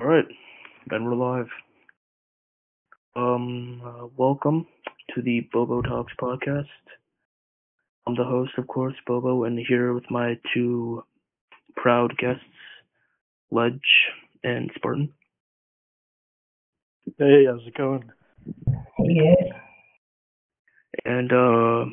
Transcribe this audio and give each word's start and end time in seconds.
All 0.00 0.06
right, 0.06 0.24
then 0.88 1.04
we're 1.04 1.14
live. 1.14 1.48
Um, 3.14 3.82
uh, 3.84 4.06
welcome 4.16 4.66
to 5.14 5.20
the 5.20 5.46
Bobo 5.52 5.82
Talks 5.82 6.14
podcast. 6.18 6.64
I'm 8.06 8.14
the 8.14 8.24
host, 8.24 8.52
of 8.56 8.66
course, 8.66 8.94
Bobo, 9.06 9.44
and 9.44 9.58
here 9.58 9.92
with 9.92 10.10
my 10.10 10.38
two 10.54 11.04
proud 11.76 12.16
guests, 12.16 12.40
Ledge 13.50 13.74
and 14.42 14.70
Spartan. 14.74 15.12
Hey, 17.18 17.44
how's 17.46 17.66
it 17.66 17.76
going? 17.76 18.10
Yeah. 19.00 19.52
And 21.04 21.30
uh, 21.30 21.84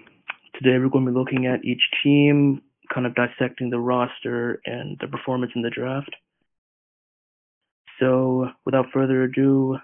today 0.54 0.80
we're 0.80 0.88
going 0.88 1.06
to 1.06 1.12
be 1.12 1.18
looking 1.18 1.46
at 1.46 1.66
each 1.66 1.84
team, 2.06 2.62
kind 2.94 3.06
of 3.06 3.16
dissecting 3.16 3.70
the 3.70 3.80
roster 3.80 4.62
and 4.66 4.98
the 5.02 5.08
performance 5.08 5.52
in 5.58 5.62
the 5.62 5.70
draft. 5.70 6.16
So, 8.00 8.48
without 8.66 8.88
further 8.94 9.24
ado, 9.24 9.78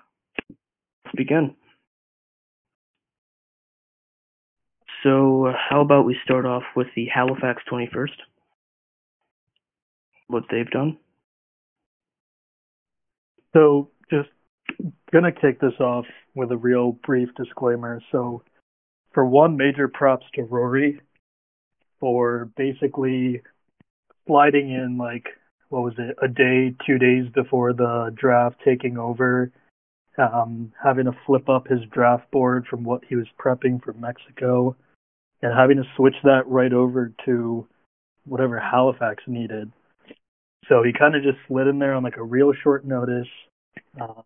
let's 0.49 1.15
begin. 1.15 1.55
So, 5.03 5.51
how 5.69 5.81
about 5.81 6.05
we 6.05 6.15
start 6.23 6.45
off 6.45 6.63
with 6.75 6.87
the 6.95 7.07
Halifax 7.13 7.63
21st? 7.71 8.15
What 10.27 10.43
they've 10.49 10.69
done? 10.69 10.97
So, 13.53 13.89
just 14.09 14.29
gonna 15.11 15.31
kick 15.31 15.59
this 15.59 15.79
off 15.79 16.05
with 16.35 16.51
a 16.51 16.57
real 16.57 16.93
brief 17.05 17.29
disclaimer. 17.35 18.01
So, 18.11 18.43
for 19.13 19.25
one, 19.25 19.57
major 19.57 19.87
props 19.87 20.25
to 20.35 20.43
Rory 20.43 21.01
for 21.99 22.49
basically 22.55 23.41
sliding 24.25 24.71
in 24.71 24.97
like 24.97 25.27
what 25.73 25.83
was 25.83 25.95
it, 25.97 26.15
a 26.21 26.27
day, 26.27 26.75
two 26.85 26.99
days 26.99 27.25
before 27.33 27.73
the 27.73 28.13
draft, 28.15 28.57
taking 28.63 28.99
over, 28.99 29.51
um, 30.19 30.71
having 30.81 31.05
to 31.05 31.17
flip 31.25 31.49
up 31.49 31.67
his 31.67 31.79
draft 31.91 32.29
board 32.29 32.67
from 32.69 32.83
what 32.83 33.01
he 33.09 33.15
was 33.15 33.25
prepping 33.43 33.83
for 33.83 33.91
Mexico, 33.93 34.75
and 35.41 35.51
having 35.57 35.77
to 35.77 35.83
switch 35.97 36.13
that 36.23 36.47
right 36.47 36.71
over 36.71 37.11
to 37.25 37.67
whatever 38.25 38.59
Halifax 38.59 39.23
needed. 39.25 39.71
So 40.69 40.83
he 40.83 40.93
kind 40.93 41.15
of 41.15 41.23
just 41.23 41.39
slid 41.47 41.65
in 41.65 41.79
there 41.79 41.95
on 41.95 42.03
like 42.03 42.17
a 42.17 42.23
real 42.23 42.53
short 42.63 42.85
notice. 42.85 43.27
Um, 43.99 44.23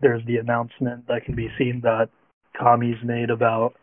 there's 0.00 0.24
the 0.24 0.38
announcement 0.38 1.08
that 1.08 1.26
can 1.26 1.34
be 1.34 1.50
seen 1.58 1.82
that 1.82 2.08
Kami's 2.58 3.04
made 3.04 3.28
about 3.28 3.74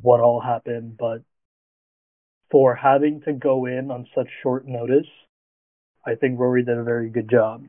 what 0.00 0.20
all 0.20 0.40
happened, 0.40 0.96
but 0.98 1.20
for 2.50 2.74
having 2.74 3.20
to 3.22 3.32
go 3.32 3.66
in 3.66 3.90
on 3.90 4.06
such 4.14 4.28
short 4.42 4.66
notice, 4.66 5.06
I 6.06 6.14
think 6.14 6.38
Rory 6.38 6.64
did 6.64 6.78
a 6.78 6.82
very 6.82 7.10
good 7.10 7.30
job. 7.30 7.64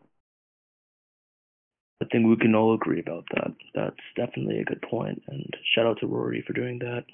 I 2.02 2.06
think 2.12 2.28
we 2.28 2.36
can 2.36 2.56
all 2.56 2.74
agree 2.74 3.00
about 3.00 3.26
that. 3.36 3.52
That's 3.76 3.96
definitely 4.16 4.60
a 4.60 4.66
good 4.66 4.82
point. 4.82 4.92
point, 4.92 5.24
and 5.28 5.58
shout 5.74 5.86
out 5.86 6.00
to 6.00 6.08
Rory 6.08 6.44
for 6.46 6.54
doing 6.54 6.80
that. 6.80 7.06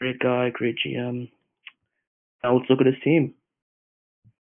Great 0.00 0.18
guy, 0.18 0.50
great 0.50 0.76
GM. 0.84 1.30
Now 2.42 2.56
let's 2.56 2.68
look 2.68 2.80
at 2.80 2.86
his 2.86 3.02
team. 3.04 3.34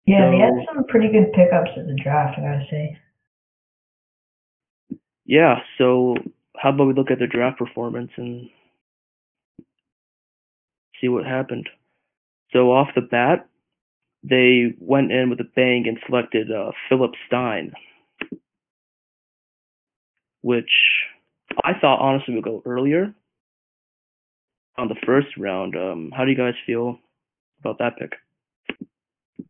Yeah, 0.05 0.29
they 0.29 0.37
had 0.37 0.53
some 0.67 0.85
pretty 0.85 1.07
good 1.07 1.33
pickups 1.33 1.71
at 1.77 1.87
the 1.87 1.97
draft, 2.01 2.37
I 2.37 2.41
gotta 2.41 2.65
say. 2.69 2.97
Yeah, 5.25 5.55
so 5.77 6.15
how 6.57 6.69
about 6.69 6.87
we 6.87 6.93
look 6.93 7.09
at 7.09 7.17
their 7.17 7.27
draft 7.27 7.57
performance 7.57 8.11
and 8.17 8.49
see 11.01 11.07
what 11.07 11.25
happened? 11.25 11.67
So 12.51 12.71
off 12.71 12.89
the 12.95 13.01
bat, 13.01 13.47
they 14.23 14.73
went 14.79 15.11
in 15.11 15.29
with 15.29 15.39
a 15.39 15.49
bang 15.55 15.85
and 15.87 15.97
selected 16.07 16.51
uh, 16.51 16.71
Philip 16.89 17.11
Stein, 17.27 17.73
which 20.41 20.71
I 21.63 21.73
thought 21.79 21.99
honestly 21.99 22.35
would 22.35 22.43
go 22.43 22.61
earlier 22.65 23.13
on 24.77 24.87
the 24.87 24.95
first 25.05 25.27
round. 25.37 25.75
Um, 25.75 26.11
how 26.15 26.25
do 26.25 26.31
you 26.31 26.37
guys 26.37 26.53
feel 26.65 26.97
about 27.59 27.79
that 27.79 27.97
pick? 27.97 28.13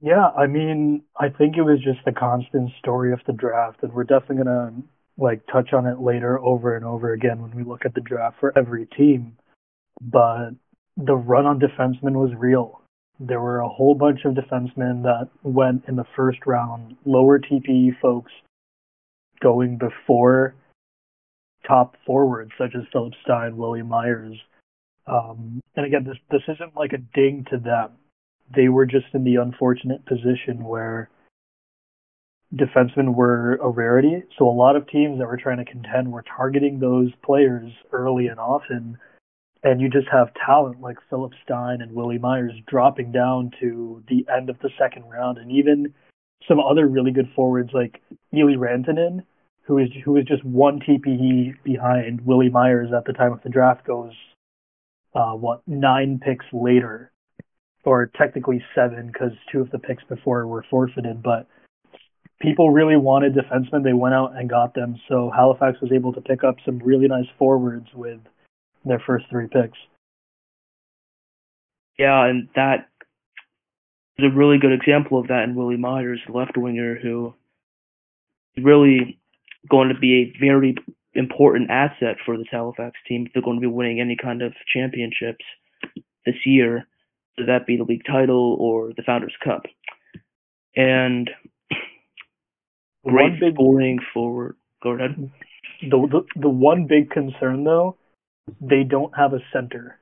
Yeah, 0.02 0.30
I 0.38 0.48
mean, 0.48 1.04
I 1.20 1.30
think 1.30 1.58
it 1.58 1.64
was 1.64 1.80
just 1.84 2.00
the 2.06 2.12
constant 2.12 2.72
story 2.80 3.14
of 3.14 3.20
the 3.26 3.34
draft, 3.34 3.82
and 3.82 3.94
we're 3.94 4.04
definitely 4.04 4.44
gonna 4.44 4.74
like 5.18 5.42
touch 5.52 5.74
on 5.74 5.86
it 5.86 6.00
later 6.00 6.40
over 6.40 6.76
and 6.76 6.86
over 6.86 7.14
again 7.14 7.42
when 7.42 7.56
we 7.56 7.64
look 7.64 7.86
at 7.86 7.94
the 7.94 8.02
draft 8.02 8.38
for 8.40 8.58
every 8.58 8.86
team. 8.86 9.38
But 10.02 10.50
the 10.98 11.16
run 11.16 11.46
on 11.46 11.60
defensemen 11.60 12.14
was 12.14 12.32
real. 12.38 12.82
There 13.20 13.40
were 13.40 13.60
a 13.60 13.70
whole 13.70 13.96
bunch 13.96 14.26
of 14.26 14.34
defensemen 14.34 15.04
that 15.04 15.30
went 15.44 15.86
in 15.88 15.96
the 15.96 16.06
first 16.16 16.40
round, 16.46 16.98
lower 17.06 17.40
TPE 17.40 18.00
folks 18.02 18.32
going 19.42 19.78
before 19.78 20.56
top 21.68 21.96
forwards 22.06 22.52
such 22.58 22.76
as 22.76 22.84
Philip 22.92 23.14
Stein, 23.24 23.58
Willie 23.58 23.82
Myers. 23.82 24.38
Um, 25.08 25.62
and 25.76 25.86
again, 25.86 26.04
this 26.04 26.18
this 26.30 26.42
isn't 26.48 26.76
like 26.76 26.94
a 26.94 26.98
ding 26.98 27.46
to 27.52 27.58
them 27.58 27.92
they 28.54 28.70
were 28.70 28.86
just 28.86 29.08
in 29.14 29.24
the 29.24 29.36
unfortunate 29.36 30.06
position 30.06 30.64
where 30.64 31.10
defensemen 32.54 33.16
were 33.16 33.56
a 33.56 33.70
rarity. 33.70 34.24
So 34.38 34.48
a 34.48 34.52
lot 34.52 34.76
of 34.76 34.88
teams 34.88 35.20
that 35.20 35.28
were 35.28 35.38
trying 35.38 35.58
to 35.58 35.66
contend 35.66 36.12
were 36.12 36.24
targeting 36.24 36.80
those 36.80 37.12
players 37.24 37.72
early 37.92 38.28
and 38.28 38.40
often. 38.40 38.98
And 39.66 39.82
you 39.82 39.90
just 39.90 40.08
have 40.12 40.30
talent 40.46 40.80
like 40.80 40.98
Philip 41.10 41.34
Stein 41.44 41.82
and 41.82 41.92
Willie 41.94 42.20
Myers 42.20 42.54
dropping 42.68 43.12
down 43.12 43.52
to 43.60 44.04
the 44.08 44.24
end 44.32 44.52
of 44.52 44.60
the 44.60 44.70
second 44.78 45.10
round, 45.10 45.40
and 45.40 45.52
even 45.52 45.92
some 46.48 46.60
other 46.60 46.88
really 46.88 47.12
good 47.12 47.30
forwards 47.36 47.72
like 47.74 48.00
Ely 48.32 48.54
Rantanen, 48.54 49.24
who 49.64 49.80
is 49.80 49.90
who 50.04 50.18
is 50.18 50.26
just 50.26 50.46
one 50.46 50.80
TPE 50.80 51.56
behind 51.64 52.22
Willie 52.22 52.52
Myers 52.52 52.92
at 52.96 53.06
the 53.06 53.14
time 53.14 53.34
of 53.34 53.42
the 53.42 53.50
draft, 53.50 53.88
goes 53.88 54.14
uh, 55.16 55.32
what 55.32 55.62
nine 55.68 56.20
picks 56.24 56.46
later 56.54 57.12
or 57.86 58.12
technically 58.16 58.64
seven 58.76 59.08
because 59.08 59.32
two 59.52 59.62
of 59.62 59.72
the 59.72 59.80
picks 59.80 60.04
before 60.04 60.46
were 60.46 60.66
forfeited. 60.70 61.24
But 61.24 61.48
people 62.40 62.70
really 62.70 62.98
wanted 62.98 63.34
defensemen. 63.34 63.84
They 63.84 63.94
went 63.94 64.14
out 64.14 64.36
and 64.36 64.48
got 64.48 64.76
them. 64.76 64.98
So 65.10 65.32
Halifax 65.36 65.82
was 65.82 65.92
able 65.92 66.14
to 66.14 66.22
pick 66.22 66.44
up 66.44 66.58
some 66.64 66.78
really 66.80 67.08
nice 67.08 67.28
forwards 67.40 67.88
with 67.96 68.20
their 68.86 69.02
first 69.06 69.26
three 69.30 69.48
picks. 69.48 69.78
Yeah, 71.98 72.26
and 72.26 72.50
that 72.56 72.88
is 74.18 74.26
a 74.32 74.36
really 74.36 74.58
good 74.58 74.74
example 74.74 75.20
of 75.20 75.28
that 75.28 75.44
in 75.44 75.56
Willie 75.56 75.78
Myers, 75.78 76.22
the 76.26 76.34
left 76.34 76.58
winger, 76.58 76.98
who 77.02 77.34
is 78.56 78.64
really 78.64 79.20
going 79.70 79.90
to 79.90 80.00
be 80.00 80.34
a 80.34 80.40
very 80.40 80.76
important 81.14 81.70
asset 81.70 82.18
for 82.26 82.38
this 82.38 82.48
Halifax 82.52 82.98
team 83.08 83.26
if 83.26 83.34
they're 83.34 83.42
going 83.42 83.58
to 83.58 83.62
be 83.62 83.68
winning 83.68 84.00
any 84.02 84.18
kind 84.22 84.42
of 84.42 84.54
championships 84.74 85.46
this 86.26 86.36
year, 86.46 86.86
whether 87.38 87.48
that 87.48 87.66
be 87.66 87.78
the 87.78 87.84
league 87.84 88.06
title 88.06 88.58
or 88.60 88.92
the 88.96 89.04
Founders 89.04 89.36
Cup. 89.44 89.64
And 90.76 91.30
great 93.06 93.32
One 93.32 93.40
big 93.40 93.54
scoring 93.54 94.00
forward. 94.14 94.58
Go 94.84 94.92
ahead. 94.92 95.32
the, 95.82 95.90
the 95.90 96.42
the 96.42 96.50
one 96.50 96.88
big 96.88 97.10
concern 97.10 97.64
though, 97.64 97.98
they 98.62 98.84
don't 98.84 99.16
have 99.16 99.34
a 99.34 99.40
center. 99.52 100.00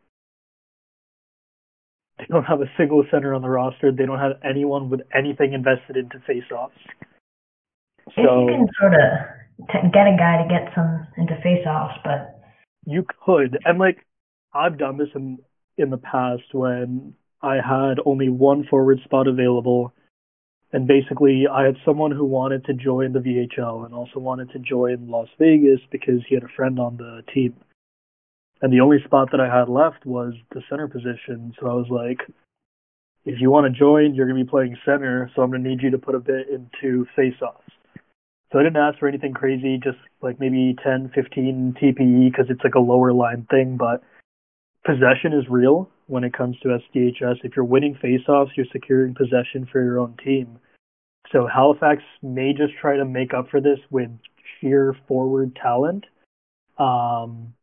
They 2.18 2.26
don't 2.30 2.44
have 2.44 2.62
a 2.62 2.72
single 2.78 3.04
center 3.09 3.34
on 3.34 3.42
the 3.42 3.50
roster. 3.50 3.92
They 3.92 4.06
don't 4.06 4.20
have 4.20 4.40
anyone 4.44 4.90
with 4.90 5.02
anything 5.14 5.54
invested 5.54 5.98
into 5.98 6.20
faceoffs. 6.20 6.72
If 8.08 8.18
you 8.18 8.24
can 8.24 8.68
sort 8.80 8.94
of 8.94 9.68
t- 9.72 9.90
get 9.94 10.08
a 10.08 10.16
guy 10.18 10.44
to 10.44 10.48
get 10.50 10.74
some 10.76 11.08
into 11.18 11.36
face-offs, 11.42 11.96
but 12.03 12.42
you 12.86 13.06
could, 13.26 13.58
and 13.66 13.80
like 13.80 14.06
I've 14.53 14.78
done 14.78 14.98
this 14.98 15.09
in 15.16 15.40
in 15.78 15.90
the 15.90 15.98
past 15.98 16.44
when 16.52 17.16
I 17.42 17.56
had 17.56 17.98
only 18.06 18.30
one 18.30 18.66
forward 18.70 19.00
spot 19.03 19.28
available, 19.28 19.94
and 20.72 20.88
basically 20.88 21.48
I 21.52 21.64
had 21.64 21.78
someone 21.86 22.12
who 22.12 22.26
wanted 22.26 22.66
to 22.66 22.74
join 22.74 23.14
the 23.14 23.20
VHL 23.20 23.86
and 23.86 23.96
also 23.96 24.20
wanted 24.20 24.52
to 24.52 24.59
join 24.59 25.08
Las 25.09 25.29
Vegas 25.40 25.79
because 25.91 26.22
he 26.28 26.35
had 26.35 26.44
a 26.44 26.56
friend 26.56 26.79
on 26.79 26.97
the 26.97 27.23
team. 27.34 27.56
And 28.64 28.72
the 28.72 28.80
only 28.80 29.04
spot 29.04 29.28
that 29.34 29.42
I 29.42 29.54
had 29.54 29.68
left 29.68 30.06
was 30.06 30.34
the 30.52 30.62
center 30.70 30.88
position, 30.88 31.54
so 31.60 31.68
I 31.68 31.74
was 31.74 31.88
like, 31.90 32.22
if 33.26 33.42
you 33.42 33.52
want 33.52 33.66
to 33.66 33.78
join, 33.78 34.16
you're 34.16 34.26
going 34.26 34.40
to 34.40 34.46
be 34.46 34.50
playing 34.50 34.78
center, 34.86 35.30
so 35.36 35.42
I'm 35.42 35.52
going 35.52 35.66
to 35.66 35.70
need 35.70 35.82
you 35.82 35.92
to 35.92 35.98
put 35.98 36.16
a 36.16 36.20
bit 36.20 36.48
into 36.48 37.06
face-offs. 37.14 37.68
So 38.50 38.60
I 38.60 38.64
didn't 38.64 38.78
ask 38.78 39.00
for 39.00 39.10
anything 39.10 39.34
crazy, 39.34 39.82
just 39.84 39.98
like 40.22 40.40
maybe 40.40 40.78
10, 40.82 41.12
15 41.14 41.76
TPE 41.82 42.32
because 42.32 42.46
it's 42.50 42.64
like 42.64 42.76
a 42.76 42.80
lower 42.80 43.12
line 43.12 43.46
thing, 43.52 43.76
but 43.76 44.02
possession 44.86 45.34
is 45.34 45.50
real 45.50 45.90
when 46.08 46.24
it 46.24 46.32
comes 46.32 46.58
to 46.62 46.70
STHS. 46.70 47.44
If 47.44 47.58
you're 47.58 47.66
winning 47.66 47.96
faceoffs, 48.02 48.52
you're 48.56 48.66
securing 48.72 49.14
possession 49.14 49.68
for 49.70 49.84
your 49.84 50.00
own 50.00 50.16
team. 50.24 50.58
So 51.34 51.48
Halifax 51.54 52.02
may 52.22 52.54
just 52.54 52.76
try 52.80 52.96
to 52.96 53.04
make 53.04 53.34
up 53.34 53.50
for 53.50 53.60
this 53.60 53.80
with 53.90 54.10
sheer 54.62 54.96
forward 55.06 55.58
talent. 55.62 56.06
Um, 56.78 57.54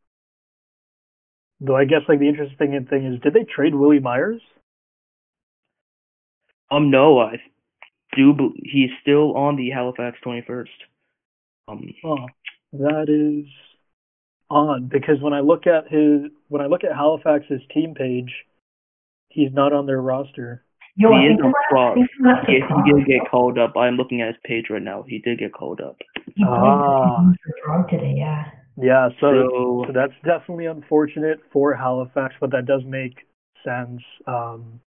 though 1.60 1.76
I 1.76 1.84
guess 1.84 2.00
like 2.08 2.18
the 2.18 2.28
interesting 2.28 2.86
thing 2.88 3.06
is, 3.06 3.20
did 3.20 3.34
they 3.34 3.44
trade 3.44 3.74
Willie 3.74 4.00
Myers? 4.00 4.40
Um, 6.70 6.90
no, 6.90 7.18
I 7.18 7.36
do 8.16 8.32
bel- 8.32 8.52
he's 8.62 8.90
still 9.02 9.36
on 9.36 9.56
the 9.56 9.70
Halifax 9.70 10.18
21st. 10.24 10.66
Um, 11.68 11.84
Oh, 12.04 12.26
that 12.72 13.06
is 13.08 13.46
odd 14.50 14.88
because 14.88 15.20
when 15.20 15.32
I 15.32 15.40
look 15.40 15.66
at 15.66 15.84
his 15.90 16.30
when 16.48 16.62
I 16.62 16.66
look 16.66 16.84
at 16.84 16.94
Halifax's 16.94 17.62
team 17.72 17.94
page, 17.94 18.32
he's 19.28 19.52
not 19.52 19.72
on 19.72 19.86
their 19.86 20.00
roster. 20.00 20.64
Yo, 20.96 21.10
he 21.10 21.26
is 21.26 21.36
think 21.40 21.44
on 21.44 21.52
Prague. 21.70 21.98
I 21.98 22.00
think 22.00 22.10
I'm 22.18 22.24
gonna 22.24 22.36
have 22.36 22.46
to 22.46 22.52
He, 22.52 22.58
he 22.58 22.92
did 22.98 23.06
get 23.06 23.30
called 23.30 23.58
up. 23.58 23.76
I'm 23.76 23.94
looking 23.96 24.20
at 24.22 24.28
his 24.28 24.36
page 24.44 24.66
right 24.70 24.82
now. 24.82 25.04
He 25.06 25.18
did 25.18 25.38
get 25.38 25.52
called 25.52 25.80
up. 25.80 25.96
He 26.34 26.44
played 26.44 26.48
Ah. 26.48 27.22
for 27.44 27.54
Prague 27.64 27.88
today, 27.90 28.14
yeah. 28.16 28.50
Yeah, 28.82 29.08
so, 29.20 29.84
So, 29.86 29.92
that's 29.92 30.14
definitely 30.24 30.66
unfortunate 30.66 31.40
for 31.52 31.74
Halifax, 31.74 32.34
but 32.40 32.50
that 32.52 32.66
does 32.66 32.82
make 32.86 33.14
sense. 33.64 34.02
Um, 34.26 34.80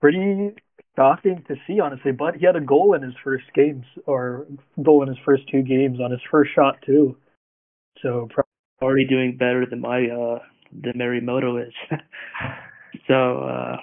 pretty 0.00 0.54
shocking 0.96 1.44
to 1.48 1.56
see, 1.66 1.80
honestly. 1.80 2.12
But 2.12 2.36
he 2.36 2.46
had 2.46 2.56
a 2.56 2.60
goal 2.60 2.94
in 2.94 3.02
his 3.02 3.14
first 3.22 3.44
games, 3.54 3.84
or 4.06 4.46
goal 4.82 5.02
in 5.02 5.08
his 5.08 5.18
first 5.24 5.42
two 5.50 5.62
games 5.62 5.98
on 6.00 6.10
his 6.10 6.20
first 6.30 6.50
shot 6.54 6.76
too. 6.84 7.16
So 8.02 8.28
already 8.82 9.06
doing 9.06 9.36
better 9.36 9.66
than 9.66 9.80
my 9.80 10.06
uh 10.06 10.38
than 10.72 10.94
Marimoto 10.94 11.66
is. 11.66 11.74
so 13.06 13.40
uh 13.40 13.76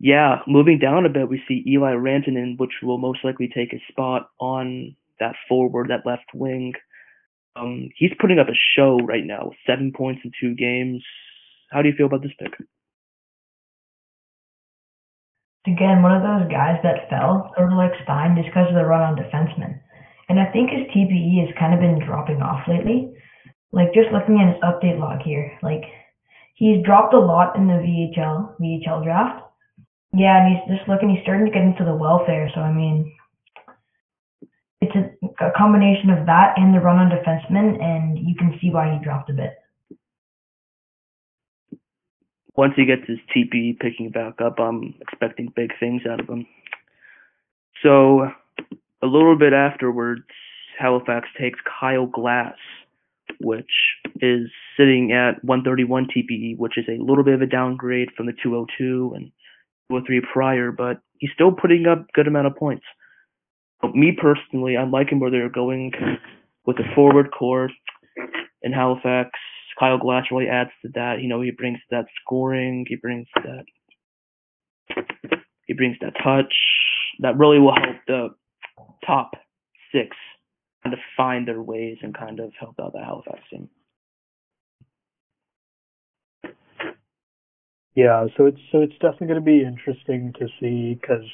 yeah, 0.00 0.38
moving 0.48 0.78
down 0.78 1.06
a 1.06 1.08
bit 1.08 1.28
we 1.28 1.42
see 1.46 1.64
Eli 1.66 1.92
Rantanen, 1.92 2.58
which 2.58 2.72
will 2.82 2.98
most 2.98 3.20
likely 3.24 3.48
take 3.54 3.70
his 3.70 3.80
spot 3.88 4.30
on 4.40 4.96
that 5.20 5.34
forward, 5.48 5.88
that 5.88 6.04
left 6.04 6.26
wing. 6.34 6.72
Um 7.56 7.90
he's 7.96 8.12
putting 8.20 8.38
up 8.38 8.48
a 8.48 8.58
show 8.76 8.98
right 8.98 9.24
now 9.24 9.46
with 9.46 9.58
seven 9.66 9.92
points 9.92 10.22
in 10.24 10.32
two 10.40 10.54
games. 10.54 11.02
How 11.70 11.82
do 11.82 11.88
you 11.88 11.94
feel 11.96 12.06
about 12.06 12.22
this 12.22 12.32
pick? 12.38 12.52
Again, 15.66 16.02
one 16.02 16.12
of 16.12 16.22
those 16.22 16.50
guys 16.50 16.80
that 16.82 17.08
fell, 17.08 17.52
sort 17.56 17.70
of 17.70 17.78
like 17.78 17.92
Stein, 18.02 18.34
just 18.36 18.48
because 18.48 18.68
of 18.68 18.74
the 18.74 18.84
run 18.84 19.00
on 19.00 19.16
defenseman. 19.16 19.78
And 20.28 20.40
I 20.40 20.50
think 20.50 20.70
his 20.70 20.88
TPE 20.90 21.46
has 21.46 21.54
kind 21.58 21.72
of 21.72 21.80
been 21.80 22.04
dropping 22.04 22.42
off 22.42 22.66
lately. 22.66 23.14
Like 23.70 23.94
just 23.94 24.10
looking 24.12 24.40
at 24.40 24.52
his 24.52 24.62
update 24.62 24.98
log 24.98 25.22
here, 25.22 25.56
like 25.62 25.84
he's 26.54 26.84
dropped 26.84 27.14
a 27.14 27.18
lot 27.18 27.56
in 27.56 27.66
the 27.66 27.74
VHL 27.74 28.58
VHL 28.60 29.04
draft. 29.04 29.44
Yeah, 30.14 30.44
and 30.44 30.52
he's 30.52 30.76
just 30.76 30.88
looking. 30.88 31.10
He's 31.10 31.22
starting 31.22 31.46
to 31.46 31.52
get 31.52 31.62
into 31.62 31.84
the 31.84 31.94
welfare. 31.94 32.50
So 32.54 32.60
I 32.60 32.72
mean, 32.72 33.12
it's 34.80 34.94
a, 34.94 35.21
a 35.42 35.52
combination 35.56 36.10
of 36.10 36.26
that 36.26 36.54
and 36.56 36.74
the 36.74 36.80
run 36.80 36.98
on 36.98 37.10
defensemen, 37.10 37.82
and 37.82 38.18
you 38.18 38.34
can 38.34 38.58
see 38.60 38.70
why 38.70 38.92
he 38.92 39.04
dropped 39.04 39.30
a 39.30 39.32
bit. 39.32 39.54
Once 42.54 42.74
he 42.76 42.84
gets 42.84 43.02
his 43.06 43.18
TP 43.34 43.78
picking 43.78 44.10
back 44.10 44.40
up, 44.40 44.58
I'm 44.58 44.94
expecting 45.00 45.52
big 45.56 45.70
things 45.80 46.02
out 46.10 46.20
of 46.20 46.28
him. 46.28 46.46
So 47.82 48.28
a 49.02 49.06
little 49.06 49.38
bit 49.38 49.52
afterwards, 49.52 50.22
Halifax 50.78 51.28
takes 51.40 51.58
Kyle 51.80 52.06
Glass, 52.06 52.56
which 53.40 53.70
is 54.20 54.50
sitting 54.76 55.12
at 55.12 55.42
131 55.44 56.06
TPE, 56.06 56.58
which 56.58 56.76
is 56.76 56.84
a 56.88 57.02
little 57.02 57.24
bit 57.24 57.34
of 57.34 57.42
a 57.42 57.46
downgrade 57.46 58.10
from 58.16 58.26
the 58.26 58.32
202 58.42 59.12
and 59.14 59.32
203 59.90 60.20
prior, 60.32 60.70
but 60.72 61.00
he's 61.18 61.30
still 61.34 61.52
putting 61.52 61.86
up 61.86 62.06
good 62.12 62.28
amount 62.28 62.46
of 62.46 62.56
points. 62.56 62.84
But 63.82 63.94
me 63.96 64.16
personally, 64.18 64.76
I'm 64.76 64.90
liking 64.90 65.20
where 65.20 65.30
they're 65.30 65.50
going 65.50 65.92
with 66.64 66.76
the 66.76 66.84
forward 66.94 67.30
core 67.36 67.68
in 68.62 68.72
Halifax. 68.72 69.30
Kyle 69.78 69.98
Glass 69.98 70.26
really 70.30 70.48
adds 70.48 70.70
to 70.82 70.90
that. 70.94 71.20
You 71.20 71.28
know, 71.28 71.40
he 71.40 71.50
brings 71.50 71.78
that 71.90 72.06
scoring, 72.20 72.86
he 72.88 72.96
brings 72.96 73.26
that 73.34 73.64
he 75.66 75.74
brings 75.74 75.96
that 76.00 76.14
touch. 76.22 76.54
That 77.20 77.36
really 77.36 77.58
will 77.58 77.74
help 77.74 77.96
the 78.06 78.28
top 79.04 79.32
six 79.92 80.16
kind 80.82 80.94
of 80.94 81.00
find 81.16 81.46
their 81.46 81.62
ways 81.62 81.98
and 82.02 82.16
kind 82.16 82.40
of 82.40 82.52
help 82.58 82.76
out 82.80 82.92
the 82.92 83.00
Halifax 83.00 83.40
team. 83.50 83.68
yeah, 87.94 88.26
so 88.36 88.46
it's 88.46 88.60
so 88.70 88.80
it's 88.80 88.94
definitely 88.94 89.26
going 89.28 89.40
to 89.40 89.44
be 89.44 89.62
interesting 89.62 90.32
to 90.38 90.48
see 90.60 90.98
because 91.00 91.24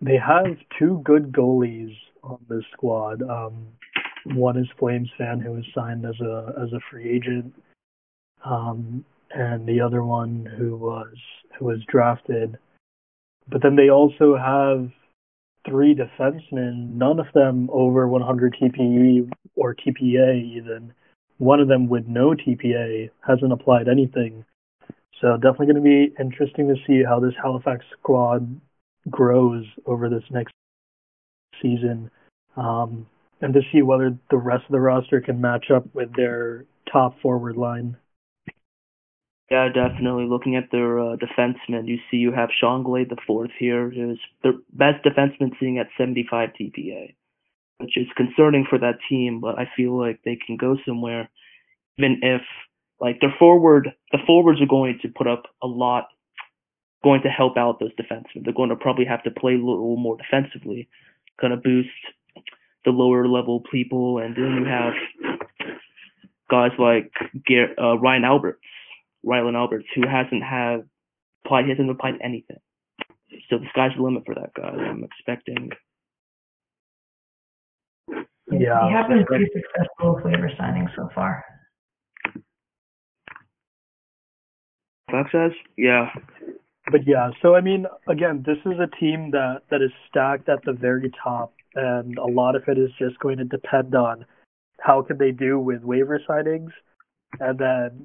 they 0.00 0.16
have 0.16 0.56
two 0.78 1.00
good 1.04 1.32
goalies 1.32 1.94
on 2.22 2.38
this 2.48 2.64
squad. 2.72 3.22
Um, 3.22 3.68
one 4.34 4.58
is 4.58 4.66
Flames 4.78 5.10
fan 5.16 5.40
who 5.40 5.52
was 5.52 5.64
signed 5.74 6.04
as 6.04 6.20
a 6.20 6.54
as 6.62 6.72
a 6.72 6.80
free 6.90 7.08
agent, 7.08 7.54
um, 8.44 9.04
and 9.30 9.66
the 9.66 9.80
other 9.80 10.02
one 10.02 10.46
who 10.58 10.76
was 10.76 11.14
who 11.58 11.66
was 11.66 11.78
drafted. 11.88 12.58
But 13.48 13.62
then 13.62 13.76
they 13.76 13.90
also 13.90 14.36
have 14.36 14.90
three 15.66 15.94
defensemen, 15.94 16.94
none 16.94 17.20
of 17.20 17.26
them 17.34 17.68
over 17.72 18.08
100 18.08 18.56
TPE 18.60 19.30
or 19.54 19.74
TPA 19.74 20.42
even. 20.56 20.92
One 21.38 21.60
of 21.60 21.68
them 21.68 21.88
with 21.88 22.06
no 22.06 22.34
TPA 22.34 23.10
hasn't 23.26 23.52
applied 23.52 23.88
anything. 23.88 24.44
So 25.20 25.36
definitely 25.36 25.66
going 25.66 25.76
to 25.76 25.82
be 25.82 26.14
interesting 26.20 26.68
to 26.68 26.76
see 26.86 27.02
how 27.02 27.20
this 27.20 27.34
Halifax 27.42 27.84
squad 27.98 28.60
grows 29.10 29.64
over 29.86 30.08
this 30.08 30.24
next 30.30 30.52
season, 31.62 32.10
um, 32.56 33.06
and 33.40 33.54
to 33.54 33.60
see 33.72 33.82
whether 33.82 34.16
the 34.30 34.36
rest 34.36 34.64
of 34.64 34.72
the 34.72 34.80
roster 34.80 35.20
can 35.20 35.40
match 35.40 35.70
up 35.70 35.84
with 35.94 36.14
their 36.16 36.64
top 36.90 37.20
forward 37.20 37.56
line. 37.56 37.96
Yeah, 39.50 39.68
definitely. 39.68 40.24
Looking 40.24 40.56
at 40.56 40.70
their 40.72 40.98
uh, 40.98 41.16
defensemen, 41.16 41.86
you 41.86 41.98
see 42.10 42.16
you 42.16 42.32
have 42.32 42.48
Sean 42.58 42.82
Glade 42.82 43.10
the 43.10 43.16
fourth 43.26 43.52
here, 43.58 43.90
who's 43.90 44.20
the 44.42 44.60
best 44.72 45.04
defenseman 45.04 45.52
sitting 45.60 45.78
at 45.78 45.86
75 45.96 46.50
TPA, 46.60 47.14
which 47.78 47.96
is 47.96 48.06
concerning 48.16 48.66
for 48.68 48.78
that 48.78 48.98
team. 49.08 49.40
But 49.40 49.56
I 49.56 49.70
feel 49.76 49.96
like 49.96 50.20
they 50.24 50.36
can 50.44 50.56
go 50.56 50.76
somewhere, 50.84 51.30
even 51.96 52.20
if 52.22 52.42
like 53.00 53.20
their 53.20 53.34
forward, 53.38 53.92
the 54.10 54.18
forwards 54.26 54.60
are 54.60 54.66
going 54.66 54.98
to 55.02 55.08
put 55.08 55.28
up 55.28 55.44
a 55.62 55.66
lot, 55.66 56.08
going 57.06 57.22
to 57.22 57.28
help 57.28 57.56
out 57.56 57.78
those 57.78 57.94
defensemen. 57.94 58.42
They're 58.42 58.52
going 58.52 58.70
to 58.70 58.76
probably 58.76 59.04
have 59.04 59.22
to 59.22 59.30
play 59.30 59.52
a 59.52 59.58
little 59.58 59.96
more 59.96 60.16
defensively, 60.16 60.88
kind 61.40 61.52
of 61.52 61.62
boost 61.62 61.88
the 62.84 62.90
lower 62.90 63.28
level 63.28 63.62
people, 63.70 64.18
and 64.18 64.34
then 64.34 64.58
you 64.58 64.64
have 64.64 64.92
guys 66.50 66.72
like 66.80 67.12
Gar- 67.48 67.78
uh, 67.78 67.96
Ryan 67.96 68.24
Alberts. 68.24 68.58
Rylan 69.24 69.54
Alberts, 69.54 69.86
who 69.94 70.02
hasn't 70.02 70.42
had 70.42 70.82
applied, 71.44 71.66
he 71.66 71.70
hasn't 71.70 71.90
applied 71.90 72.14
anything. 72.22 72.58
So 73.50 73.58
the 73.58 73.66
sky's 73.70 73.92
the 73.96 74.02
limit 74.02 74.24
for 74.26 74.34
that 74.34 74.50
guy. 74.56 74.68
I'm 74.68 75.04
expecting. 75.04 75.70
Yeah. 78.50 78.88
He 78.88 78.94
has 78.94 79.06
been 79.08 79.24
pretty 79.26 79.46
successful 79.52 80.16
with 80.16 80.24
waiver 80.24 80.50
signings 80.58 80.94
so 80.96 81.08
far. 81.14 81.44
Fox 85.10 85.30
says, 85.30 85.52
yeah, 85.76 86.10
But 86.90 87.06
yeah, 87.06 87.30
so 87.42 87.54
I 87.54 87.60
mean, 87.60 87.86
again, 88.08 88.44
this 88.46 88.58
is 88.64 88.78
a 88.78 88.86
team 89.00 89.30
that 89.32 89.62
that 89.70 89.82
is 89.82 89.90
stacked 90.08 90.48
at 90.48 90.64
the 90.64 90.72
very 90.72 91.10
top, 91.22 91.52
and 91.74 92.16
a 92.18 92.24
lot 92.26 92.54
of 92.54 92.62
it 92.68 92.78
is 92.78 92.90
just 92.98 93.18
going 93.18 93.38
to 93.38 93.44
depend 93.44 93.94
on 93.94 94.24
how 94.80 95.02
can 95.02 95.18
they 95.18 95.32
do 95.32 95.58
with 95.58 95.82
waiver 95.82 96.20
signings, 96.28 96.70
and 97.40 97.58
then 97.58 98.04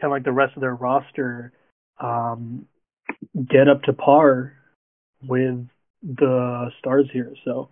kind 0.00 0.04
of 0.04 0.10
like 0.12 0.24
the 0.24 0.32
rest 0.32 0.54
of 0.56 0.62
their 0.62 0.74
roster, 0.74 1.52
um, 2.00 2.66
get 3.48 3.68
up 3.68 3.82
to 3.82 3.92
par 3.92 4.54
with 5.22 5.66
the 6.02 6.70
stars 6.78 7.08
here. 7.12 7.34
So 7.44 7.68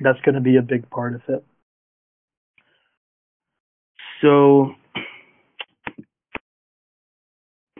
that's 0.00 0.20
going 0.24 0.34
to 0.34 0.40
be 0.40 0.56
a 0.56 0.62
big 0.62 0.88
part 0.90 1.14
of 1.14 1.22
it. 1.28 1.44
So, 4.20 4.74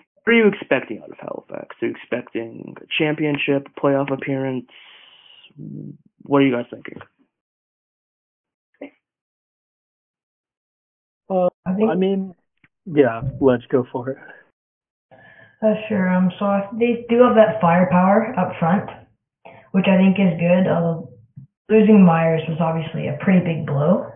what 0.04 0.11
are 0.26 0.32
you 0.32 0.48
expecting 0.48 1.02
out 1.02 1.10
of 1.10 1.18
Halifax? 1.18 1.76
Are 1.82 1.86
you 1.86 1.94
expecting 1.94 2.74
a 2.80 2.86
championship, 2.98 3.68
playoff 3.82 4.12
appearance? 4.12 4.66
What 6.22 6.38
are 6.38 6.46
you 6.46 6.54
guys 6.54 6.66
thinking? 6.70 6.98
Uh, 11.30 11.48
I 11.64 11.74
think 11.74 11.90
I 11.90 11.94
mean, 11.94 12.34
yeah, 12.84 13.22
let's 13.40 13.64
go 13.70 13.86
for 13.90 14.10
it. 14.10 14.18
Uh, 15.62 15.74
sure. 15.88 16.08
Um, 16.08 16.30
so 16.38 16.44
if 16.52 16.78
they 16.78 17.06
do 17.08 17.22
have 17.22 17.36
that 17.36 17.60
firepower 17.60 18.34
up 18.38 18.52
front, 18.58 18.90
which 19.72 19.86
I 19.88 19.96
think 19.96 20.16
is 20.18 20.38
good. 20.38 20.66
Although 20.68 21.10
losing 21.68 22.04
Myers 22.04 22.42
was 22.48 22.58
obviously 22.60 23.08
a 23.08 23.18
pretty 23.20 23.40
big 23.44 23.66
blow, 23.66 24.06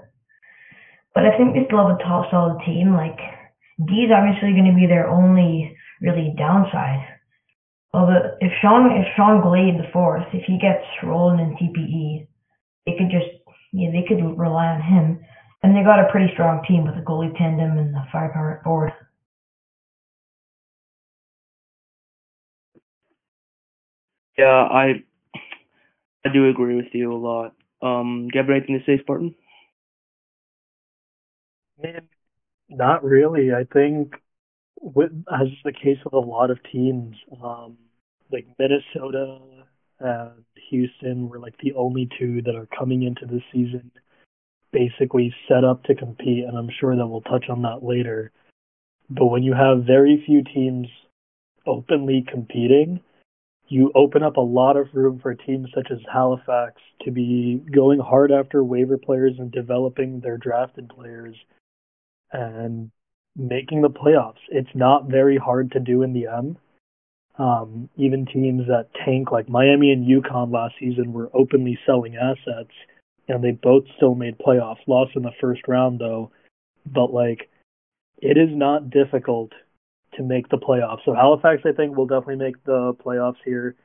but 1.15 1.25
I 1.25 1.37
think 1.37 1.55
they 1.55 1.65
still 1.67 1.87
have 1.87 1.97
a 1.97 2.03
top 2.03 2.31
solid 2.31 2.61
team. 2.65 2.95
Like 2.95 3.19
D 3.87 4.07
is 4.07 4.13
obviously 4.13 4.53
going 4.53 4.71
to 4.71 4.77
be 4.77 4.87
their 4.87 5.09
only 5.09 5.76
really 6.01 6.35
downside. 6.37 7.07
Although 7.93 8.37
if 8.41 8.53
Sean 8.61 8.91
if 8.93 9.07
Sean 9.17 9.41
Glade 9.41 9.79
the 9.79 9.91
fourth, 9.93 10.27
if 10.33 10.45
he 10.47 10.59
gets 10.59 10.85
rolling 11.03 11.41
in 11.41 11.57
TPE, 11.57 12.29
they 12.87 12.97
could 12.99 13.11
just 13.11 13.31
yeah 13.73 13.91
they 13.91 14.05
could 14.07 14.23
rely 14.39 14.67
on 14.67 14.83
him, 14.83 15.21
and 15.63 15.75
they 15.77 15.83
got 15.83 16.01
a 16.01 16.11
pretty 16.11 16.33
strong 16.35 16.63
team 16.69 16.85
with 16.85 16.95
the 16.95 17.01
goalie 17.03 17.37
tandem 17.37 17.79
and 17.79 17.95
the 17.95 18.05
firepower 18.13 18.59
at 18.59 18.65
forward. 18.65 18.93
Yeah, 24.39 24.69
I 24.71 25.03
I 26.25 26.29
do 26.33 26.49
agree 26.49 26.77
with 26.77 26.93
you 26.93 27.13
a 27.13 27.17
lot. 27.17 27.55
Um, 27.81 28.29
do 28.29 28.39
you 28.39 28.43
have 28.43 28.51
anything 28.51 28.79
to 28.79 28.85
say, 28.85 29.01
Spartan? 29.03 29.35
Not 32.69 33.05
really. 33.05 33.53
I 33.53 33.65
think, 33.65 34.15
with, 34.81 35.11
as 35.33 35.49
is 35.49 35.59
the 35.65 35.73
case 35.73 35.99
with 36.05 36.15
a 36.15 36.19
lot 36.19 36.51
of 36.51 36.59
teams, 36.73 37.17
um, 37.43 37.77
like 38.31 38.47
Minnesota 38.59 39.39
and 40.01 40.45
Houston 40.71 41.29
were 41.29 41.39
like 41.39 41.55
the 41.63 41.75
only 41.75 42.09
two 42.19 42.43
that 42.43 42.55
are 42.55 42.69
coming 42.77 43.03
into 43.03 43.27
the 43.27 43.41
season 43.53 43.91
basically 44.73 45.35
set 45.49 45.65
up 45.65 45.85
to 45.85 45.95
compete, 45.95 46.45
and 46.45 46.57
I'm 46.57 46.71
sure 46.81 46.95
that 46.95 47.07
we'll 47.07 47.23
touch 47.23 47.47
on 47.49 47.63
that 47.63 47.83
later. 47.83 48.31
But 49.09 49.27
when 49.27 49.43
you 49.43 49.55
have 49.55 49.85
very 49.87 50.23
few 50.27 50.43
teams 50.43 50.89
openly 51.67 52.25
competing, 52.31 53.01
you 53.69 53.91
open 53.95 54.23
up 54.23 54.37
a 54.37 54.41
lot 54.41 54.77
of 54.77 54.89
room 54.93 55.19
for 55.21 55.35
teams 55.35 55.69
such 55.75 55.91
as 55.91 55.99
Halifax 56.13 56.81
to 57.05 57.11
be 57.11 57.63
going 57.73 57.99
hard 57.99 58.31
after 58.31 58.63
waiver 58.63 58.99
players 58.99 59.35
and 59.39 59.51
developing 59.51 60.21
their 60.21 60.37
drafted 60.37 60.89
players 60.89 61.37
and 62.33 62.91
making 63.37 63.83
the 63.83 63.91
playoffs. 63.91 64.41
It's 64.49 64.75
not 64.75 65.09
very 65.09 65.37
hard 65.37 65.73
to 65.73 65.81
do 65.81 66.03
in 66.03 66.13
the 66.13 66.27
M. 66.27 66.57
Um, 67.39 67.91
even 67.97 68.25
teams 68.25 68.67
that 68.67 68.89
tank 69.05 69.31
like 69.31 69.49
Miami 69.49 69.93
and 69.93 70.07
UConn 70.07 70.51
last 70.51 70.75
season 70.81 71.13
were 71.13 71.31
openly 71.35 71.79
selling 71.85 72.17
assets 72.17 72.73
and 73.29 73.45
they 73.45 73.51
both 73.51 73.85
still 73.97 74.15
made 74.15 74.39
playoffs. 74.39 74.79
Lost 74.87 75.17
in 75.17 75.23
the 75.23 75.33
first 75.41 75.63
round 75.69 75.99
though, 75.99 76.31
but 76.87 77.13
like 77.13 77.51
it 78.19 78.39
is 78.39 78.49
not 78.51 78.91
difficult 78.91 79.53
to 80.15 80.23
make 80.23 80.49
the 80.49 80.57
playoffs. 80.57 81.05
So 81.05 81.15
Halifax, 81.15 81.63
I 81.67 81.73
think, 81.73 81.97
will 81.97 82.07
definitely 82.07 82.37
make 82.37 82.63
the 82.65 82.95
playoffs 83.05 83.37
here. 83.45 83.77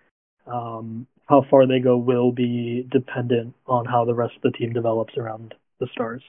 Um, 0.47 1.07
how 1.27 1.45
far 1.49 1.67
they 1.67 1.79
go 1.79 1.97
will 1.97 2.31
be 2.31 2.87
dependent 2.89 3.53
on 3.67 3.85
how 3.85 4.05
the 4.05 4.13
rest 4.13 4.35
of 4.37 4.41
the 4.41 4.57
team 4.57 4.73
develops 4.73 5.17
around 5.17 5.53
the 5.79 5.87
Stars. 5.91 6.23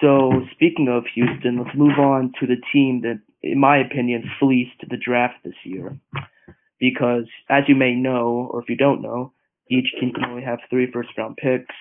So 0.00 0.42
speaking 0.52 0.88
of 0.88 1.04
Houston, 1.14 1.58
let's 1.58 1.76
move 1.76 1.98
on 1.98 2.32
to 2.40 2.46
the 2.46 2.56
team 2.72 3.02
that, 3.02 3.20
in 3.42 3.58
my 3.58 3.78
opinion, 3.78 4.24
fleeced 4.38 4.80
the 4.88 4.96
draft 4.96 5.36
this 5.44 5.54
year. 5.64 5.98
Because 6.78 7.24
as 7.50 7.64
you 7.68 7.74
may 7.74 7.94
know, 7.94 8.48
or 8.50 8.62
if 8.62 8.70
you 8.70 8.76
don't 8.76 9.02
know, 9.02 9.32
each 9.70 9.92
team 10.00 10.12
can 10.12 10.24
only 10.24 10.42
have 10.42 10.58
three 10.70 10.90
first 10.90 11.10
round 11.18 11.36
picks 11.36 11.74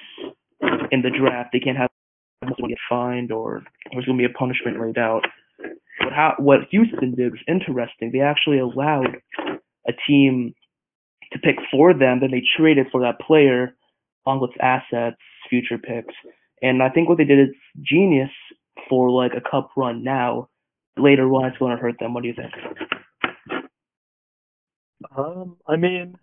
in 0.91 1.01
the 1.01 1.09
draft. 1.09 1.49
They 1.53 1.59
can't 1.59 1.77
have 1.77 1.89
someone 2.43 2.69
get 2.69 2.77
fined 2.89 3.31
or 3.31 3.63
there's 3.91 4.05
to 4.05 4.17
be 4.17 4.25
a 4.25 4.29
punishment 4.29 4.81
laid 4.81 4.97
out. 4.97 5.21
But 5.99 6.13
how 6.13 6.35
what 6.37 6.61
Houston 6.71 7.15
did 7.15 7.31
was 7.31 7.41
interesting. 7.47 8.11
They 8.11 8.21
actually 8.21 8.59
allowed 8.59 9.17
a 9.87 9.93
team 10.07 10.53
to 11.33 11.39
pick 11.39 11.55
for 11.71 11.93
them, 11.93 12.19
then 12.19 12.31
they 12.31 12.43
traded 12.57 12.87
for 12.91 13.01
that 13.01 13.19
player 13.19 13.75
along 14.25 14.41
with 14.41 14.51
assets, 14.61 15.17
future 15.49 15.77
picks. 15.77 16.13
And 16.61 16.83
I 16.83 16.89
think 16.89 17.09
what 17.09 17.17
they 17.17 17.25
did 17.25 17.49
is 17.49 17.55
genius 17.81 18.31
for 18.89 19.09
like 19.09 19.31
a 19.35 19.49
cup 19.49 19.71
run 19.77 20.03
now. 20.03 20.49
Later 20.97 21.29
on, 21.31 21.45
it's 21.45 21.57
going 21.57 21.75
to 21.75 21.81
hurt 21.81 21.95
them. 21.99 22.13
What 22.13 22.23
do 22.23 22.29
you 22.29 22.35
think? 22.35 22.51
Um, 25.15 25.57
I 25.65 25.77
mean, 25.77 26.15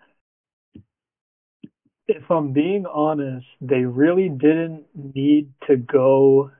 if 2.09 2.31
I'm 2.31 2.52
being 2.52 2.85
honest, 2.87 3.47
they 3.61 3.85
really 3.85 4.28
didn't 4.28 4.85
need 4.95 5.52
to 5.66 5.76
go 5.76 6.50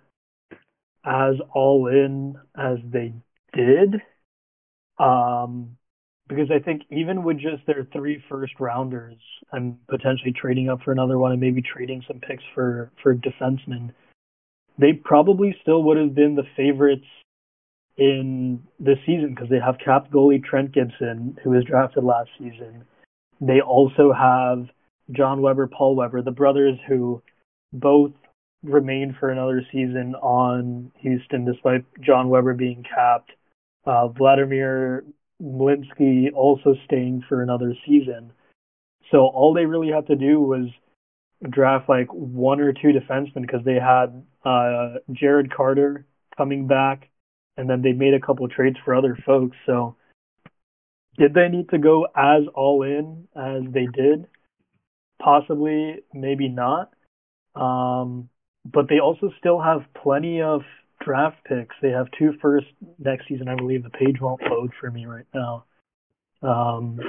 as 1.05 1.35
all 1.55 1.87
in 1.87 2.37
as 2.57 2.79
they 2.85 3.15
did. 3.53 4.03
Um, 4.99 5.76
because 6.29 6.51
I 6.51 6.59
think 6.59 6.83
even 6.91 7.23
with 7.23 7.39
just 7.39 7.67
their 7.67 7.87
three 7.93 8.23
first 8.29 8.55
rounders 8.59 9.17
and 9.53 9.77
potentially 9.89 10.33
trading 10.33 10.69
up 10.69 10.83
for 10.83 10.93
another 10.93 11.19
one 11.19 11.33
and 11.33 11.41
maybe 11.41 11.63
trading 11.63 12.03
some 12.07 12.21
picks 12.21 12.43
for 12.55 12.91
for 13.03 13.15
defensemen, 13.15 13.93
they 14.79 14.93
probably 14.93 15.57
still 15.63 15.83
would 15.85 15.97
have 15.97 16.15
been 16.15 16.35
the 16.35 16.47
favorites 16.57 17.07
in 17.97 18.63
this 18.79 18.99
season 19.07 19.35
because 19.35 19.49
they 19.49 19.61
have 19.65 19.77
capped 19.83 20.13
goalie 20.13 20.43
Trent 20.45 20.73
Gibson, 20.73 21.39
who 21.43 21.51
was 21.51 21.65
drafted 21.65 22.05
last 22.05 22.31
season. 22.39 22.85
They 23.41 23.61
also 23.61 24.13
have 24.13 24.67
John 25.13 25.41
Weber, 25.41 25.69
Paul 25.69 25.97
Weber, 25.97 26.23
the 26.23 26.31
brothers 26.31 26.79
who 26.89 27.23
both 27.73 28.13
remained 28.63 29.15
for 29.19 29.31
another 29.31 29.63
season 29.73 30.15
on 30.17 30.91
Houston 30.99 31.45
despite 31.45 31.85
John 32.01 32.29
Weber 32.29 32.55
being 32.55 32.83
capped. 32.83 33.33
Uh, 33.87 34.09
Vladimir 34.09 35.05
Mlynski 35.43 36.33
also 36.35 36.75
staying 36.85 37.25
for 37.29 37.43
another 37.43 37.75
season. 37.87 38.33
So 39.11 39.27
all 39.27 39.55
they 39.55 39.67
really 39.67 39.91
had 39.91 40.07
to 40.09 40.17
do 40.17 40.41
was 40.41 40.69
draft 41.49 41.89
like 41.89 42.09
one 42.09 42.61
or 42.61 42.73
two 42.73 42.89
defensemen 42.89 43.43
because 43.43 43.65
they 43.65 43.75
had 43.75 44.25
uh, 44.45 44.95
Jared 45.13 45.55
Carter 45.55 46.07
coming 46.37 46.67
back, 46.67 47.09
and 47.57 47.69
then 47.69 47.83
they 47.83 47.93
made 47.93 48.15
a 48.15 48.21
couple 48.21 48.49
trades 48.49 48.77
for 48.85 48.95
other 48.95 49.17
folks. 49.27 49.57
So 49.67 49.97
did 51.19 51.35
they 51.35 51.49
need 51.49 51.71
to 51.71 51.79
go 51.79 52.07
as 52.17 52.43
all 52.55 52.83
in 52.83 53.29
as 53.37 53.63
they 53.73 53.87
did? 53.87 54.27
Possibly, 55.23 56.03
maybe 56.13 56.49
not. 56.49 56.93
Um, 57.55 58.29
but 58.65 58.89
they 58.89 58.99
also 58.99 59.31
still 59.39 59.61
have 59.61 59.83
plenty 60.03 60.43
of 60.43 60.63
draft 61.05 61.37
picks. 61.45 61.75
They 61.83 61.91
have 61.91 62.07
two 62.19 62.35
first 62.41 62.67
next 62.99 63.29
season. 63.29 63.49
I 63.49 63.55
believe 63.55 63.83
the 63.83 63.91
page 63.91 64.21
won't 64.21 64.43
load 64.43 64.73
for 64.81 64.91
me 64.91 65.07
right 65.07 65.27
now. 65.35 65.65
Um, 66.43 67.01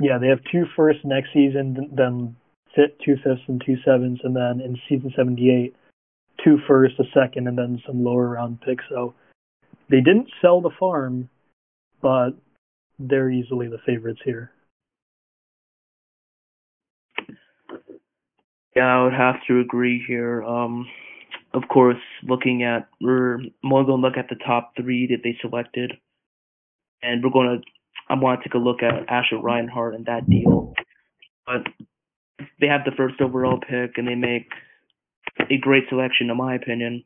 yeah, 0.00 0.18
they 0.18 0.28
have 0.28 0.40
two 0.50 0.64
first 0.76 1.04
next 1.04 1.28
season, 1.32 1.90
then 1.94 2.36
fit 2.74 2.98
two 3.04 3.16
fifths 3.16 3.42
and 3.48 3.62
two 3.64 3.76
sevens, 3.84 4.20
and 4.22 4.36
then 4.36 4.60
in 4.60 4.78
season 4.88 5.12
78, 5.16 5.74
two 6.44 6.58
first, 6.68 6.94
a 6.98 7.04
second, 7.14 7.48
and 7.48 7.56
then 7.56 7.82
some 7.86 8.04
lower 8.04 8.28
round 8.28 8.60
picks. 8.60 8.84
So 8.88 9.14
they 9.88 10.00
didn't 10.00 10.28
sell 10.40 10.60
the 10.60 10.70
farm, 10.78 11.28
but 12.02 12.30
they're 12.98 13.30
easily 13.30 13.68
the 13.68 13.78
favorites 13.86 14.20
here. 14.24 14.50
Yeah, 18.74 18.84
I 18.84 19.04
would 19.04 19.14
have 19.14 19.36
to 19.48 19.60
agree 19.60 20.04
here. 20.06 20.42
Um, 20.42 20.86
of 21.54 21.62
course, 21.68 22.02
looking 22.22 22.62
at 22.62 22.88
we're 23.00 23.38
more 23.62 23.84
going 23.84 24.00
to 24.00 24.06
look 24.06 24.16
at 24.16 24.28
the 24.28 24.36
top 24.44 24.72
three 24.76 25.06
that 25.08 25.22
they 25.22 25.36
selected, 25.40 25.92
and 27.02 27.22
we're 27.22 27.30
going 27.30 27.60
to 27.60 27.64
I 28.08 28.14
want 28.14 28.42
to 28.42 28.48
take 28.48 28.54
a 28.54 28.58
look 28.58 28.82
at 28.82 29.08
Asher 29.08 29.40
Reinhart 29.40 29.94
and 29.94 30.06
that 30.06 30.28
deal. 30.28 30.74
But 31.46 31.66
they 32.60 32.66
have 32.66 32.84
the 32.84 32.92
first 32.96 33.20
overall 33.20 33.58
pick, 33.58 33.96
and 33.96 34.06
they 34.06 34.14
make 34.14 34.46
a 35.50 35.58
great 35.58 35.84
selection, 35.88 36.30
in 36.30 36.36
my 36.36 36.54
opinion, 36.54 37.04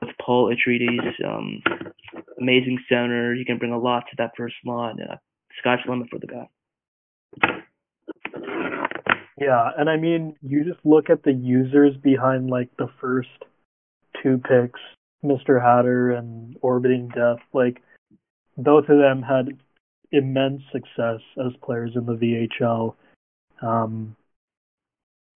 with 0.00 0.10
Paul 0.24 0.54
Atreides, 0.54 1.24
um, 1.24 1.62
amazing 2.40 2.78
center. 2.88 3.34
You 3.34 3.44
can 3.44 3.58
bring 3.58 3.72
a 3.72 3.78
lot 3.78 4.04
to 4.10 4.16
that 4.18 4.32
first 4.36 4.54
line. 4.64 4.98
Uh, 5.00 5.16
sky's 5.58 5.78
the 5.84 5.90
limit 5.90 6.08
for 6.10 6.18
the 6.18 6.26
guy. 6.26 6.48
Yeah, 9.40 9.70
and 9.76 9.88
I 9.88 9.96
mean, 9.96 10.36
you 10.42 10.64
just 10.64 10.84
look 10.84 11.10
at 11.10 11.22
the 11.22 11.32
users 11.32 11.96
behind 12.02 12.50
like 12.50 12.70
the 12.76 12.88
first 13.00 13.28
two 14.22 14.38
picks, 14.38 14.80
Mr. 15.24 15.60
Hatter 15.62 16.12
and 16.12 16.56
Orbiting 16.60 17.08
Death. 17.08 17.38
Like, 17.52 17.82
both 18.56 18.88
of 18.88 18.98
them 18.98 19.22
had 19.22 19.58
immense 20.10 20.62
success 20.72 21.20
as 21.44 21.52
players 21.62 21.92
in 21.94 22.06
the 22.06 22.14
VHL. 22.14 22.94
Um, 23.62 24.16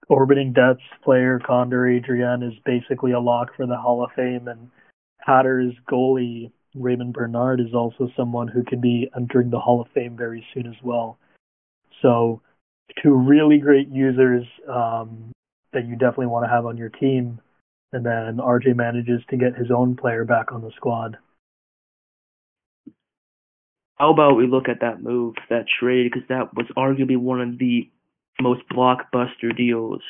Orbiting 0.08 0.52
Death's 0.52 0.80
player, 1.04 1.40
Condor 1.44 1.88
Adrian, 1.88 2.42
is 2.42 2.54
basically 2.64 3.12
a 3.12 3.20
lock 3.20 3.54
for 3.56 3.66
the 3.66 3.76
Hall 3.76 4.04
of 4.04 4.10
Fame, 4.16 4.48
and 4.48 4.70
Hatter's 5.18 5.74
goalie, 5.90 6.50
Raymond 6.74 7.12
Bernard, 7.12 7.60
is 7.60 7.74
also 7.74 8.10
someone 8.16 8.48
who 8.48 8.64
could 8.64 8.80
be 8.80 9.10
entering 9.16 9.50
the 9.50 9.60
Hall 9.60 9.80
of 9.80 9.88
Fame 9.94 10.16
very 10.16 10.44
soon 10.52 10.66
as 10.66 10.76
well. 10.82 11.18
So, 12.00 12.42
two 13.02 13.14
really 13.14 13.58
great 13.58 13.88
users 13.88 14.44
um, 14.68 15.32
that 15.72 15.86
you 15.86 15.96
definitely 15.96 16.26
want 16.26 16.44
to 16.44 16.50
have 16.50 16.66
on 16.66 16.76
your 16.76 16.88
team. 16.88 17.40
And 17.92 18.06
then 18.06 18.38
RJ 18.38 18.74
manages 18.74 19.22
to 19.30 19.36
get 19.36 19.54
his 19.56 19.70
own 19.70 19.96
player 19.96 20.24
back 20.24 20.52
on 20.52 20.62
the 20.62 20.70
squad. 20.76 21.18
How 23.96 24.12
about 24.12 24.36
we 24.36 24.46
look 24.46 24.68
at 24.68 24.80
that 24.80 25.02
move, 25.02 25.34
that 25.50 25.66
trade, 25.78 26.10
because 26.10 26.26
that 26.28 26.54
was 26.54 26.66
arguably 26.76 27.16
one 27.16 27.40
of 27.40 27.58
the 27.58 27.90
most 28.40 28.62
blockbuster 28.72 29.54
deals. 29.56 30.00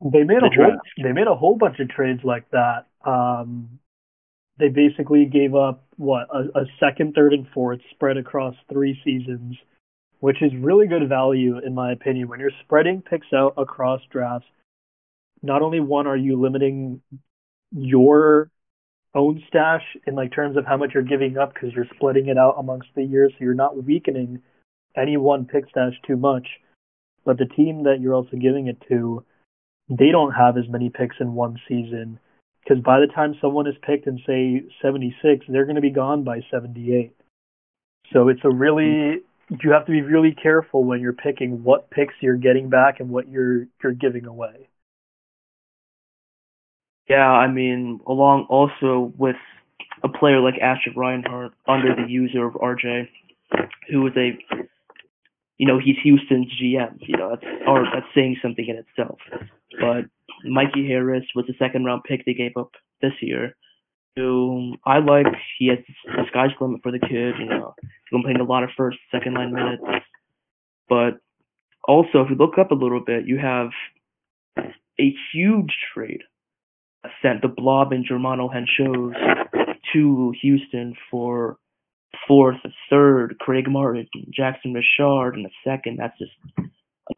They 0.00 0.22
made 0.22 0.42
a 0.42 0.48
whole 0.48 0.78
they 1.02 1.12
made 1.12 1.26
a 1.26 1.34
whole 1.34 1.56
bunch 1.56 1.78
of 1.80 1.90
trades 1.90 2.20
like 2.24 2.48
that. 2.52 2.86
Um, 3.04 3.80
they 4.58 4.68
basically 4.68 5.26
gave 5.26 5.54
up 5.54 5.84
what 5.96 6.28
a, 6.32 6.60
a 6.60 6.64
second, 6.78 7.14
third, 7.14 7.34
and 7.34 7.46
fourth 7.52 7.80
spread 7.90 8.16
across 8.16 8.54
three 8.70 8.98
seasons 9.04 9.56
which 10.20 10.42
is 10.42 10.52
really 10.60 10.86
good 10.86 11.08
value 11.08 11.58
in 11.58 11.74
my 11.74 11.92
opinion. 11.92 12.28
When 12.28 12.40
you're 12.40 12.50
spreading 12.62 13.02
picks 13.02 13.32
out 13.34 13.54
across 13.56 14.00
drafts, 14.10 14.46
not 15.42 15.62
only 15.62 15.80
one 15.80 16.06
are 16.06 16.16
you 16.16 16.40
limiting 16.40 17.00
your 17.72 18.50
own 19.14 19.42
stash 19.48 19.82
in 20.06 20.14
like 20.14 20.32
terms 20.32 20.56
of 20.56 20.64
how 20.66 20.76
much 20.76 20.92
you're 20.94 21.02
giving 21.02 21.36
up 21.38 21.52
because 21.52 21.72
you're 21.74 21.86
splitting 21.94 22.28
it 22.28 22.38
out 22.38 22.56
amongst 22.58 22.88
the 22.94 23.02
years, 23.04 23.32
so 23.32 23.44
you're 23.44 23.54
not 23.54 23.82
weakening 23.82 24.42
any 24.96 25.16
one 25.16 25.46
pick 25.46 25.64
stash 25.70 25.94
too 26.06 26.16
much. 26.16 26.46
but 27.24 27.38
the 27.38 27.46
team 27.46 27.84
that 27.84 28.00
you're 28.00 28.14
also 28.14 28.36
giving 28.36 28.66
it 28.66 28.78
to, 28.88 29.22
they 29.90 30.10
don't 30.10 30.32
have 30.32 30.56
as 30.56 30.68
many 30.68 30.88
picks 30.88 31.16
in 31.20 31.34
one 31.34 31.60
season 31.68 32.18
because 32.62 32.82
by 32.82 32.98
the 33.00 33.12
time 33.12 33.34
someone 33.40 33.66
is 33.66 33.74
picked 33.82 34.06
in 34.06 34.18
say 34.26 34.62
76, 34.80 35.44
they're 35.48 35.64
going 35.64 35.76
to 35.76 35.82
be 35.82 35.90
gone 35.90 36.24
by 36.24 36.40
78. 36.50 37.14
So 38.12 38.28
it's 38.28 38.40
a 38.44 38.50
really 38.50 39.22
you 39.62 39.72
have 39.72 39.84
to 39.86 39.92
be 39.92 40.02
really 40.02 40.32
careful 40.40 40.84
when 40.84 41.00
you're 41.00 41.12
picking 41.12 41.64
what 41.64 41.90
picks 41.90 42.14
you're 42.20 42.36
getting 42.36 42.70
back 42.70 43.00
and 43.00 43.10
what 43.10 43.28
you're 43.28 43.66
you're 43.82 43.92
giving 43.92 44.26
away. 44.26 44.69
Yeah, 47.10 47.28
I 47.28 47.48
mean, 47.48 47.98
along 48.06 48.46
also 48.48 49.12
with 49.18 49.34
a 50.04 50.08
player 50.08 50.38
like 50.40 50.60
Asher 50.62 50.92
Reinhardt 50.94 51.50
under 51.66 51.92
the 51.96 52.08
user 52.08 52.46
of 52.46 52.54
RJ, 52.54 53.08
who 53.90 54.06
is 54.06 54.12
a, 54.16 54.38
you 55.58 55.66
know, 55.66 55.80
he's 55.84 55.96
Houston's 56.04 56.46
GM. 56.62 56.98
You 57.00 57.16
know, 57.16 57.30
that's 57.30 57.52
or 57.66 57.82
that's 57.92 58.06
saying 58.14 58.36
something 58.40 58.64
in 58.64 58.76
itself. 58.76 59.18
But 59.80 60.04
Mikey 60.44 60.86
Harris 60.86 61.24
was 61.34 61.46
the 61.48 61.54
second 61.58 61.84
round 61.84 62.04
pick 62.04 62.24
they 62.24 62.32
gave 62.32 62.56
up 62.56 62.70
this 63.02 63.14
year. 63.20 63.56
Who 64.14 64.76
I 64.86 65.00
like. 65.00 65.26
He 65.58 65.66
has 65.66 65.78
the 66.04 66.22
sky's 66.28 66.50
limit 66.60 66.80
for 66.80 66.92
the 66.92 67.00
kid. 67.00 67.34
You 67.40 67.46
know, 67.46 67.74
he's 67.80 68.12
been 68.12 68.22
playing 68.22 68.38
a 68.38 68.44
lot 68.44 68.62
of 68.62 68.70
first, 68.76 68.98
second 69.10 69.34
line 69.34 69.52
minutes. 69.52 69.82
But 70.88 71.18
also, 71.88 72.22
if 72.22 72.30
you 72.30 72.36
look 72.36 72.56
up 72.56 72.70
a 72.70 72.74
little 72.74 73.02
bit, 73.04 73.26
you 73.26 73.36
have 73.38 73.70
a 74.56 75.12
huge 75.32 75.74
trade 75.92 76.22
sent 77.22 77.42
the 77.42 77.48
Blob 77.48 77.92
and 77.92 78.04
Germano 78.06 78.48
Henchos 78.48 79.14
to 79.92 80.34
Houston 80.42 80.94
for 81.10 81.58
fourth, 82.26 82.56
third, 82.88 83.36
Craig 83.40 83.68
Martin, 83.68 84.06
Jackson 84.32 84.72
Richard, 84.72 85.34
and 85.34 85.46
a 85.46 85.50
second. 85.64 85.98
That's 85.98 86.16
just 86.18 86.32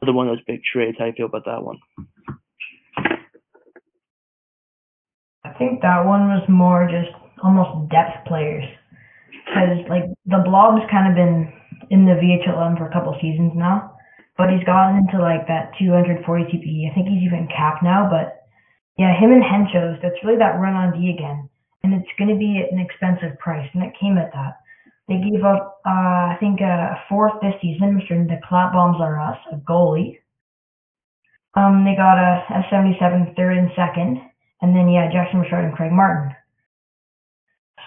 another 0.01 0.13
one 0.15 0.29
of 0.29 0.37
those 0.37 0.45
big 0.47 0.63
trades. 0.63 0.97
How 0.99 1.07
do 1.07 1.11
you 1.11 1.17
feel 1.17 1.27
about 1.27 1.45
that 1.47 1.63
one? 1.63 1.79
I 5.45 5.51
think 5.59 5.83
that 5.83 6.07
one 6.07 6.29
was 6.29 6.49
more 6.49 6.89
just 6.89 7.13
almost 7.43 7.91
depth 7.91 8.27
players. 8.27 8.65
Because, 9.45 9.85
like, 9.91 10.05
the 10.25 10.41
Blob's 10.45 10.83
kind 10.91 11.11
of 11.11 11.15
been 11.15 11.53
in 11.91 12.07
the 12.07 12.13
VHLM 12.13 12.79
for 12.79 12.87
a 12.89 12.93
couple 12.93 13.13
seasons 13.21 13.53
now, 13.55 13.93
but 14.39 14.49
he's 14.49 14.65
gotten 14.65 14.97
into, 14.97 15.21
like, 15.21 15.47
that 15.49 15.73
240 15.79 16.25
TPE. 16.25 16.91
I 16.91 16.95
think 16.95 17.09
he's 17.09 17.27
even 17.27 17.49
capped 17.49 17.83
now, 17.83 18.09
but 18.09 18.42
yeah, 18.99 19.19
him 19.19 19.33
and 19.33 19.43
Henchos, 19.43 20.01
that's 20.03 20.23
really 20.25 20.39
that 20.39 20.61
run 20.61 20.75
on 20.75 20.93
D 20.99 21.11
again. 21.11 21.49
And 21.83 21.95
it's 21.95 22.11
going 22.19 22.31
to 22.31 22.39
be 22.39 22.63
at 22.63 22.73
an 22.73 22.79
expensive 22.79 23.39
price, 23.39 23.69
and 23.75 23.83
it 23.83 23.93
came 23.99 24.19
at 24.19 24.33
that. 24.33 24.61
They 25.09 25.19
gave 25.19 25.45
up, 25.45 25.81
uh, 25.85 26.33
I 26.33 26.37
think, 26.39 26.61
a 26.61 27.03
fourth 27.09 27.35
this 27.43 27.55
season, 27.61 27.99
Mr. 27.99 28.27
The 28.27 28.41
Clap 28.49 28.73
Bombs 28.73 29.01
Are 29.01 29.21
Us, 29.21 29.39
a 29.51 29.57
goalie. 29.57 30.19
Um, 31.55 31.85
they 31.85 31.97
got 31.97 32.17
a, 32.17 32.45
a 32.49 32.65
77 32.71 33.35
third 33.37 33.59
and 33.59 33.71
second, 33.75 34.23
and 34.63 34.77
then, 34.77 34.89
yeah, 34.89 35.11
Jackson 35.13 35.41
Richard 35.41 35.65
and 35.65 35.75
Craig 35.75 35.93
Martin. 35.93 36.35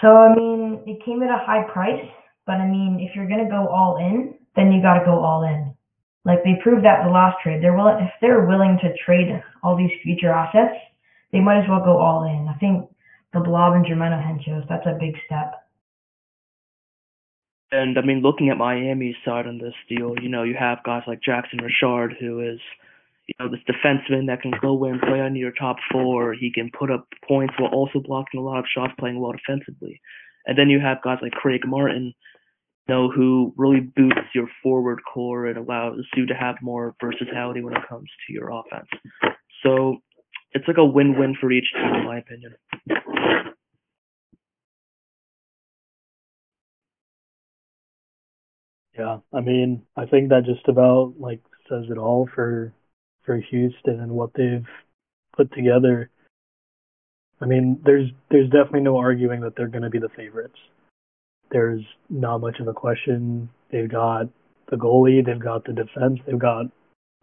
So, 0.01 0.17
I 0.17 0.35
mean, 0.35 0.83
it 0.85 1.03
came 1.05 1.23
at 1.23 1.29
a 1.29 1.45
high 1.45 1.63
price, 1.71 2.05
but 2.45 2.55
I 2.55 2.67
mean, 2.67 2.99
if 2.99 3.15
you're 3.15 3.27
going 3.27 3.43
to 3.43 3.49
go 3.49 3.67
all 3.67 3.97
in, 3.97 4.35
then 4.55 4.71
you 4.71 4.81
got 4.81 4.99
to 4.99 5.05
go 5.05 5.23
all 5.23 5.43
in. 5.43 5.73
Like 6.25 6.43
they 6.43 6.57
proved 6.61 6.83
that 6.85 7.05
the 7.05 7.11
last 7.11 7.37
trade, 7.43 7.61
they're 7.61 7.75
willing 7.75 8.03
if 8.03 8.11
they're 8.19 8.45
willing 8.45 8.79
to 8.81 8.95
trade 9.05 9.29
all 9.63 9.77
these 9.77 9.91
future 10.01 10.31
assets, 10.31 10.73
they 11.35 11.41
might 11.41 11.59
as 11.59 11.67
well 11.67 11.83
go 11.83 11.97
all 11.97 12.23
in. 12.23 12.47
I 12.47 12.57
think 12.59 12.89
the 13.33 13.41
Blob 13.41 13.73
and 13.73 13.85
Germano 13.85 14.15
Henchos, 14.15 14.65
that's 14.69 14.87
a 14.87 14.97
big 14.97 15.15
step. 15.25 15.67
And 17.73 17.97
I 17.97 18.01
mean, 18.01 18.21
looking 18.21 18.49
at 18.49 18.57
Miami's 18.57 19.17
side 19.25 19.45
on 19.45 19.57
this 19.57 19.73
deal, 19.89 20.15
you 20.21 20.29
know, 20.29 20.43
you 20.43 20.55
have 20.57 20.85
guys 20.85 21.03
like 21.07 21.19
Jackson 21.21 21.59
Richard, 21.61 22.15
who 22.17 22.39
is, 22.39 22.59
you 23.27 23.33
know, 23.37 23.51
this 23.51 23.59
defenseman 23.67 24.27
that 24.27 24.41
can 24.41 24.53
go 24.61 24.85
in, 24.85 24.97
play 25.01 25.19
under 25.19 25.37
your 25.37 25.51
top 25.51 25.75
four. 25.91 26.33
He 26.33 26.53
can 26.53 26.71
put 26.71 26.89
up 26.89 27.05
points 27.27 27.55
while 27.59 27.73
also 27.73 27.99
blocking 27.99 28.39
a 28.39 28.43
lot 28.43 28.59
of 28.59 28.65
shots, 28.73 28.93
playing 28.97 29.19
well 29.19 29.33
defensively. 29.33 29.99
And 30.45 30.57
then 30.57 30.69
you 30.69 30.79
have 30.79 31.03
guys 31.03 31.17
like 31.21 31.33
Craig 31.33 31.63
Martin, 31.65 32.13
you 32.87 32.95
know, 32.95 33.11
who 33.11 33.53
really 33.57 33.81
boosts 33.81 34.33
your 34.33 34.47
forward 34.63 35.01
core 35.13 35.47
and 35.47 35.57
allows 35.57 35.99
you 36.15 36.27
to 36.27 36.33
have 36.33 36.55
more 36.61 36.95
versatility 37.01 37.61
when 37.61 37.75
it 37.75 37.89
comes 37.89 38.09
to 38.25 38.33
your 38.33 38.51
offense. 38.51 38.87
So 39.63 39.97
it's 40.55 40.67
like 40.67 40.77
a 40.77 40.85
win-win 40.85 41.35
for 41.39 41.51
each 41.51 41.67
team, 41.73 41.93
in 41.93 42.05
my 42.05 42.17
opinion. 42.17 42.55
Yeah, 48.97 49.17
I 49.33 49.41
mean, 49.41 49.81
I 49.97 50.05
think 50.05 50.29
that 50.29 50.45
just 50.45 50.65
about 50.69 51.15
like 51.19 51.41
says 51.69 51.83
it 51.89 51.97
all 51.97 52.29
for 52.33 52.73
for 53.25 53.35
Houston 53.35 53.99
and 53.99 54.13
what 54.13 54.29
they've 54.33 54.65
put 55.35 55.51
together. 55.53 56.09
I 57.41 57.45
mean, 57.45 57.81
there's 57.83 58.09
there's 58.31 58.49
definitely 58.49 58.81
no 58.81 58.97
arguing 58.97 59.41
that 59.41 59.57
they're 59.57 59.67
going 59.67 59.83
to 59.83 59.89
be 59.89 59.99
the 59.99 60.09
favorites. 60.15 60.57
There's 61.51 61.83
not 62.09 62.39
much 62.39 62.61
of 62.61 62.69
a 62.69 62.73
question. 62.73 63.49
They've 63.69 63.91
got 63.91 64.29
the 64.69 64.77
goalie, 64.77 65.25
they've 65.25 65.37
got 65.37 65.65
the 65.65 65.73
defense, 65.73 66.19
they've 66.25 66.39
got 66.39 66.67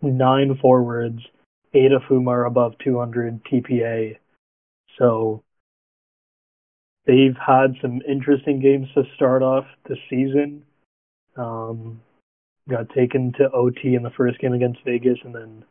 nine 0.02 0.58
forwards 0.60 1.20
eight 1.74 1.92
of 1.92 2.02
whom 2.08 2.28
are 2.28 2.44
above 2.44 2.74
200 2.84 3.40
TPA. 3.44 4.16
So 4.98 5.42
they've 7.06 7.36
had 7.36 7.76
some 7.80 8.00
interesting 8.08 8.60
games 8.60 8.88
to 8.94 9.04
start 9.16 9.42
off 9.42 9.64
the 9.88 9.96
season. 10.10 10.62
Um, 11.36 12.00
got 12.68 12.88
taken 12.90 13.32
to 13.38 13.50
OT 13.52 13.94
in 13.94 14.02
the 14.02 14.10
first 14.16 14.38
game 14.38 14.52
against 14.52 14.84
Vegas 14.84 15.18
and 15.24 15.34
then 15.34 15.64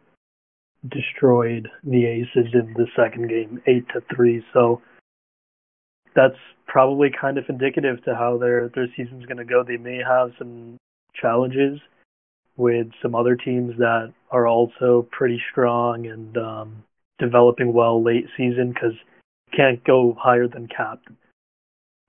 destroyed 0.89 1.69
the 1.83 2.05
Aces 2.05 2.53
in 2.53 2.73
the 2.73 2.87
second 2.95 3.29
game, 3.29 3.61
eight 3.67 3.87
to 3.89 4.01
three. 4.13 4.43
So 4.53 4.81
that's 6.15 6.37
probably 6.67 7.09
kind 7.09 7.37
of 7.37 7.45
indicative 7.47 8.03
to 8.05 8.15
how 8.15 8.37
their 8.37 8.69
their 8.69 8.87
season's 8.97 9.25
going 9.25 9.37
to 9.37 9.45
go. 9.45 9.63
They 9.63 9.77
may 9.77 9.97
have 9.97 10.31
some 10.37 10.77
challenges 11.13 11.79
with 12.57 12.87
some 13.01 13.15
other 13.15 13.35
teams 13.35 13.77
that 13.77 14.13
are 14.31 14.47
also 14.47 15.07
pretty 15.11 15.41
strong 15.51 16.07
and 16.07 16.37
um, 16.37 16.83
developing 17.19 17.73
well 17.73 18.03
late 18.03 18.25
season 18.37 18.71
because 18.73 18.93
can't 19.55 19.83
go 19.83 20.15
higher 20.19 20.47
than 20.47 20.67
capped. 20.67 21.07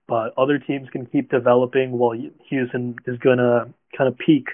But 0.07 0.33
other 0.37 0.59
teams 0.59 0.89
can 0.91 1.05
keep 1.05 1.29
developing 1.29 1.91
while 1.91 2.17
Houston 2.49 2.95
is 3.05 3.17
going 3.19 3.37
to 3.37 3.73
kind 3.97 4.07
of 4.07 4.17
peak 4.17 4.47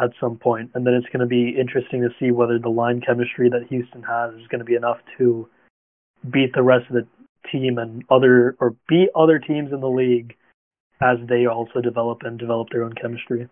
at 0.00 0.10
some 0.20 0.36
point, 0.36 0.70
and 0.74 0.86
then 0.86 0.94
it's 0.94 1.06
going 1.06 1.20
to 1.20 1.26
be 1.26 1.54
interesting 1.58 2.00
to 2.02 2.08
see 2.18 2.30
whether 2.30 2.58
the 2.58 2.68
line 2.70 3.02
chemistry 3.06 3.50
that 3.50 3.66
Houston 3.68 4.02
has 4.02 4.32
is 4.34 4.46
going 4.48 4.60
to 4.60 4.64
be 4.64 4.74
enough 4.74 4.98
to 5.18 5.48
beat 6.30 6.52
the 6.54 6.62
rest 6.62 6.86
of 6.88 6.94
the 6.94 7.06
team 7.50 7.78
and 7.78 8.04
other 8.10 8.56
or 8.60 8.74
beat 8.88 9.08
other 9.14 9.38
teams 9.38 9.72
in 9.72 9.80
the 9.80 9.88
league 9.88 10.34
as 11.02 11.16
they 11.28 11.46
also 11.46 11.80
develop 11.80 12.22
and 12.22 12.38
develop 12.38 12.68
their 12.70 12.84
own 12.84 12.92
chemistry. 12.94 13.48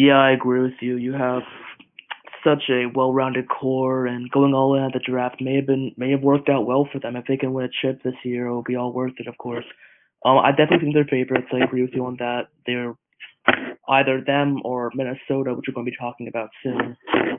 Yeah, 0.00 0.16
I 0.16 0.30
agree 0.30 0.62
with 0.62 0.80
you. 0.80 0.96
You 0.96 1.12
have 1.12 1.42
such 2.42 2.70
a 2.70 2.86
well-rounded 2.94 3.50
core, 3.50 4.06
and 4.06 4.30
going 4.30 4.54
all 4.54 4.74
in 4.74 4.82
at 4.82 4.94
the 4.94 4.98
draft 4.98 5.42
may 5.42 5.56
have 5.56 5.66
been 5.66 5.92
may 5.98 6.10
have 6.12 6.22
worked 6.22 6.48
out 6.48 6.64
well 6.64 6.88
for 6.90 6.98
them. 6.98 7.16
If 7.16 7.26
they 7.26 7.36
can 7.36 7.52
win 7.52 7.66
a 7.66 7.68
chip 7.82 8.02
this 8.02 8.14
year, 8.24 8.46
it 8.46 8.54
will 8.54 8.62
be 8.62 8.76
all 8.76 8.94
worth 8.94 9.12
it, 9.18 9.26
of 9.26 9.36
course. 9.36 9.66
Um, 10.24 10.38
I 10.38 10.52
definitely 10.52 10.78
think 10.78 10.94
they're 10.94 11.04
favorites. 11.04 11.48
I 11.52 11.62
agree 11.62 11.82
with 11.82 11.90
you 11.92 12.06
on 12.06 12.16
that. 12.18 12.44
They're 12.64 12.94
either 13.90 14.22
them 14.26 14.62
or 14.64 14.90
Minnesota, 14.94 15.52
which 15.52 15.66
we're 15.68 15.74
going 15.74 15.84
to 15.84 15.90
be 15.90 15.96
talking 16.00 16.28
about 16.28 16.48
soon, 16.62 16.96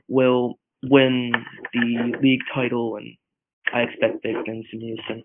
will 0.07 0.59
win 0.83 1.31
the 1.73 2.13
league 2.21 2.41
title, 2.53 2.97
and 2.97 3.17
I 3.73 3.79
expect 3.89 4.21
big 4.21 4.35
things 4.45 4.67
from 4.69 4.81
Houston. 4.81 5.23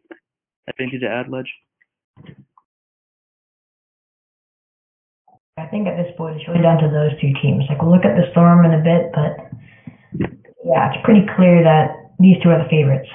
Anything 0.80 1.00
to 1.00 1.06
add, 1.06 1.28
Ledge? 1.28 1.52
I 5.58 5.66
think 5.66 5.88
at 5.88 5.96
this 5.96 6.12
point 6.18 6.36
it's 6.36 6.46
really 6.48 6.62
down 6.62 6.78
to 6.78 6.88
those 6.88 7.18
two 7.20 7.32
teams. 7.40 7.64
Like 7.68 7.80
we'll 7.80 7.92
look 7.92 8.04
at 8.04 8.14
the 8.14 8.30
Storm 8.32 8.64
in 8.66 8.74
a 8.74 8.82
bit, 8.84 9.10
but 9.12 9.32
yeah, 10.64 10.92
it's 10.92 11.04
pretty 11.04 11.24
clear 11.34 11.64
that 11.64 12.12
these 12.18 12.36
two 12.42 12.50
are 12.50 12.62
the 12.62 12.68
favorites. 12.68 13.08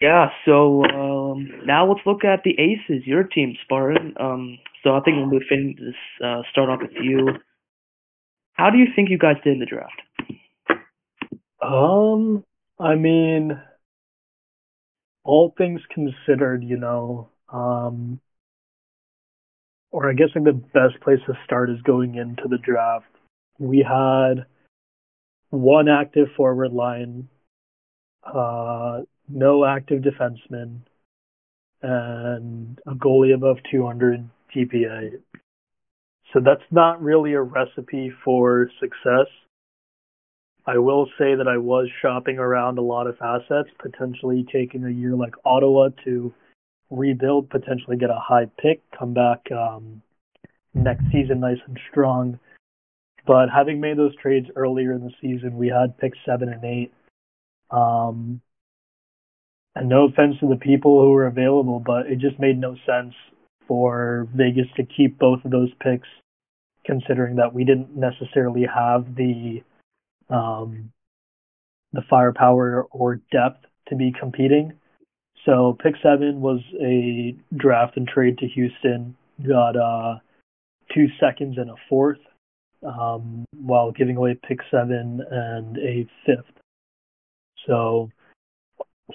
Yeah, 0.00 0.28
so 0.46 0.82
um, 0.84 1.66
now 1.66 1.86
let's 1.86 2.00
look 2.06 2.24
at 2.24 2.40
the 2.42 2.56
Aces, 2.58 3.06
your 3.06 3.24
team, 3.24 3.54
Spartan. 3.64 4.14
Um, 4.18 4.58
so 4.82 4.96
I 4.96 5.00
think 5.00 5.18
we'll 5.18 5.26
move 5.26 5.42
in 5.50 5.76
this 5.78 6.24
uh, 6.24 6.40
start 6.50 6.70
off 6.70 6.80
with 6.80 6.92
you. 7.02 7.28
How 8.54 8.70
do 8.70 8.78
you 8.78 8.86
think 8.96 9.10
you 9.10 9.18
guys 9.18 9.36
did 9.44 9.54
in 9.54 9.58
the 9.60 9.66
draft? 9.66 10.00
Um, 11.62 12.44
I 12.78 12.94
mean, 12.94 13.60
all 15.22 15.54
things 15.58 15.82
considered, 15.92 16.64
you 16.64 16.78
know, 16.78 17.28
um, 17.52 18.20
or 19.90 20.08
I 20.08 20.14
guess 20.14 20.28
like 20.34 20.44
the 20.44 20.52
best 20.52 21.00
place 21.02 21.18
to 21.26 21.34
start 21.44 21.70
is 21.70 21.80
going 21.82 22.14
into 22.14 22.48
the 22.48 22.58
draft. 22.58 23.06
We 23.58 23.78
had 23.86 24.46
one 25.50 25.88
active 25.88 26.28
forward 26.36 26.72
line, 26.72 27.28
uh, 28.24 29.00
no 29.28 29.64
active 29.64 30.02
defenseman, 30.02 30.80
and 31.82 32.78
a 32.86 32.94
goalie 32.94 33.34
above 33.34 33.56
200 33.70 34.28
GPA. 34.54 35.20
So 36.32 36.40
that's 36.44 36.62
not 36.70 37.02
really 37.02 37.32
a 37.32 37.42
recipe 37.42 38.12
for 38.24 38.70
success. 38.80 39.26
I 40.66 40.78
will 40.78 41.06
say 41.18 41.34
that 41.34 41.48
I 41.48 41.58
was 41.58 41.88
shopping 42.00 42.38
around 42.38 42.78
a 42.78 42.82
lot 42.82 43.06
of 43.06 43.16
assets, 43.20 43.70
potentially 43.78 44.46
taking 44.52 44.84
a 44.84 44.90
year 44.90 45.16
like 45.16 45.34
Ottawa 45.44 45.88
to 46.04 46.32
rebuild, 46.90 47.50
potentially 47.50 47.96
get 47.96 48.10
a 48.10 48.20
high 48.20 48.46
pick, 48.58 48.82
come 48.96 49.14
back 49.14 49.40
um, 49.52 50.02
next 50.74 51.04
season 51.12 51.40
nice 51.40 51.58
and 51.66 51.78
strong. 51.90 52.38
But 53.26 53.48
having 53.48 53.80
made 53.80 53.96
those 53.96 54.16
trades 54.16 54.48
earlier 54.56 54.92
in 54.92 55.02
the 55.02 55.12
season, 55.20 55.56
we 55.56 55.68
had 55.68 55.98
picks 55.98 56.18
seven 56.24 56.48
and 56.48 56.64
eight. 56.64 56.92
Um, 57.70 58.40
and 59.76 59.88
no 59.88 60.06
offense 60.06 60.36
to 60.40 60.48
the 60.48 60.56
people 60.56 61.00
who 61.00 61.10
were 61.10 61.26
available, 61.26 61.80
but 61.84 62.06
it 62.06 62.18
just 62.18 62.38
made 62.40 62.58
no 62.58 62.76
sense 62.86 63.14
for 63.68 64.26
Vegas 64.34 64.66
to 64.76 64.82
keep 64.84 65.18
both 65.18 65.44
of 65.44 65.52
those 65.52 65.70
picks, 65.80 66.08
considering 66.84 67.36
that 67.36 67.54
we 67.54 67.64
didn't 67.64 67.96
necessarily 67.96 68.66
have 68.66 69.14
the 69.14 69.62
um, 70.28 70.92
the 71.92 72.02
firepower 72.08 72.86
or 72.90 73.20
depth 73.30 73.64
to 73.88 73.96
be 73.96 74.12
competing. 74.18 74.72
So 75.46 75.76
pick 75.82 75.94
seven 76.02 76.40
was 76.40 76.60
a 76.80 77.34
draft 77.56 77.96
and 77.96 78.06
trade 78.06 78.38
to 78.38 78.46
Houston. 78.48 79.16
Got 79.46 79.76
uh, 79.76 80.18
two 80.94 81.06
seconds 81.18 81.56
and 81.56 81.70
a 81.70 81.74
fourth, 81.88 82.18
um, 82.82 83.44
while 83.56 83.90
giving 83.90 84.16
away 84.16 84.38
pick 84.46 84.58
seven 84.70 85.22
and 85.30 85.78
a 85.78 86.06
fifth. 86.26 86.52
So 87.66 88.10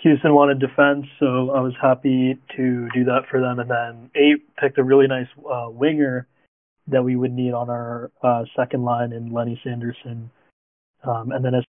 Houston 0.01 0.33
wanted 0.33 0.59
defense, 0.59 1.05
so 1.19 1.51
I 1.51 1.61
was 1.61 1.73
happy 1.81 2.37
to 2.57 2.89
do 2.93 3.03
that 3.05 3.23
for 3.29 3.39
them. 3.39 3.59
And 3.59 3.69
then 3.69 4.09
eight 4.15 4.55
picked 4.57 4.77
a 4.77 4.83
really 4.83 5.07
nice 5.07 5.27
uh, 5.49 5.67
winger 5.69 6.27
that 6.87 7.03
we 7.03 7.15
would 7.15 7.31
need 7.31 7.53
on 7.53 7.69
our 7.69 8.11
uh, 8.21 8.43
second 8.55 8.83
line 8.83 9.11
in 9.11 9.31
Lenny 9.31 9.59
Sanderson. 9.63 10.29
Um, 11.03 11.31
and 11.31 11.43
then 11.43 11.55
as 11.55 11.63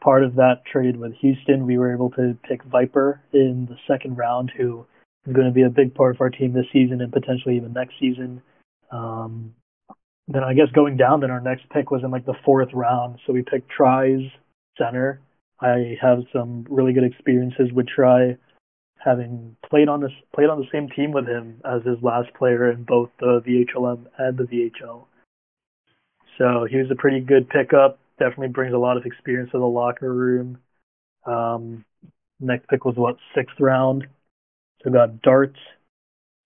part 0.00 0.24
of 0.24 0.36
that 0.36 0.64
trade 0.70 0.96
with 0.96 1.14
Houston, 1.14 1.66
we 1.66 1.78
were 1.78 1.92
able 1.92 2.10
to 2.10 2.36
pick 2.48 2.62
Viper 2.64 3.20
in 3.32 3.66
the 3.68 3.76
second 3.86 4.16
round, 4.16 4.52
who 4.56 4.86
is 5.26 5.32
going 5.32 5.46
to 5.46 5.52
be 5.52 5.62
a 5.62 5.70
big 5.70 5.94
part 5.94 6.14
of 6.14 6.20
our 6.20 6.30
team 6.30 6.52
this 6.52 6.66
season 6.72 7.00
and 7.00 7.12
potentially 7.12 7.56
even 7.56 7.72
next 7.72 7.94
season. 7.98 8.42
Um, 8.90 9.54
then 10.28 10.42
I 10.42 10.54
guess 10.54 10.68
going 10.74 10.96
down, 10.96 11.20
then 11.20 11.30
our 11.30 11.40
next 11.40 11.68
pick 11.70 11.90
was 11.90 12.02
in 12.02 12.10
like 12.10 12.26
the 12.26 12.34
fourth 12.44 12.68
round. 12.72 13.18
So 13.26 13.32
we 13.32 13.42
picked 13.42 13.70
Try's 13.70 14.28
center. 14.78 15.20
I 15.60 15.96
have 16.00 16.20
some 16.32 16.66
really 16.68 16.92
good 16.92 17.04
experiences 17.04 17.72
with 17.72 17.86
Try, 17.88 18.36
having 18.98 19.56
played 19.68 19.88
on 19.88 20.00
this 20.00 20.10
played 20.34 20.50
on 20.50 20.58
the 20.58 20.66
same 20.72 20.88
team 20.90 21.12
with 21.12 21.26
him 21.26 21.60
as 21.64 21.82
his 21.84 22.02
last 22.02 22.32
player 22.34 22.70
in 22.70 22.82
both 22.84 23.10
the 23.18 23.40
VHLM 23.46 24.06
and 24.18 24.36
the 24.36 24.44
VHL. 24.44 25.06
So 26.38 26.66
he 26.68 26.76
was 26.76 26.90
a 26.90 26.96
pretty 26.96 27.20
good 27.20 27.48
pickup. 27.48 27.98
Definitely 28.18 28.48
brings 28.48 28.74
a 28.74 28.78
lot 28.78 28.96
of 28.96 29.04
experience 29.04 29.50
to 29.52 29.58
the 29.58 29.64
locker 29.64 30.12
room. 30.12 30.58
Um, 31.26 31.84
next 32.40 32.68
pick 32.68 32.84
was 32.84 32.96
what 32.96 33.16
sixth 33.34 33.60
round. 33.60 34.06
So 34.82 34.90
got 34.90 35.20
Dart 35.22 35.54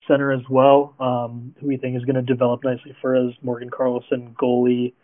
center 0.08 0.32
as 0.32 0.42
well, 0.48 0.94
um, 0.98 1.54
who 1.60 1.68
we 1.68 1.76
think 1.76 1.96
is 1.96 2.04
going 2.04 2.16
to 2.16 2.22
develop 2.22 2.64
nicely 2.64 2.96
for 3.00 3.16
us. 3.16 3.34
Morgan 3.42 3.70
Carlson, 3.70 4.34
goalie, 4.40 4.94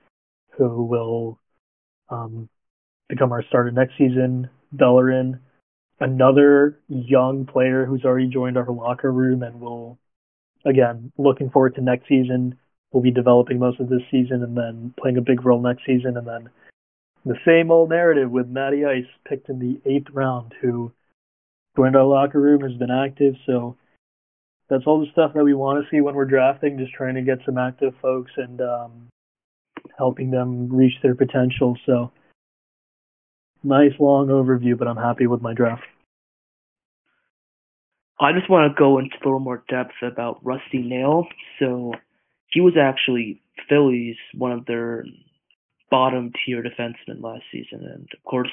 who 0.56 0.84
will 0.84 1.38
um, 2.08 2.48
become 3.08 3.32
our 3.32 3.44
starter 3.44 3.70
next 3.70 3.92
season. 3.98 4.48
Bellerin, 4.72 5.40
another 6.00 6.80
young 6.88 7.46
player 7.46 7.84
who's 7.84 8.04
already 8.04 8.28
joined 8.28 8.56
our 8.56 8.70
locker 8.70 9.12
room 9.12 9.42
and 9.42 9.60
will, 9.60 9.98
again, 10.64 11.12
looking 11.18 11.50
forward 11.50 11.74
to 11.76 11.80
next 11.80 12.08
season. 12.08 12.58
We'll 12.96 13.02
be 13.02 13.10
developing 13.10 13.58
most 13.58 13.78
of 13.78 13.90
this 13.90 14.00
season 14.10 14.42
and 14.42 14.56
then 14.56 14.94
playing 14.98 15.18
a 15.18 15.20
big 15.20 15.44
role 15.44 15.60
next 15.60 15.84
season. 15.84 16.16
And 16.16 16.26
then 16.26 16.48
the 17.26 17.36
same 17.44 17.70
old 17.70 17.90
narrative 17.90 18.30
with 18.30 18.48
Matty 18.48 18.86
Ice, 18.86 19.04
picked 19.28 19.50
in 19.50 19.58
the 19.58 19.78
eighth 19.84 20.06
round, 20.14 20.54
who 20.62 20.90
joined 21.76 21.94
our 21.94 22.06
locker 22.06 22.40
room, 22.40 22.62
has 22.62 22.72
been 22.78 22.90
active. 22.90 23.34
So 23.44 23.76
that's 24.70 24.84
all 24.86 24.98
the 24.98 25.12
stuff 25.12 25.32
that 25.34 25.44
we 25.44 25.52
want 25.52 25.84
to 25.84 25.90
see 25.90 26.00
when 26.00 26.14
we're 26.14 26.24
drafting, 26.24 26.78
just 26.78 26.94
trying 26.94 27.16
to 27.16 27.20
get 27.20 27.40
some 27.44 27.58
active 27.58 27.92
folks 28.00 28.32
and 28.38 28.62
um, 28.62 29.08
helping 29.98 30.30
them 30.30 30.74
reach 30.74 30.94
their 31.02 31.14
potential. 31.14 31.76
So 31.84 32.10
nice 33.62 33.92
long 34.00 34.28
overview, 34.28 34.78
but 34.78 34.88
I'm 34.88 34.96
happy 34.96 35.26
with 35.26 35.42
my 35.42 35.52
draft. 35.52 35.82
I 38.18 38.32
just 38.32 38.48
want 38.48 38.72
to 38.72 38.80
go 38.80 38.98
into 38.98 39.16
a 39.16 39.22
little 39.22 39.38
more 39.38 39.62
depth 39.68 39.92
about 40.00 40.42
Rusty 40.42 40.78
Nail. 40.78 41.26
So 41.58 41.92
he 42.50 42.60
was 42.60 42.74
actually 42.80 43.42
Phillies, 43.68 44.16
one 44.34 44.52
of 44.52 44.66
their 44.66 45.04
bottom 45.90 46.32
tier 46.44 46.62
defensemen 46.62 47.22
last 47.22 47.44
season, 47.52 47.84
and 47.84 48.08
of 48.12 48.24
course 48.24 48.50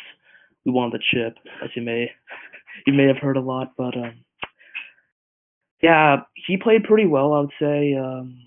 we 0.65 0.71
won 0.71 0.91
the 0.91 0.99
chip, 1.11 1.37
as 1.63 1.69
you 1.75 1.81
may 1.81 2.11
you 2.87 2.93
may 2.93 3.07
have 3.07 3.17
heard 3.17 3.37
a 3.37 3.41
lot, 3.41 3.73
but 3.77 3.95
um 3.97 4.23
yeah, 5.83 6.21
he 6.47 6.55
played 6.55 6.85
pretty 6.85 7.05
well, 7.05 7.33
I 7.33 7.39
would 7.41 7.51
say. 7.59 7.93
Um, 7.93 8.39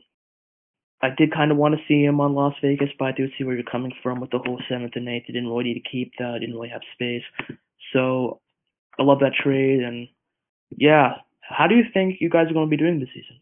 I 1.03 1.11
did 1.17 1.35
kind 1.35 1.53
of 1.53 1.59
want 1.59 1.75
to 1.75 1.81
see 1.87 2.03
him 2.03 2.19
on 2.19 2.35
Las 2.35 2.55
Vegas, 2.63 2.89
but 2.99 3.05
I 3.05 3.13
do 3.13 3.29
see 3.37 3.45
where 3.45 3.55
you're 3.55 3.63
coming 3.71 3.93
from 4.03 4.21
with 4.21 4.31
the 4.31 4.39
whole 4.39 4.59
seventh 4.69 4.93
and 4.97 5.07
eighth. 5.07 5.25
They 5.29 5.35
didn't 5.35 5.51
really 5.51 5.65
need 5.65 5.83
to 5.83 5.91
keep 5.91 6.13
that. 6.19 6.39
Didn't 6.41 6.55
really 6.55 6.71
have 6.71 6.81
space. 6.95 7.23
So 7.93 8.41
I 8.99 9.03
love 9.03 9.21
that 9.21 9.35
trade. 9.35 9.81
And 9.81 10.09
yeah, 10.71 11.17
how 11.43 11.67
do 11.67 11.75
you 11.75 11.85
think 11.93 12.17
you 12.21 12.31
guys 12.31 12.47
are 12.49 12.55
going 12.55 12.67
to 12.67 12.71
be 12.71 12.79
doing 12.79 12.99
this 12.99 13.11
season? 13.13 13.37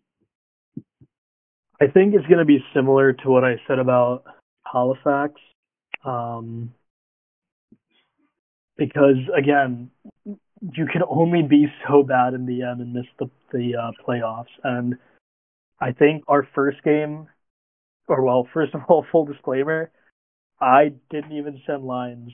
I 1.85 1.91
think 1.91 2.15
it's 2.15 2.27
going 2.27 2.39
to 2.39 2.47
be 2.47 2.65
similar 2.75 3.13
to 3.13 3.29
what 3.29 3.45
I 3.45 3.57
said 3.69 3.79
about 3.79 4.25
Halifax. 4.65 5.35
Um, 6.03 6.73
because 8.79 9.17
again, 9.37 9.91
you 10.25 10.87
can 10.91 11.03
only 11.09 11.43
be 11.43 11.67
so 11.87 12.03
bad 12.03 12.33
in 12.33 12.47
the 12.47 12.63
end 12.63 12.81
and 12.81 12.95
miss 12.95 13.05
the 13.19 13.29
the 13.53 13.75
uh, 13.77 13.91
playoffs. 14.07 14.47
And 14.63 14.95
I 15.79 15.93
think 15.93 16.25
our 16.27 16.49
first 16.55 16.83
game, 16.83 17.29
or 18.09 18.23
well, 18.23 18.49
first 18.55 18.75
of 18.75 18.81
all, 18.89 19.05
full 19.13 19.27
disclaimer, 19.27 19.91
I 20.59 20.95
didn't 21.11 21.33
even 21.33 21.61
send 21.67 21.85
lines 21.85 22.31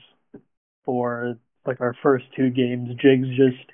for 0.85 1.37
like 1.65 1.81
our 1.81 1.95
first 2.01 2.25
two 2.37 2.51
games. 2.51 2.89
Jigs 3.01 3.27
just 3.35 3.69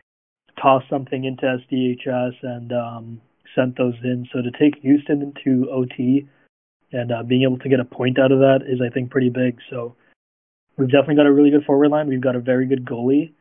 tossed 0.59 0.89
something 0.89 1.23
into 1.23 1.43
STHS 1.43 2.33
and 2.41 2.73
um, 2.73 3.21
sent 3.57 3.77
those 3.77 3.95
in. 4.03 4.27
So 4.31 4.41
to 4.41 4.51
take 4.51 4.81
Houston 4.81 5.21
into 5.21 5.69
OT 5.71 6.27
and 6.91 7.11
uh, 7.11 7.23
being 7.23 7.43
able 7.43 7.59
to 7.59 7.69
get 7.69 7.79
a 7.79 7.85
point 7.85 8.19
out 8.19 8.31
of 8.31 8.39
that 8.39 8.59
is, 8.67 8.79
I 8.81 8.93
think, 8.93 9.11
pretty 9.11 9.29
big. 9.29 9.57
So 9.69 9.95
we've 10.77 10.89
definitely 10.89 11.15
got 11.15 11.25
a 11.25 11.33
really 11.33 11.49
good 11.49 11.65
forward 11.65 11.89
line. 11.89 12.07
We've 12.07 12.21
got 12.21 12.35
a 12.35 12.39
very 12.39 12.67
good 12.67 12.85
goalie. 12.85 13.33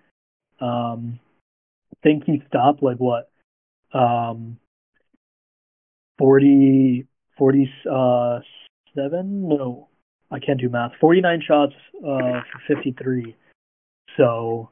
Um, 0.60 1.20
I 1.92 1.96
think 2.02 2.24
he 2.24 2.42
stopped 2.48 2.82
like 2.82 2.96
what, 2.96 3.30
um, 3.92 4.58
40, 6.18 7.06
47? 7.38 7.92
Uh, 7.92 8.40
no, 9.22 9.88
I 10.30 10.38
can't 10.38 10.60
do 10.60 10.68
math. 10.68 10.92
49 11.00 11.42
shots 11.46 11.74
uh, 11.98 12.40
for 12.66 12.74
53. 12.74 13.36
So 14.16 14.70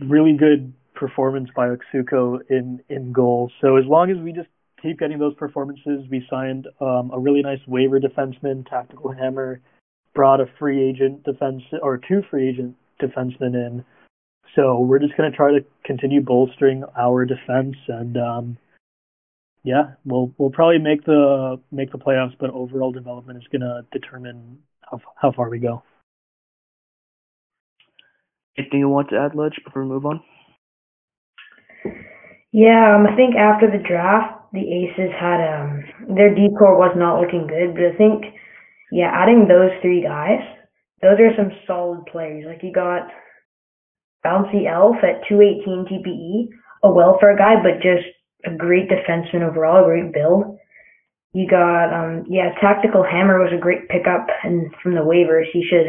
really 0.00 0.36
good 0.36 0.72
performance 0.98 1.48
by 1.54 1.68
Otsuko 1.68 2.40
in 2.50 2.80
in 2.88 3.12
goal. 3.12 3.50
So 3.60 3.76
as 3.76 3.84
long 3.86 4.10
as 4.10 4.18
we 4.18 4.32
just 4.32 4.48
keep 4.82 4.98
getting 4.98 5.18
those 5.18 5.34
performances, 5.34 6.04
we 6.10 6.26
signed 6.28 6.66
um, 6.80 7.10
a 7.12 7.18
really 7.18 7.42
nice 7.42 7.60
waiver 7.66 8.00
defenseman, 8.00 8.68
tactical 8.68 9.12
hammer, 9.12 9.60
brought 10.14 10.40
a 10.40 10.46
free 10.58 10.82
agent 10.82 11.24
defense 11.24 11.62
or 11.82 11.98
two 11.98 12.22
free 12.30 12.48
agent 12.48 12.76
defensemen 13.00 13.54
in. 13.54 13.84
So 14.54 14.80
we're 14.80 14.98
just 14.98 15.16
to 15.30 15.36
try 15.36 15.52
to 15.52 15.64
continue 15.84 16.20
bolstering 16.20 16.82
our 16.96 17.24
defense, 17.24 17.76
and 17.86 18.16
um, 18.16 18.58
yeah, 19.62 19.92
we'll 20.04 20.32
we'll 20.38 20.50
probably 20.50 20.78
make 20.78 21.04
the 21.04 21.60
make 21.70 21.92
the 21.92 21.98
playoffs, 21.98 22.34
but 22.40 22.50
overall 22.50 22.90
development 22.90 23.38
is 23.38 23.48
to 23.60 23.86
determine 23.92 24.58
how 24.80 25.00
how 25.16 25.32
far 25.32 25.48
we 25.50 25.58
go. 25.58 25.82
Anything 28.56 28.80
you 28.80 28.88
want 28.88 29.10
to 29.10 29.16
add, 29.16 29.36
Ledge, 29.36 29.60
before 29.64 29.82
we 29.82 29.88
move 29.88 30.04
on? 30.04 30.20
Yeah, 32.52 32.96
um, 32.96 33.06
I 33.06 33.14
think 33.14 33.36
after 33.36 33.70
the 33.70 33.82
draft, 33.86 34.52
the 34.52 34.64
Aces 34.64 35.12
had 35.20 35.40
um 35.44 35.84
their 36.16 36.34
decor 36.34 36.78
was 36.78 36.96
not 36.96 37.20
looking 37.20 37.46
good, 37.46 37.74
but 37.74 37.84
I 37.84 37.96
think 37.96 38.24
yeah, 38.90 39.10
adding 39.12 39.46
those 39.46 39.70
three 39.82 40.02
guys, 40.02 40.40
those 41.02 41.20
are 41.20 41.36
some 41.36 41.52
solid 41.66 42.06
players. 42.06 42.46
Like 42.46 42.62
you 42.62 42.72
got 42.72 43.08
Bouncy 44.24 44.66
Elf 44.66 44.96
at 45.02 45.26
218 45.28 45.86
TPE, 45.86 46.48
a 46.82 46.90
welfare 46.90 47.36
guy, 47.36 47.62
but 47.62 47.82
just 47.82 48.06
a 48.44 48.56
great 48.56 48.88
defenseman 48.88 49.48
overall, 49.48 49.82
a 49.82 49.86
great 49.86 50.12
build. 50.12 50.58
You 51.32 51.46
got, 51.48 51.92
um, 51.92 52.24
yeah, 52.28 52.54
Tactical 52.60 53.04
Hammer 53.04 53.38
was 53.38 53.52
a 53.52 53.60
great 53.60 53.88
pickup, 53.88 54.26
and 54.42 54.74
from 54.82 54.94
the 54.94 55.02
waivers, 55.02 55.44
he 55.52 55.62
should 55.68 55.86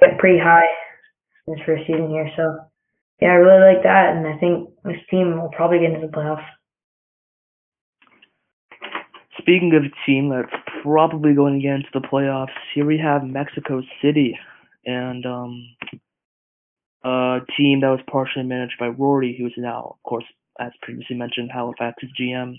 get 0.00 0.18
pretty 0.18 0.38
high 0.38 0.66
in 1.46 1.56
his 1.56 1.66
first 1.66 1.82
season 1.86 2.08
here. 2.08 2.30
So, 2.36 2.58
yeah, 3.22 3.28
I 3.28 3.34
really 3.34 3.74
like 3.74 3.84
that, 3.84 4.16
and 4.16 4.26
I 4.26 4.36
think 4.38 4.68
this 4.84 4.98
team 5.08 5.40
will 5.40 5.50
probably 5.54 5.78
get 5.78 5.92
into 5.92 6.08
the 6.08 6.12
playoffs. 6.12 6.42
speaking 9.38 9.72
of 9.74 9.84
a 9.84 10.06
team 10.06 10.28
that's 10.28 10.52
probably 10.82 11.32
going 11.32 11.54
to 11.54 11.62
get 11.62 11.74
into 11.76 11.88
the 11.94 12.00
playoffs, 12.00 12.54
here 12.74 12.84
we 12.84 12.98
have 12.98 13.22
Mexico 13.22 13.80
City 14.02 14.36
and 14.84 15.24
um, 15.24 15.64
a 17.04 17.38
team 17.56 17.80
that 17.80 17.90
was 17.90 18.00
partially 18.10 18.42
managed 18.42 18.74
by 18.80 18.88
Rory, 18.88 19.36
who 19.38 19.46
is 19.46 19.52
now, 19.56 19.94
of 19.96 20.02
course, 20.08 20.24
as 20.58 20.72
previously 20.82 21.14
mentioned, 21.14 21.50
Halifax's 21.52 22.10
GM. 22.20 22.54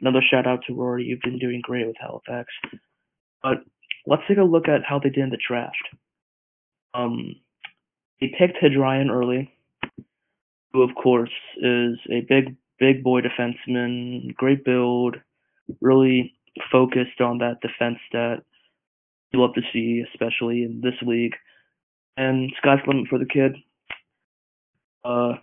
Another 0.00 0.20
shout 0.20 0.48
out 0.48 0.64
to 0.66 0.74
Rory. 0.74 1.04
You've 1.04 1.20
been 1.20 1.38
doing 1.38 1.60
great 1.62 1.86
with 1.86 1.96
Halifax. 2.00 2.48
But 3.42 3.58
let's 4.06 4.22
take 4.26 4.38
a 4.38 4.42
look 4.42 4.66
at 4.66 4.84
how 4.84 4.98
they 4.98 5.10
did 5.10 5.22
in 5.22 5.30
the 5.30 5.38
draft. 5.46 5.76
Um, 6.92 7.36
they 8.20 8.32
picked 8.36 8.58
Hadrian 8.60 9.10
early, 9.10 9.52
who 10.72 10.82
of 10.82 10.94
course 10.94 11.32
is 11.56 11.98
a 12.10 12.20
big, 12.28 12.56
big 12.78 13.02
boy 13.02 13.20
defenseman, 13.20 14.34
great 14.36 14.64
build, 14.64 15.16
really 15.80 16.34
focused 16.70 17.20
on 17.20 17.38
that 17.38 17.60
defense 17.60 17.98
that 18.12 18.42
you 19.32 19.40
love 19.40 19.54
to 19.54 19.62
see, 19.72 20.04
especially 20.12 20.62
in 20.62 20.80
this 20.82 20.94
league. 21.02 21.34
And 22.16 22.52
sky's 22.58 22.78
the 22.84 22.90
limit 22.90 23.08
for 23.08 23.18
the 23.18 23.26
kid. 23.26 23.56
Uh, 25.04 25.34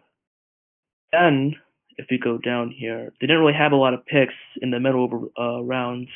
then 1.12 1.56
if 1.98 2.08
we 2.10 2.18
go 2.18 2.38
down 2.38 2.72
here, 2.72 3.12
they 3.20 3.28
didn't 3.28 3.42
really 3.42 3.54
have 3.54 3.72
a 3.72 3.78
lot 3.78 3.94
of 3.94 4.06
picks 4.06 4.34
in 4.62 4.72
the 4.72 4.80
middle 4.80 5.06
of 5.06 5.14
uh, 5.40 5.64
rounds. 5.64 6.10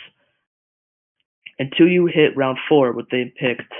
Until 1.57 1.87
you 1.87 2.05
hit 2.05 2.37
round 2.37 2.57
four, 2.67 2.93
what 2.93 3.05
they 3.11 3.33
picked 3.37 3.73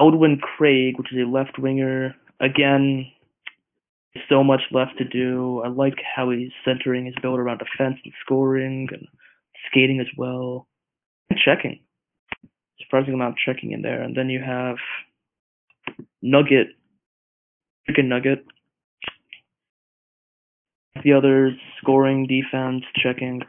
Aldwin 0.00 0.40
Craig, 0.40 0.98
which 0.98 1.12
is 1.12 1.18
a 1.18 1.30
left 1.30 1.58
winger. 1.58 2.14
Again, 2.40 3.10
so 4.28 4.42
much 4.44 4.62
left 4.70 4.98
to 4.98 5.04
do. 5.04 5.62
I 5.64 5.68
like 5.68 5.96
how 6.16 6.30
he's 6.30 6.50
centering 6.64 7.06
his 7.06 7.14
build 7.20 7.38
around 7.38 7.58
defense 7.58 7.98
and 8.04 8.12
scoring 8.24 8.88
and 8.90 9.06
skating 9.70 10.00
as 10.00 10.06
well. 10.16 10.66
And 11.30 11.38
checking. 11.38 11.80
Surprising 12.80 13.14
amount 13.14 13.34
of 13.34 13.38
checking 13.38 13.72
in 13.72 13.82
there. 13.82 14.02
And 14.02 14.16
then 14.16 14.30
you 14.30 14.40
have 14.40 14.76
Nugget. 16.22 16.68
Chicken 17.86 18.08
Nugget. 18.08 18.44
The 21.04 21.12
others 21.12 21.52
scoring, 21.80 22.26
defense, 22.26 22.84
checking. 22.96 23.42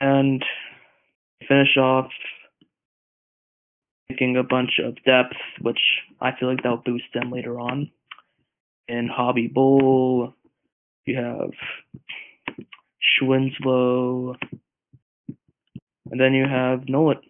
And 0.00 0.44
finish 1.46 1.76
off 1.76 2.10
picking 4.08 4.36
a 4.36 4.42
bunch 4.42 4.80
of 4.82 4.94
depth, 5.04 5.36
which 5.60 5.80
I 6.20 6.30
feel 6.38 6.48
like 6.48 6.62
that'll 6.62 6.78
boost 6.78 7.04
them 7.14 7.30
later 7.30 7.60
on. 7.60 7.90
In 8.88 9.08
Hobby 9.08 9.48
Bull, 9.48 10.34
you 11.04 11.16
have 11.16 11.50
Schwinslow, 13.20 14.34
and 16.10 16.20
then 16.20 16.32
you 16.32 16.44
have 16.44 16.80
Nolet. 16.80 17.20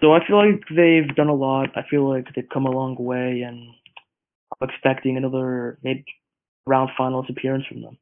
So 0.00 0.12
I 0.12 0.26
feel 0.26 0.36
like 0.36 0.62
they've 0.68 1.14
done 1.14 1.28
a 1.28 1.34
lot. 1.34 1.70
I 1.76 1.82
feel 1.88 2.08
like 2.08 2.26
they've 2.34 2.48
come 2.52 2.66
a 2.66 2.70
long 2.70 2.96
way, 2.98 3.42
and 3.42 3.68
I'm 4.60 4.68
expecting 4.68 5.16
another 5.16 5.78
maybe 5.82 6.04
round 6.66 6.90
finals 6.96 7.26
appearance 7.28 7.64
from 7.66 7.82
them. 7.82 7.98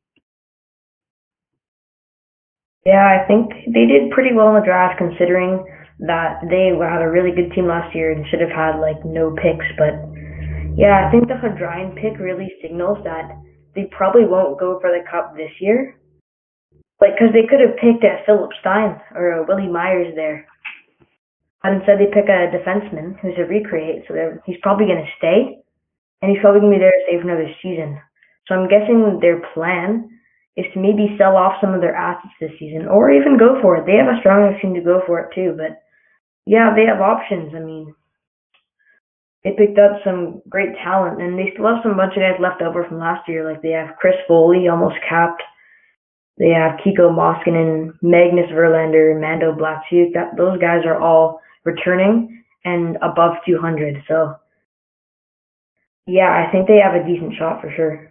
Yeah, 2.86 3.18
I 3.22 3.26
think 3.26 3.50
they 3.72 3.86
did 3.86 4.10
pretty 4.10 4.34
well 4.34 4.48
in 4.48 4.60
the 4.60 4.66
draft 4.66 4.98
considering 4.98 5.64
that 6.00 6.40
they 6.50 6.68
had 6.76 7.00
a 7.00 7.08
really 7.08 7.30
good 7.30 7.52
team 7.54 7.66
last 7.66 7.94
year 7.94 8.12
and 8.12 8.26
should 8.28 8.40
have 8.40 8.50
had 8.50 8.80
like 8.80 9.02
no 9.04 9.30
picks. 9.30 9.64
But 9.78 9.94
yeah, 10.76 11.06
I 11.06 11.10
think 11.10 11.28
the 11.28 11.38
Hadrian 11.38 11.94
pick 11.94 12.18
really 12.18 12.52
signals 12.60 12.98
that 13.04 13.30
they 13.74 13.90
probably 13.90 14.24
won't 14.24 14.58
go 14.58 14.78
for 14.80 14.90
the 14.90 15.04
cup 15.10 15.36
this 15.36 15.52
year. 15.60 15.98
Like, 17.00 17.18
because 17.18 17.34
they 17.34 17.46
could 17.46 17.60
have 17.60 17.76
picked 17.76 18.04
a 18.04 18.22
Philip 18.26 18.50
Stein 18.60 19.00
or 19.14 19.42
a 19.42 19.44
Willie 19.46 19.70
Myers 19.70 20.14
there. 20.14 20.46
But 21.62 21.80
instead, 21.80 21.98
they 21.98 22.12
pick 22.12 22.28
a 22.28 22.52
defenseman 22.52 23.18
who's 23.20 23.38
a 23.38 23.48
recreate, 23.48 24.04
so 24.06 24.14
he's 24.46 24.60
probably 24.62 24.86
going 24.86 25.02
to 25.02 25.16
stay, 25.18 25.64
and 26.20 26.30
he's 26.30 26.40
probably 26.40 26.60
going 26.60 26.72
to 26.72 26.78
be 26.78 26.84
there 26.84 26.92
to 26.92 27.04
stay 27.08 27.16
for 27.16 27.26
another 27.26 27.50
season. 27.62 27.98
So 28.46 28.54
I'm 28.54 28.68
guessing 28.68 29.18
their 29.20 29.40
plan 29.54 30.10
is 30.56 30.66
to 30.74 30.78
maybe 30.78 31.16
sell 31.18 31.36
off 31.36 31.58
some 31.60 31.74
of 31.74 31.80
their 31.80 31.96
assets 31.96 32.34
this 32.38 32.52
season, 32.58 32.86
or 32.86 33.10
even 33.10 33.38
go 33.38 33.58
for 33.60 33.76
it. 33.76 33.86
They 33.86 33.96
have 33.96 34.12
a 34.12 34.20
strong 34.20 34.46
enough 34.46 34.60
team 34.60 34.74
to 34.74 34.84
go 34.84 35.02
for 35.06 35.18
it 35.20 35.34
too. 35.34 35.56
But 35.56 35.82
yeah, 36.46 36.74
they 36.76 36.84
have 36.86 37.00
options. 37.00 37.54
I 37.56 37.60
mean, 37.60 37.94
they 39.44 39.52
picked 39.52 39.78
up 39.78 40.00
some 40.02 40.40
great 40.48 40.74
talent, 40.82 41.20
and 41.20 41.38
they 41.38 41.52
still 41.52 41.66
have 41.66 41.82
some 41.82 41.96
bunch 41.96 42.16
of 42.16 42.22
guys 42.22 42.40
left 42.40 42.62
over 42.62 42.84
from 42.84 42.98
last 42.98 43.28
year. 43.28 43.44
Like 43.48 43.60
they 43.60 43.70
have 43.70 43.96
Chris 44.00 44.16
Foley, 44.26 44.68
almost 44.68 44.96
capped. 45.06 45.42
They 46.38 46.48
have 46.48 46.80
Kiko 46.80 47.12
Moskinen, 47.12 47.92
Magnus 48.02 48.50
Verlander, 48.50 49.20
Mando 49.20 49.52
Blacksuk. 49.52 50.14
That 50.14 50.36
those 50.36 50.58
guys 50.58 50.84
are 50.86 50.98
all 50.98 51.40
returning 51.64 52.42
and 52.64 52.96
above 53.02 53.34
200. 53.46 54.02
So 54.08 54.34
yeah, 56.06 56.30
I 56.30 56.50
think 56.50 56.66
they 56.66 56.80
have 56.82 56.94
a 56.94 57.06
decent 57.06 57.34
shot 57.38 57.60
for 57.60 57.72
sure. 57.76 58.08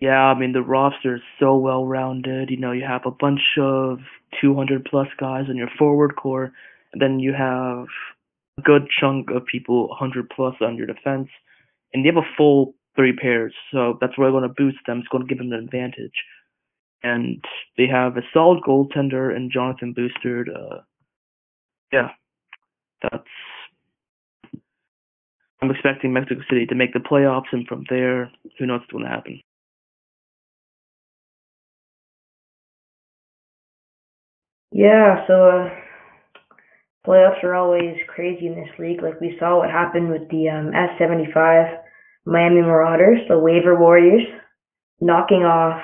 Yeah, 0.00 0.24
I 0.24 0.38
mean 0.38 0.52
the 0.52 0.62
roster 0.62 1.16
is 1.16 1.22
so 1.38 1.56
well 1.56 1.86
rounded. 1.86 2.50
You 2.50 2.58
know, 2.58 2.72
you 2.72 2.84
have 2.86 3.06
a 3.06 3.10
bunch 3.10 3.40
of 3.60 3.98
200 4.40 4.84
plus 4.84 5.08
guys 5.18 5.44
in 5.48 5.56
your 5.56 5.70
forward 5.78 6.16
core, 6.16 6.52
and 6.92 7.00
then 7.00 7.18
you 7.20 7.32
have 7.32 7.86
a 8.58 8.62
good 8.62 8.88
chunk 9.00 9.30
of 9.30 9.46
people 9.46 9.88
100 9.88 10.30
plus 10.30 10.54
on 10.60 10.76
your 10.76 10.86
defense, 10.86 11.28
and 11.92 12.04
they 12.04 12.08
have 12.08 12.16
a 12.16 12.36
full 12.36 12.74
three 12.94 13.14
pairs. 13.14 13.54
So 13.72 13.98
that's 14.00 14.18
really 14.18 14.32
going 14.32 14.42
to 14.42 14.48
boost 14.48 14.78
them. 14.86 14.98
It's 14.98 15.08
going 15.08 15.26
to 15.26 15.28
give 15.28 15.38
them 15.38 15.52
an 15.52 15.64
advantage. 15.64 16.24
And 17.02 17.44
they 17.76 17.86
have 17.86 18.16
a 18.16 18.22
solid 18.32 18.62
goaltender 18.66 19.34
and 19.34 19.52
Jonathan 19.52 19.94
Bustard. 19.94 20.48
Uh, 20.48 20.80
yeah, 21.92 22.08
that's. 23.02 23.28
I'm 25.62 25.70
expecting 25.70 26.12
Mexico 26.12 26.40
City 26.50 26.66
to 26.66 26.74
make 26.74 26.92
the 26.92 26.98
playoffs, 26.98 27.52
and 27.52 27.66
from 27.66 27.84
there, 27.88 28.30
who 28.58 28.66
knows 28.66 28.80
what's 28.80 28.92
going 28.92 29.04
to 29.04 29.10
happen. 29.10 29.40
Yeah, 34.72 35.26
so 35.26 35.48
uh, 35.48 35.70
playoffs 37.06 37.42
are 37.44 37.54
always 37.54 37.96
crazy 38.08 38.46
in 38.46 38.54
this 38.54 38.78
league. 38.78 39.02
Like 39.02 39.20
we 39.20 39.36
saw 39.38 39.58
what 39.58 39.70
happened 39.70 40.10
with 40.10 40.28
the 40.30 40.48
um, 40.48 40.72
S75 40.72 41.78
Miami 42.24 42.60
Marauders, 42.62 43.20
the 43.28 43.38
waiver 43.38 43.78
warriors, 43.78 44.22
knocking 45.00 45.44
off 45.44 45.80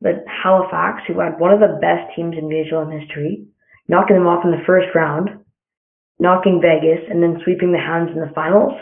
the 0.00 0.24
Halifax, 0.26 1.02
who 1.06 1.20
had 1.20 1.38
one 1.38 1.52
of 1.52 1.60
the 1.60 1.78
best 1.80 2.14
teams 2.14 2.34
in 2.36 2.44
VHL 2.44 3.00
history, 3.00 3.46
knocking 3.88 4.16
them 4.16 4.26
off 4.26 4.44
in 4.44 4.50
the 4.50 4.64
first 4.66 4.88
round, 4.94 5.30
knocking 6.18 6.60
Vegas, 6.62 7.04
and 7.10 7.22
then 7.22 7.40
sweeping 7.44 7.72
the 7.72 7.78
Hounds 7.78 8.12
in 8.14 8.20
the 8.20 8.32
finals. 8.34 8.74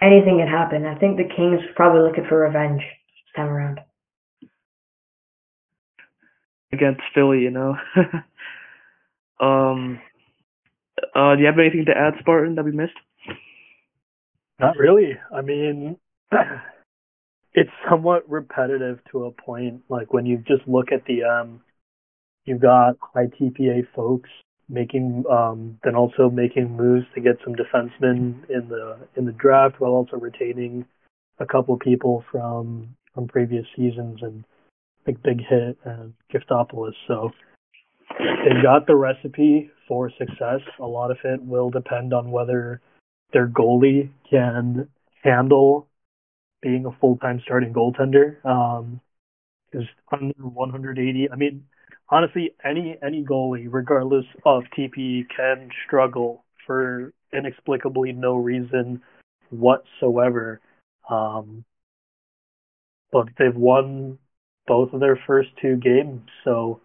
Anything 0.00 0.38
can 0.38 0.48
happen. 0.48 0.84
I 0.84 0.98
think 0.98 1.16
the 1.16 1.34
Kings 1.34 1.60
probably 1.74 2.02
looking 2.02 2.26
for 2.28 2.40
revenge 2.40 2.80
this 2.80 3.36
time 3.36 3.48
around. 3.48 3.80
Against 6.72 7.02
Philly, 7.14 7.40
you 7.40 7.50
know. 7.50 7.76
Um, 9.40 10.00
uh, 11.14 11.34
do 11.34 11.40
you 11.40 11.46
have 11.46 11.58
anything 11.58 11.86
to 11.86 11.96
add, 11.96 12.14
Spartan, 12.20 12.54
that 12.56 12.64
we 12.64 12.72
missed? 12.72 12.92
Not 14.58 14.76
really. 14.76 15.18
I 15.34 15.42
mean, 15.42 15.98
it's 17.52 17.70
somewhat 17.88 18.28
repetitive 18.28 19.00
to 19.12 19.24
a 19.24 19.30
point. 19.30 19.82
Like 19.88 20.12
when 20.12 20.26
you 20.26 20.38
just 20.38 20.66
look 20.66 20.92
at 20.92 21.04
the 21.06 21.24
um, 21.24 21.60
you've 22.44 22.60
got 22.60 22.96
high 23.00 23.26
TPA 23.26 23.86
folks 23.94 24.30
making 24.68 25.24
um, 25.30 25.78
then 25.84 25.94
also 25.94 26.28
making 26.30 26.76
moves 26.76 27.06
to 27.14 27.20
get 27.20 27.36
some 27.44 27.54
defensemen 27.54 28.48
in 28.48 28.68
the 28.68 28.96
in 29.16 29.24
the 29.24 29.32
draft 29.32 29.78
while 29.78 29.92
also 29.92 30.16
retaining 30.16 30.84
a 31.38 31.46
couple 31.46 31.76
people 31.78 32.24
from 32.30 32.96
from 33.14 33.28
previous 33.28 33.66
seasons 33.76 34.18
and 34.22 34.44
big 35.04 35.22
big 35.22 35.40
hit 35.40 35.78
and 35.84 36.14
Giftopoulos. 36.32 36.94
So 37.06 37.32
they've 38.18 38.62
got 38.62 38.86
the 38.86 38.96
recipe 38.96 39.70
for 39.88 40.10
success. 40.18 40.60
A 40.80 40.86
lot 40.86 41.10
of 41.10 41.18
it 41.24 41.42
will 41.42 41.70
depend 41.70 42.12
on 42.12 42.30
whether 42.30 42.80
their 43.32 43.48
goalie 43.48 44.10
can 44.30 44.88
handle 45.22 45.88
being 46.62 46.86
a 46.86 46.92
full-time 47.00 47.40
starting 47.44 47.72
goaltender. 47.72 48.44
Um, 48.44 49.00
because 49.70 49.86
under 50.12 50.32
180, 50.38 51.30
I 51.30 51.36
mean, 51.36 51.64
honestly, 52.08 52.54
any 52.64 52.96
any 53.02 53.24
goalie, 53.24 53.66
regardless 53.68 54.24
of 54.44 54.62
TP, 54.76 55.24
can 55.34 55.70
struggle 55.86 56.44
for 56.66 57.12
inexplicably 57.32 58.12
no 58.12 58.36
reason 58.36 59.02
whatsoever. 59.50 60.60
Um, 61.10 61.64
but 63.12 63.28
they've 63.38 63.54
won 63.54 64.18
both 64.66 64.92
of 64.92 65.00
their 65.00 65.18
first 65.26 65.50
two 65.60 65.76
games, 65.76 66.22
so 66.44 66.80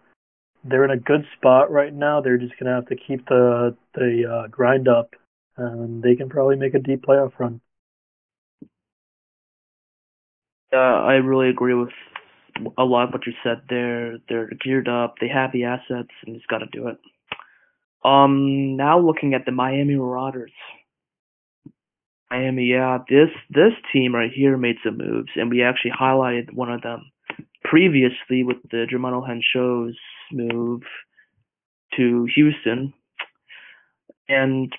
they're 0.64 0.84
in 0.84 0.90
a 0.90 0.96
good 0.96 1.24
spot 1.36 1.70
right 1.70 1.92
now. 1.92 2.20
They're 2.20 2.38
just 2.38 2.58
gonna 2.58 2.74
have 2.74 2.86
to 2.86 2.96
keep 2.96 3.26
the 3.26 3.76
the 3.94 4.44
uh, 4.44 4.48
grind 4.48 4.88
up, 4.88 5.10
and 5.56 6.02
they 6.02 6.14
can 6.14 6.28
probably 6.28 6.56
make 6.56 6.74
a 6.74 6.78
deep 6.78 7.04
playoff 7.04 7.32
run. 7.38 7.60
Uh, 10.72 10.76
I 10.76 11.14
really 11.14 11.50
agree 11.50 11.74
with 11.74 11.90
a 12.78 12.84
lot 12.84 13.08
of 13.08 13.10
what 13.12 13.26
you 13.26 13.32
said 13.42 13.62
there. 13.68 14.18
They're 14.28 14.50
geared 14.64 14.88
up. 14.88 15.16
They 15.20 15.28
have 15.28 15.52
the 15.52 15.64
assets, 15.64 16.10
and 16.24 16.34
he's 16.34 16.46
got 16.48 16.58
to 16.58 16.66
do 16.72 16.88
it. 16.88 16.98
Um, 18.04 18.76
now 18.76 18.98
looking 18.98 19.34
at 19.34 19.44
the 19.44 19.52
Miami 19.52 19.94
Marauders. 19.96 20.52
Miami, 22.30 22.64
yeah, 22.64 22.98
this 23.08 23.28
this 23.50 23.72
team 23.92 24.14
right 24.14 24.30
here 24.34 24.56
made 24.56 24.76
some 24.82 24.96
moves, 24.96 25.28
and 25.36 25.50
we 25.50 25.62
actually 25.62 25.90
highlighted 25.90 26.52
one 26.54 26.72
of 26.72 26.80
them 26.80 27.10
previously 27.62 28.42
with 28.42 28.56
the 28.70 28.86
Germano 28.88 29.22
Henchos 29.22 29.92
move 30.32 30.82
to 31.96 32.26
Houston. 32.34 32.92
And 34.28 34.72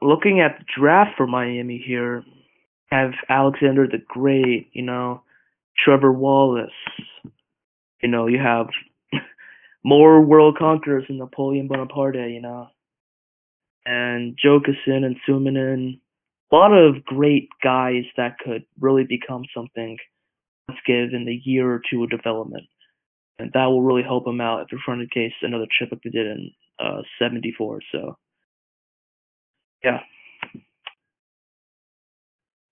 looking 0.00 0.40
at 0.40 0.58
the 0.58 0.64
draft 0.78 1.12
for 1.16 1.26
Miami 1.26 1.82
here, 1.84 2.24
have 2.90 3.12
Alexander 3.28 3.86
the 3.86 3.98
Great, 4.06 4.70
you 4.72 4.82
know, 4.82 5.22
Trevor 5.76 6.12
Wallace, 6.12 6.70
you 8.02 8.08
know, 8.08 8.26
you 8.26 8.38
have 8.38 8.68
more 9.84 10.20
world 10.20 10.56
conquerors 10.58 11.04
than 11.08 11.18
Napoleon 11.18 11.68
Bonaparte, 11.68 12.30
you 12.30 12.40
know, 12.40 12.68
and 13.84 14.38
Jokisen 14.42 15.04
and 15.04 15.16
Suominen. 15.28 16.00
A 16.52 16.54
lot 16.54 16.72
of 16.72 17.04
great 17.04 17.48
guys 17.62 18.04
that 18.16 18.38
could 18.38 18.64
really 18.80 19.04
become 19.04 19.42
something 19.54 19.98
let's 20.68 20.80
give 20.86 21.12
in 21.12 21.24
the 21.24 21.40
year 21.44 21.70
or 21.70 21.82
two 21.90 22.04
of 22.04 22.10
development. 22.10 22.64
And 23.38 23.50
that 23.52 23.66
will 23.66 23.82
really 23.82 24.02
help 24.02 24.24
them 24.24 24.40
out 24.40 24.62
if 24.62 24.68
they're 24.70 24.80
trying 24.84 25.00
to 25.00 25.14
case 25.14 25.32
another 25.42 25.66
chip 25.78 25.90
like 25.92 26.00
they 26.02 26.10
did 26.10 26.26
in 26.26 26.50
uh, 26.80 27.02
74. 27.18 27.80
So, 27.92 28.16
yeah. 29.84 30.00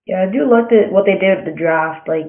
Yeah, 0.07 0.27
I 0.29 0.33
do 0.33 0.50
like 0.50 0.68
the, 0.68 0.88
what 0.90 1.05
they 1.07 1.16
did 1.16 1.44
with 1.44 1.55
the 1.55 1.59
draft. 1.59 2.09
Like, 2.09 2.29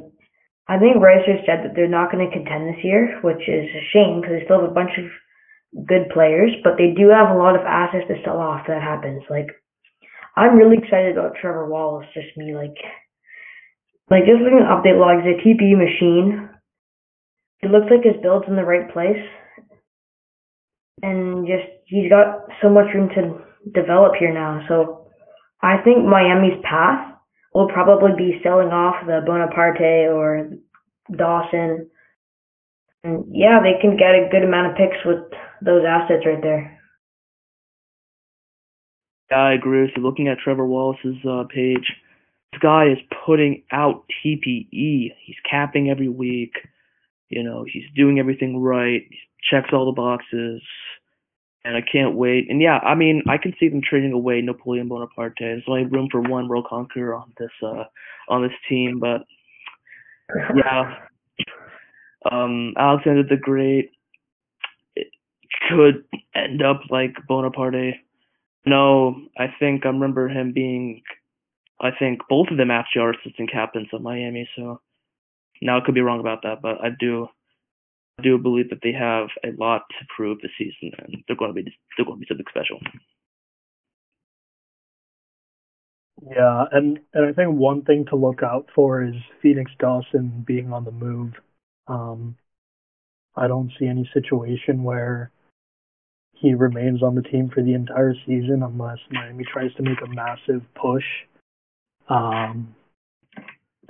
I 0.67 0.79
think 0.79 0.97
Ricer 0.97 1.43
said 1.45 1.63
that 1.63 1.75
they're 1.75 1.87
not 1.87 2.11
going 2.11 2.25
to 2.25 2.33
contend 2.33 2.67
this 2.67 2.83
year, 2.83 3.19
which 3.21 3.47
is 3.47 3.67
a 3.69 3.83
shame 3.93 4.21
because 4.21 4.39
they 4.39 4.45
still 4.45 4.61
have 4.61 4.71
a 4.71 4.73
bunch 4.73 4.97
of 4.97 5.05
good 5.85 6.09
players, 6.13 6.51
but 6.63 6.73
they 6.77 6.95
do 6.95 7.09
have 7.09 7.29
a 7.29 7.37
lot 7.37 7.55
of 7.55 7.67
assets 7.67 8.07
to 8.07 8.15
sell 8.23 8.39
off. 8.39 8.67
That 8.67 8.81
happens. 8.81 9.23
Like, 9.29 9.51
I'm 10.35 10.55
really 10.55 10.77
excited 10.77 11.17
about 11.17 11.35
Trevor 11.39 11.67
Wallace. 11.67 12.07
Just 12.13 12.35
me, 12.37 12.55
like, 12.55 12.75
like 14.09 14.25
just 14.25 14.41
looking 14.41 14.63
at 14.63 14.71
update 14.71 14.99
logs, 14.99 15.23
the 15.23 15.35
TP 15.39 15.75
machine. 15.75 16.49
It 17.65 17.71
looks 17.71 17.87
like 17.89 18.05
his 18.05 18.21
build's 18.21 18.45
in 18.47 18.55
the 18.55 18.63
right 18.63 18.93
place, 18.93 19.25
and 21.01 21.47
just 21.47 21.65
he's 21.87 22.11
got 22.11 22.45
so 22.61 22.69
much 22.69 22.93
room 22.93 23.09
to 23.15 23.41
develop 23.73 24.13
here 24.19 24.31
now. 24.31 24.63
So 24.67 25.07
I 25.63 25.77
think 25.83 26.05
Miami's 26.05 26.61
path 26.61 27.17
will 27.55 27.67
probably 27.67 28.11
be 28.15 28.39
selling 28.43 28.67
off 28.67 29.03
the 29.07 29.21
Bonaparte 29.25 30.13
or 30.13 30.51
Dawson. 31.17 31.89
And 33.03 33.25
yeah, 33.31 33.61
they 33.63 33.81
can 33.81 33.97
get 33.97 34.13
a 34.13 34.29
good 34.29 34.43
amount 34.43 34.71
of 34.71 34.77
picks 34.77 34.97
with 35.03 35.25
those 35.59 35.81
assets 35.89 36.21
right 36.23 36.41
there. 36.43 36.79
Yeah, 39.31 39.37
I 39.37 39.53
agree 39.53 39.81
with 39.81 39.91
you. 39.97 40.03
Looking 40.03 40.27
at 40.27 40.37
Trevor 40.37 40.67
Wallace's 40.67 41.17
uh, 41.27 41.45
page, 41.51 41.91
this 42.51 42.61
guy 42.61 42.91
is 42.91 42.99
putting 43.25 43.63
out 43.71 44.03
TPE. 44.23 44.69
He's 45.25 45.35
capping 45.49 45.89
every 45.89 46.09
week. 46.09 46.53
You 47.29 47.43
know, 47.43 47.65
he's 47.71 47.83
doing 47.95 48.19
everything 48.19 48.61
right. 48.61 49.01
He 49.09 49.17
checks 49.49 49.69
all 49.73 49.85
the 49.85 49.91
boxes 49.91 50.61
and 51.65 51.75
I 51.75 51.81
can't 51.81 52.15
wait. 52.15 52.45
And 52.49 52.61
yeah, 52.61 52.77
I 52.79 52.93
mean, 52.93 53.23
I 53.27 53.37
can 53.37 53.53
see 53.59 53.67
them 53.67 53.81
trading 53.81 54.13
away 54.13 54.41
Napoleon 54.41 54.87
Bonaparte. 54.87 55.33
There's 55.39 55.63
only 55.67 55.85
room 55.85 56.07
for 56.11 56.21
one 56.21 56.47
world 56.47 56.67
conqueror 56.69 57.15
on 57.15 57.33
this 57.39 57.49
uh 57.63 57.85
on 58.29 58.43
this 58.43 58.53
team, 58.69 58.99
but 58.99 59.21
yeah, 60.55 60.95
um, 62.31 62.73
Alexander 62.77 63.23
the 63.23 63.37
Great 63.37 63.91
could 65.69 66.03
end 66.35 66.61
up 66.63 66.81
like 66.89 67.15
Bonaparte. 67.27 67.95
No, 68.65 69.15
I 69.37 69.47
think 69.59 69.85
I 69.85 69.89
remember 69.89 70.27
him 70.27 70.53
being. 70.53 71.01
I 71.81 71.89
think 71.97 72.21
both 72.29 72.47
of 72.51 72.57
them 72.57 72.71
actually 72.71 73.01
are 73.01 73.11
assistant 73.13 73.51
captains 73.51 73.89
of 73.91 74.01
Miami. 74.01 74.47
So 74.55 74.79
now 75.61 75.77
I 75.77 75.85
could 75.85 75.95
be 75.95 76.01
wrong 76.01 76.19
about 76.19 76.43
that, 76.43 76.61
but 76.61 76.83
I 76.83 76.89
do 76.99 77.27
I 78.19 78.23
do 78.23 78.37
believe 78.37 78.69
that 78.69 78.79
they 78.81 78.93
have 78.93 79.27
a 79.43 79.51
lot 79.61 79.83
to 79.89 80.05
prove 80.15 80.39
this 80.41 80.51
season, 80.57 80.91
and 80.99 81.23
they're 81.27 81.37
going 81.37 81.53
to 81.53 81.61
be 81.61 81.63
they're 81.97 82.05
going 82.05 82.17
to 82.17 82.21
be 82.21 82.27
something 82.27 82.45
special. 82.49 82.79
Yeah, 86.31 86.65
and 86.71 86.99
and 87.13 87.25
I 87.25 87.33
think 87.33 87.57
one 87.57 87.83
thing 87.83 88.05
to 88.09 88.15
look 88.15 88.41
out 88.41 88.69
for 88.73 89.03
is 89.03 89.15
Phoenix 89.41 89.71
Dawson 89.79 90.43
being 90.47 90.71
on 90.71 90.85
the 90.85 90.91
move. 90.91 91.33
Um, 91.87 92.37
I 93.35 93.47
don't 93.47 93.71
see 93.77 93.85
any 93.85 94.09
situation 94.13 94.83
where 94.83 95.31
he 96.33 96.53
remains 96.53 97.03
on 97.03 97.15
the 97.15 97.21
team 97.21 97.49
for 97.53 97.61
the 97.61 97.73
entire 97.73 98.13
season 98.25 98.63
unless 98.63 98.97
Miami 99.11 99.43
tries 99.51 99.73
to 99.75 99.83
make 99.83 100.01
a 100.01 100.07
massive 100.07 100.61
push. 100.73 101.03
Um, 102.07 102.75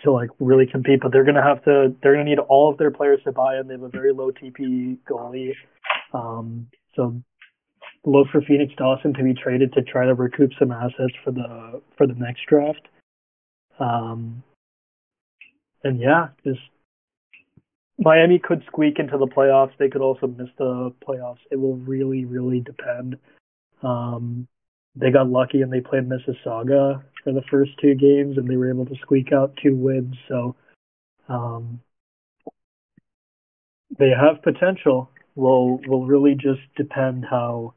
to 0.05 0.11
like 0.11 0.29
really 0.39 0.65
compete, 0.65 1.01
but 1.01 1.11
they're 1.11 1.25
gonna 1.25 1.43
have 1.43 1.63
to 1.65 1.93
they're 2.01 2.13
gonna 2.13 2.23
need 2.23 2.39
all 2.39 2.71
of 2.71 2.77
their 2.77 2.91
players 2.91 3.19
to 3.25 3.31
buy 3.31 3.57
in. 3.59 3.67
They 3.67 3.73
have 3.73 3.83
a 3.83 3.89
very 3.89 4.13
low 4.13 4.31
TP 4.31 4.97
goalie. 5.09 5.53
Um, 6.13 6.67
so 6.95 7.21
look 8.05 8.27
for 8.31 8.41
Phoenix 8.41 8.73
Dawson 8.77 9.13
to 9.13 9.23
be 9.23 9.33
traded 9.33 9.73
to 9.73 9.81
try 9.81 10.05
to 10.05 10.13
recoup 10.13 10.51
some 10.57 10.71
assets 10.71 11.13
for 11.23 11.31
the 11.31 11.81
for 11.97 12.07
the 12.07 12.13
next 12.13 12.41
draft. 12.47 12.87
Um, 13.79 14.43
and 15.83 15.99
yeah, 15.99 16.29
just 16.43 16.61
Miami 17.97 18.39
could 18.39 18.63
squeak 18.67 18.99
into 18.99 19.17
the 19.17 19.27
playoffs. 19.27 19.71
They 19.77 19.89
could 19.89 20.01
also 20.01 20.27
miss 20.27 20.49
the 20.57 20.93
playoffs. 21.07 21.39
It 21.51 21.57
will 21.57 21.77
really, 21.77 22.25
really 22.25 22.59
depend. 22.59 23.17
Um, 23.83 24.47
they 24.95 25.11
got 25.11 25.29
lucky 25.29 25.61
and 25.61 25.71
they 25.71 25.81
played 25.81 26.09
Mississauga 26.09 27.03
for 27.25 27.33
the 27.33 27.41
first 27.51 27.71
two 27.81 27.95
games 27.95 28.37
and 28.37 28.47
they 28.47 28.55
were 28.55 28.69
able 28.69 28.85
to 28.85 28.95
squeak 29.01 29.33
out 29.33 29.57
two 29.61 29.75
wins. 29.75 30.15
So 30.29 30.55
um, 31.27 31.81
they 33.97 34.11
have 34.11 34.43
potential. 34.43 35.09
Will 35.35 35.79
will 35.85 36.05
really 36.05 36.35
just 36.35 36.61
depend 36.77 37.25
how 37.29 37.73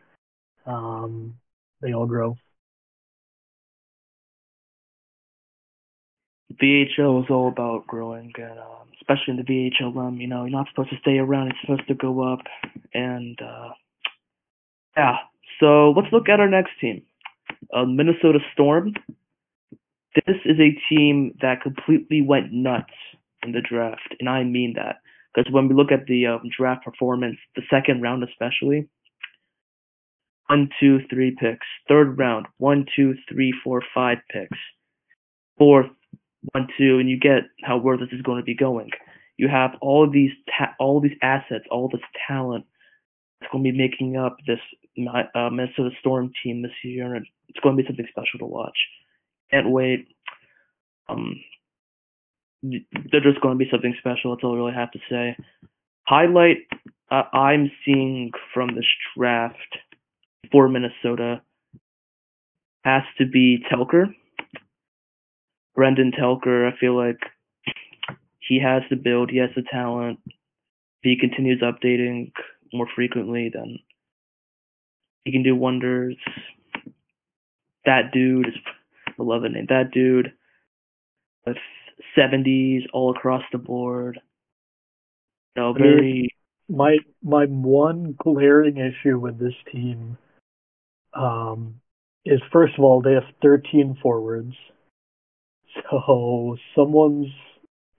um, 0.65 1.35
they 1.81 1.93
all 1.93 2.07
grow. 2.07 2.37
VHL 6.63 7.25
is 7.25 7.31
all 7.31 7.49
about 7.49 7.87
growing, 7.87 8.33
and 8.37 8.59
um, 8.59 8.89
especially 9.01 9.35
in 9.35 9.37
the 9.37 9.43
VHL 9.43 9.95
realm, 9.95 10.21
you 10.21 10.27
know, 10.29 10.43
you're 10.45 10.51
not 10.51 10.69
supposed 10.69 10.91
to 10.91 10.97
stay 11.01 11.19
around; 11.19 11.47
you're 11.47 11.57
supposed 11.63 11.89
to 11.89 11.95
go 11.95 12.33
up. 12.33 12.41
And 12.95 13.39
uh, 13.41 13.71
yeah, 14.97 15.17
so 15.59 15.91
let's 15.97 16.13
look 16.13 16.29
at 16.29 16.41
our 16.41 16.49
next 16.49 16.71
team, 16.81 17.03
uh, 17.75 17.85
Minnesota 17.85 18.39
Storm. 18.53 18.95
This 20.15 20.37
is 20.45 20.59
a 20.59 20.79
team 20.89 21.37
that 21.43 21.63
completely 21.63 22.23
went 22.23 22.53
nuts 22.53 22.95
in 23.43 23.53
the 23.53 23.61
draft, 23.61 24.15
and 24.21 24.29
I 24.29 24.43
mean 24.43 24.75
that 24.77 24.97
because 25.35 25.53
when 25.53 25.69
we 25.69 25.75
look 25.75 25.93
at 25.93 26.07
the 26.07 26.27
um, 26.27 26.43
draft 26.57 26.85
performance, 26.85 27.37
the 27.55 27.63
second 27.71 28.03
round 28.03 28.25
especially, 28.25 28.89
one, 30.49 30.71
two, 30.81 31.01
three 31.11 31.37
picks. 31.39 31.67
Third 31.89 32.19
round, 32.19 32.47
one, 32.57 32.87
two, 32.97 33.15
three, 33.31 33.53
four, 33.63 33.83
five 33.95 34.19
picks. 34.33 34.57
Fourth, 35.59 35.91
one, 36.53 36.69
two, 36.79 36.99
and 36.99 37.09
you 37.09 37.19
get 37.19 37.43
how 37.63 37.79
this 37.79 38.09
is 38.13 38.23
going 38.23 38.39
to 38.39 38.45
be 38.45 38.55
going. 38.55 38.91
You 39.37 39.49
have 39.49 39.73
all 39.81 40.05
of 40.05 40.13
these 40.13 40.31
ta- 40.59 40.75
all 40.81 41.01
these 41.01 41.17
assets, 41.23 41.65
all 41.71 41.89
this 41.89 42.01
talent. 42.27 42.65
It's 43.41 43.51
going 43.53 43.63
to 43.63 43.71
be 43.71 43.77
making 43.77 44.17
up 44.17 44.37
this 44.47 44.59
uh, 45.35 45.51
Minnesota 45.51 45.91
Storm 46.01 46.33
team 46.43 46.63
this 46.63 46.73
year, 46.83 47.15
and 47.15 47.27
it's 47.49 47.61
going 47.61 47.77
to 47.77 47.83
be 47.83 47.87
something 47.87 48.07
special 48.11 48.39
to 48.41 48.47
watch. 48.47 48.77
Can't 49.51 49.71
wait. 49.71 50.09
Um, 51.09 51.41
they're 52.63 53.21
just 53.23 53.41
going 53.41 53.59
to 53.59 53.65
be 53.65 53.71
something 53.71 53.95
special. 53.99 54.35
That's 54.35 54.45
all 54.45 54.55
I 54.55 54.57
really 54.57 54.75
have 54.75 54.91
to 54.93 54.99
say. 55.09 55.37
Highlight 56.07 56.59
uh, 57.11 57.23
I'm 57.33 57.71
seeing 57.85 58.33
from 58.53 58.75
this 58.75 58.87
draft 59.17 59.57
for 60.53 60.69
Minnesota 60.69 61.43
has 62.85 63.03
to 63.19 63.27
be 63.27 63.65
Telker. 63.71 64.07
Brendan 65.75 66.13
Telker, 66.13 66.71
I 66.71 66.77
feel 66.79 66.97
like 66.97 67.19
he 68.41 68.61
has 68.61 68.83
the 68.91 68.97
build, 68.97 69.31
he 69.31 69.39
has 69.39 69.51
the 69.55 69.63
talent. 69.71 70.19
If 70.27 71.03
he 71.03 71.17
continues 71.19 71.63
updating 71.63 72.33
more 72.73 72.89
frequently, 72.95 73.51
then 73.53 73.79
he 75.25 75.33
can 75.33 75.43
do 75.43 75.55
wonders. 75.55 76.17
That 77.85 78.13
dude 78.13 78.49
is 78.49 78.55
I 79.19 79.23
love 79.23 79.43
the 79.43 79.49
name. 79.49 79.67
That 79.69 79.91
dude 79.93 80.33
with 81.47 81.57
70s 82.17 82.83
all 82.93 83.15
across 83.17 83.43
the 83.53 83.59
board. 83.59 84.21
No, 85.57 85.73
very. 85.73 86.31
My 86.69 86.99
my 87.23 87.47
one 87.47 88.15
glaring 88.19 88.77
issue 88.77 89.19
with 89.19 89.39
this 89.39 89.55
team 89.73 90.19
um, 91.15 91.81
is 92.25 92.41
first 92.53 92.75
of 92.77 92.85
all 92.85 93.01
they 93.01 93.15
have 93.15 93.25
13 93.43 93.99
forwards, 94.03 94.55
so 95.91 96.57
someone's 96.77 97.33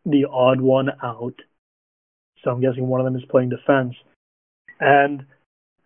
the 0.05 0.25
odd 0.31 0.61
one 0.61 0.89
out. 1.03 1.35
So 2.43 2.51
I'm 2.51 2.61
guessing 2.61 2.87
one 2.87 3.01
of 3.01 3.05
them 3.05 3.15
is 3.15 3.27
playing 3.29 3.49
defense. 3.49 3.95
And 4.79 5.25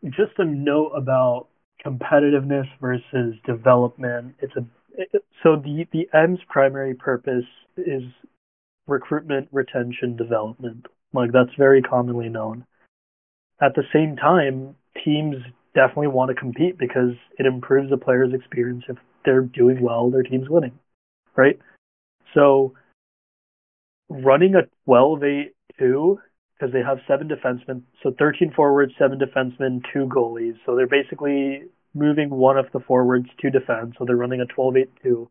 just 0.05 0.37
a 0.37 0.45
note 0.45 0.89
about 0.89 1.47
competitiveness 1.85 2.67
versus 2.79 3.35
development. 3.45 4.35
It's 4.39 4.55
a 4.55 4.65
so 5.43 5.55
the 5.55 5.85
the 5.91 6.07
M's 6.13 6.39
primary 6.49 6.93
purpose 6.93 7.45
is 7.77 8.03
recruitment, 8.87 9.47
retention, 9.51 10.15
development. 10.15 10.85
Like 11.13 11.31
that's 11.31 11.55
very 11.57 11.81
commonly 11.81 12.29
known. 12.29 12.65
At 13.61 13.75
the 13.75 13.83
same 13.93 14.15
time, 14.15 14.75
teams 15.03 15.35
definitely 15.73 16.07
want 16.07 16.29
to 16.29 16.35
compete 16.35 16.77
because 16.77 17.13
it 17.37 17.45
improves 17.45 17.89
the 17.89 17.97
player's 17.97 18.33
experience 18.33 18.83
if 18.89 18.97
they're 19.25 19.41
doing 19.41 19.81
well, 19.81 20.09
their 20.09 20.23
team's 20.23 20.49
winning, 20.49 20.77
right? 21.35 21.59
So 22.33 22.73
running 24.09 24.55
a 24.55 24.67
12-8-2 24.89 25.49
because 25.79 26.73
they 26.73 26.81
have 26.81 26.99
seven 27.07 27.29
defensemen, 27.29 27.81
so 28.01 28.13
13 28.17 28.53
forwards, 28.55 28.93
seven 28.99 29.19
defensemen, 29.19 29.81
two 29.91 30.05
goalies. 30.05 30.55
So 30.65 30.75
they're 30.75 30.87
basically 30.87 31.63
moving 31.93 32.29
one 32.29 32.57
of 32.57 32.65
the 32.73 32.79
forwards 32.79 33.27
to 33.39 33.49
defend, 33.49 33.95
So 33.97 34.05
they're 34.05 34.15
running 34.15 34.41
a 34.41 34.45
12-8-2. 34.45 35.27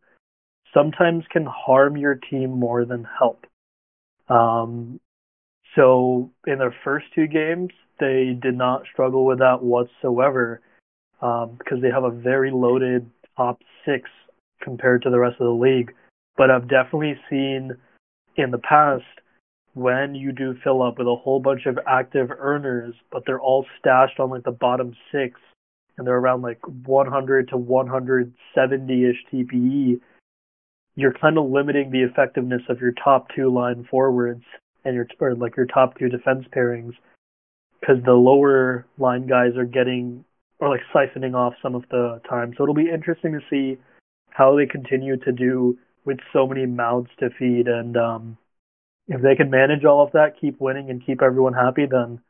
Sometimes 0.72 1.24
can 1.30 1.46
harm 1.46 1.96
your 1.96 2.14
team 2.14 2.50
more 2.50 2.84
than 2.84 3.06
help. 3.18 3.46
Um, 4.28 5.00
so 5.74 6.30
in 6.46 6.58
their 6.58 6.74
first 6.84 7.06
two 7.14 7.26
games, 7.26 7.70
they 7.98 8.36
did 8.40 8.56
not 8.56 8.84
struggle 8.90 9.26
with 9.26 9.38
that 9.38 9.62
whatsoever 9.62 10.60
um, 11.20 11.56
because 11.58 11.80
they 11.82 11.90
have 11.90 12.04
a 12.04 12.10
very 12.10 12.50
loaded 12.50 13.10
top 13.36 13.60
six 13.84 14.08
compared 14.62 15.02
to 15.02 15.10
the 15.10 15.18
rest 15.18 15.40
of 15.40 15.46
the 15.46 15.52
league. 15.52 15.92
But 16.36 16.50
I've 16.50 16.68
definitely 16.68 17.16
seen 17.28 17.72
in 18.36 18.50
the 18.50 18.58
past 18.58 19.04
when 19.74 20.14
you 20.14 20.32
do 20.32 20.54
fill 20.62 20.82
up 20.82 20.98
with 20.98 21.06
a 21.06 21.16
whole 21.16 21.40
bunch 21.40 21.66
of 21.66 21.78
active 21.86 22.30
earners, 22.30 22.94
but 23.10 23.24
they're 23.26 23.40
all 23.40 23.66
stashed 23.78 24.20
on 24.20 24.30
like 24.30 24.44
the 24.44 24.50
bottom 24.50 24.94
six 25.10 25.38
and 25.96 26.06
they're 26.06 26.16
around 26.16 26.42
like 26.42 26.60
100 26.66 27.48
to 27.48 27.56
170 27.56 29.04
ish 29.04 29.16
TPE, 29.32 30.00
you're 30.94 31.14
kind 31.14 31.38
of 31.38 31.50
limiting 31.50 31.90
the 31.90 32.02
effectiveness 32.02 32.62
of 32.68 32.80
your 32.80 32.92
top 32.92 33.28
two 33.34 33.52
line 33.52 33.86
forwards 33.90 34.44
and 34.84 34.94
your 34.94 35.06
or 35.20 35.34
like 35.34 35.56
your 35.56 35.66
top 35.66 35.98
two 35.98 36.08
defense 36.08 36.44
pairings 36.54 36.92
because 37.80 38.02
the 38.04 38.12
lower 38.12 38.86
line 38.98 39.26
guys 39.26 39.56
are 39.56 39.64
getting 39.64 40.24
or 40.58 40.68
like 40.68 40.80
siphoning 40.94 41.34
off 41.34 41.54
some 41.62 41.74
of 41.74 41.84
the 41.90 42.20
time. 42.28 42.54
So 42.56 42.62
it'll 42.62 42.74
be 42.74 42.90
interesting 42.90 43.32
to 43.32 43.40
see 43.50 43.80
how 44.30 44.56
they 44.56 44.66
continue 44.66 45.16
to 45.18 45.32
do 45.32 45.78
with 46.04 46.18
so 46.32 46.46
many 46.46 46.66
mouths 46.66 47.10
to 47.20 47.30
feed 47.38 47.68
and 47.68 47.96
um 47.96 48.38
if 49.08 49.20
they 49.20 49.34
can 49.34 49.50
manage 49.50 49.84
all 49.84 50.04
of 50.04 50.12
that, 50.12 50.40
keep 50.40 50.60
winning 50.60 50.88
and 50.88 51.04
keep 51.04 51.22
everyone 51.22 51.54
happy, 51.54 51.86
then 51.90 52.20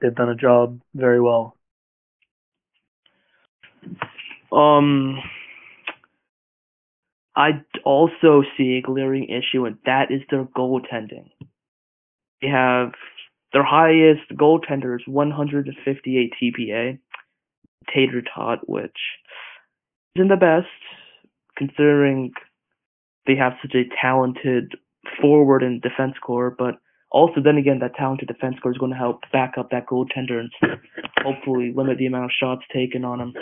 they've 0.00 0.14
done 0.14 0.28
a 0.28 0.34
job 0.34 0.80
very 0.94 1.20
well. 1.20 1.56
Um 4.52 5.18
I 7.34 7.62
also 7.84 8.42
see 8.56 8.76
a 8.76 8.82
glaring 8.82 9.28
issue, 9.28 9.64
and 9.64 9.78
that 9.86 10.10
is 10.10 10.20
their 10.30 10.44
goaltending. 10.44 11.30
They 12.42 12.48
have 12.48 12.92
their 13.52 13.64
highest 13.64 14.28
goaltender 14.34 14.96
is 14.96 15.06
158 15.06 16.32
TPA, 16.40 16.98
Tater 17.92 18.22
Tot, 18.34 18.68
which 18.68 18.96
isn't 20.16 20.28
the 20.28 20.36
best 20.36 20.66
considering 21.56 22.32
they 23.26 23.36
have 23.36 23.52
such 23.62 23.74
a 23.74 23.84
talented 24.00 24.72
forward 25.20 25.62
and 25.62 25.80
defense 25.80 26.14
core, 26.24 26.54
but 26.56 26.76
also 27.10 27.40
then 27.42 27.56
again 27.56 27.78
that 27.80 27.94
talented 27.94 28.28
defense 28.28 28.56
core 28.62 28.72
is 28.72 28.78
going 28.78 28.92
to 28.92 28.98
help 28.98 29.20
back 29.32 29.54
up 29.58 29.70
that 29.70 29.86
goaltender 29.86 30.40
and 30.40 30.50
hopefully 31.22 31.72
limit 31.74 31.98
the 31.98 32.06
amount 32.06 32.24
of 32.24 32.30
shots 32.38 32.62
taken 32.72 33.04
on 33.04 33.20
him. 33.20 33.34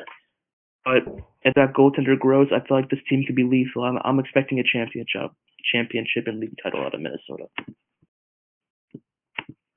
But 0.85 1.05
if 1.43 1.55
that 1.55 1.75
goaltender 1.77 2.19
grows, 2.19 2.49
I 2.53 2.67
feel 2.67 2.77
like 2.77 2.91
this 2.91 3.01
team 3.09 3.25
could 3.27 3.37
be 3.37 3.45
lethal. 3.45 3.85
I'm, 3.85 3.99
I'm 4.05 4.19
expecting 4.19 4.59
a 4.59 4.65
championship, 4.65 5.31
championship 5.73 6.25
and 6.27 6.41
league 6.41 6.57
title 6.63 6.81
out 6.81 6.95
of 6.95 7.01
Minnesota. 7.01 7.45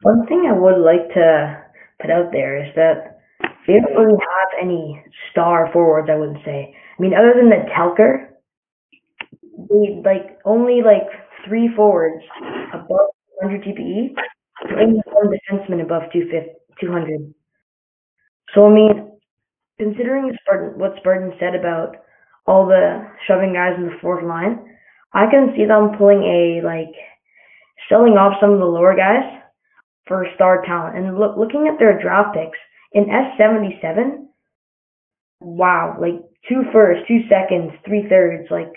One 0.01 0.25
thing 0.27 0.45
I 0.49 0.57
would 0.57 0.83
like 0.83 1.13
to 1.13 1.63
put 2.01 2.11
out 2.11 2.31
there 2.31 2.63
is 2.63 2.73
that 2.75 3.21
they 3.67 3.73
don't 3.73 3.95
really 3.95 4.19
have 4.19 4.49
any 4.61 5.01
star 5.31 5.69
forwards. 5.71 6.09
I 6.11 6.15
wouldn't 6.15 6.43
say. 6.43 6.75
I 6.97 7.01
mean, 7.01 7.13
other 7.13 7.33
than 7.35 7.49
the 7.49 7.63
Telker, 7.71 8.27
they 9.69 10.01
like 10.03 10.39
only 10.45 10.81
like 10.83 11.07
three 11.47 11.69
forwards 11.75 12.23
above 12.73 13.15
100 13.41 13.63
TPE, 13.63 14.13
and 14.69 15.01
one 15.05 15.29
defenseman 15.31 15.81
above 15.81 16.03
200. 16.11 17.33
So 18.53 18.67
I 18.67 18.73
mean, 18.73 19.12
considering 19.77 20.35
Spartan, 20.41 20.79
what 20.79 20.95
Spartan 20.97 21.33
said 21.39 21.55
about 21.55 21.97
all 22.45 22.67
the 22.67 23.07
shoving 23.27 23.53
guys 23.53 23.73
in 23.77 23.85
the 23.85 23.97
fourth 24.01 24.23
line, 24.23 24.59
I 25.13 25.25
can 25.29 25.53
see 25.55 25.65
them 25.65 25.97
pulling 25.97 26.23
a 26.23 26.65
like 26.65 26.93
selling 27.89 28.13
off 28.13 28.39
some 28.41 28.51
of 28.51 28.59
the 28.59 28.65
lower 28.65 28.95
guys 28.95 29.41
for 30.07 30.27
star 30.35 30.63
talent. 30.65 30.97
And 30.97 31.19
look, 31.19 31.37
looking 31.37 31.67
at 31.67 31.79
their 31.79 32.01
draft 32.01 32.35
picks 32.35 32.59
in 32.93 33.05
S77, 33.05 34.25
wow, 35.39 35.97
like 35.99 36.21
two 36.49 36.63
firsts, 36.71 37.05
two 37.07 37.21
seconds, 37.29 37.71
three 37.85 38.07
thirds, 38.09 38.49
like 38.51 38.71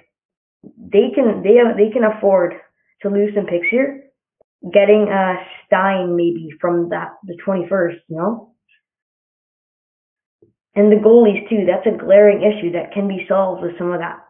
they 0.63 1.11
can 1.15 1.43
they 1.43 1.57
have 1.57 1.77
they 1.77 1.91
can 1.91 2.05
afford 2.05 2.55
to 3.03 3.09
lose 3.09 3.35
some 3.35 3.47
picks 3.47 3.69
here. 3.71 4.03
Getting 4.73 5.09
a 5.11 5.37
uh, 5.39 5.45
Stein 5.67 6.17
maybe 6.17 6.49
from 6.61 6.89
that 6.89 7.11
the 7.25 7.37
21st, 7.47 7.99
you 8.09 8.17
know 8.17 8.56
and 10.77 10.93
the 10.93 10.97
goalies 10.97 11.49
too. 11.49 11.67
That's 11.67 11.87
a 11.87 11.99
glaring 11.99 12.43
issue 12.43 12.73
that 12.73 12.93
can 12.93 13.09
be 13.09 13.25
solved 13.27 13.63
with 13.63 13.77
some 13.79 13.93
of 13.93 14.01
that, 14.01 14.21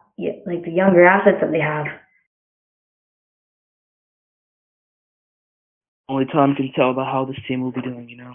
like 0.45 0.63
the 0.63 0.71
younger 0.71 1.05
assets 1.05 1.37
that 1.41 1.51
they 1.51 1.59
have. 1.59 1.85
Only 6.09 6.25
time 6.25 6.55
can 6.55 6.71
tell 6.73 6.91
about 6.91 7.11
how 7.11 7.25
this 7.25 7.37
team 7.47 7.61
will 7.61 7.73
be 7.73 7.81
doing, 7.81 8.07
you 8.07 8.15
know. 8.15 8.33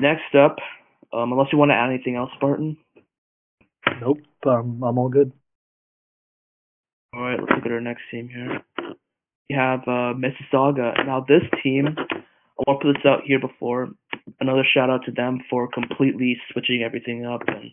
Next 0.00 0.34
up, 0.34 0.56
um, 1.12 1.32
unless 1.32 1.48
you 1.52 1.58
want 1.58 1.70
to 1.70 1.74
add 1.74 1.90
anything 1.90 2.16
else, 2.16 2.30
Spartan. 2.36 2.78
Nope, 4.00 4.18
um, 4.46 4.82
I'm 4.82 4.98
all 4.98 5.10
good. 5.10 5.32
All 7.14 7.22
right, 7.22 7.38
let's 7.38 7.52
look 7.54 7.66
at 7.66 7.72
our 7.72 7.80
next 7.80 8.02
team 8.10 8.28
here. 8.28 8.62
We 9.48 9.56
have 9.56 9.80
uh, 9.82 10.12
Mississauga. 10.14 11.06
Now, 11.06 11.24
this 11.26 11.42
team, 11.62 11.94
I 12.58 12.62
want 12.66 12.80
to 12.80 12.86
put 12.86 12.94
this 12.94 13.06
out 13.06 13.22
here 13.24 13.38
before 13.38 13.88
another 14.40 14.64
shout 14.64 14.90
out 14.90 15.04
to 15.04 15.12
them 15.12 15.40
for 15.48 15.68
completely 15.68 16.36
switching 16.52 16.82
everything 16.82 17.26
up 17.26 17.42
and 17.46 17.70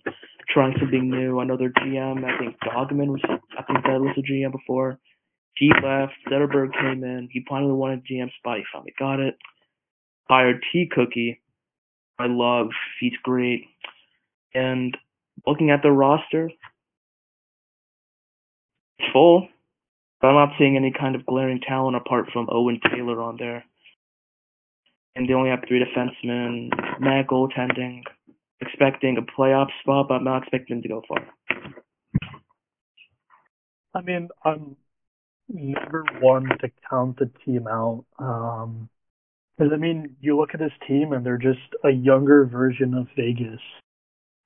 trying 0.50 0.76
something 0.80 1.10
new. 1.10 1.36
Their 1.58 1.70
GM, 1.70 2.24
I 2.24 2.38
think 2.38 2.56
Dogman 2.60 3.12
was, 3.12 3.22
I 3.24 3.64
think 3.64 3.84
that 3.84 4.02
was 4.02 4.16
the 4.16 4.24
GM 4.24 4.52
before. 4.52 5.00
He 5.56 5.72
left. 5.84 6.14
Zetterberg 6.30 6.74
came 6.74 7.04
in. 7.04 7.30
He 7.32 7.46
finally 7.48 7.74
wanted 7.74 8.00
a 8.00 8.14
GM 8.14 8.30
spot. 8.38 8.58
He 8.58 8.64
finally 8.72 8.94
got 8.98 9.20
it. 9.20 9.38
Hired 10.30 10.64
T 10.72 10.90
Cookie. 10.92 11.42
I 12.20 12.26
love. 12.28 12.68
He's 13.00 13.14
great. 13.24 13.66
And 14.54 14.98
looking 15.46 15.70
at 15.70 15.82
the 15.82 15.92
roster, 15.92 16.50
it's 19.00 19.12
full. 19.12 19.48
But 20.22 20.28
I'm 20.30 20.36
not 20.36 20.56
seeing 20.58 20.78
any 20.78 20.92
kind 20.98 21.16
of 21.16 21.26
glaring 21.26 21.60
talent 21.60 21.98
apart 21.98 22.30
from 22.32 22.48
Owen 22.50 22.80
Taylor 22.90 23.22
on 23.22 23.38
there 23.38 23.66
and 25.16 25.28
they 25.28 25.34
only 25.34 25.50
have 25.50 25.64
three 25.68 25.84
defensemen, 25.84 26.70
mad 27.00 27.28
goaltending, 27.28 28.02
expecting 28.62 29.18
a 29.18 29.22
playoff 29.22 29.68
spot, 29.82 30.08
but 30.10 30.16
I'm 30.16 30.24
not 30.24 30.44
expecting 30.44 30.78
them 30.78 30.84
to 30.84 30.90
go 30.90 31.04
far. 31.08 31.26
I 33.96 34.02
mean, 34.02 34.30
I'm 34.44 34.76
never 35.50 36.06
one 36.20 36.50
to 36.62 36.72
count 36.90 37.20
the 37.20 37.30
team 37.46 37.68
out. 37.68 38.06
Um, 38.18 38.90
I 39.60 39.76
mean, 39.78 40.16
you 40.20 40.38
look 40.38 40.50
at 40.54 40.60
this 40.60 40.72
team 40.88 41.14
and 41.14 41.26
they're 41.26 41.38
just 41.38 41.60
a 41.84 41.92
younger 41.92 42.46
version 42.46 42.96
of 42.96 43.08
Vegas, 43.16 43.62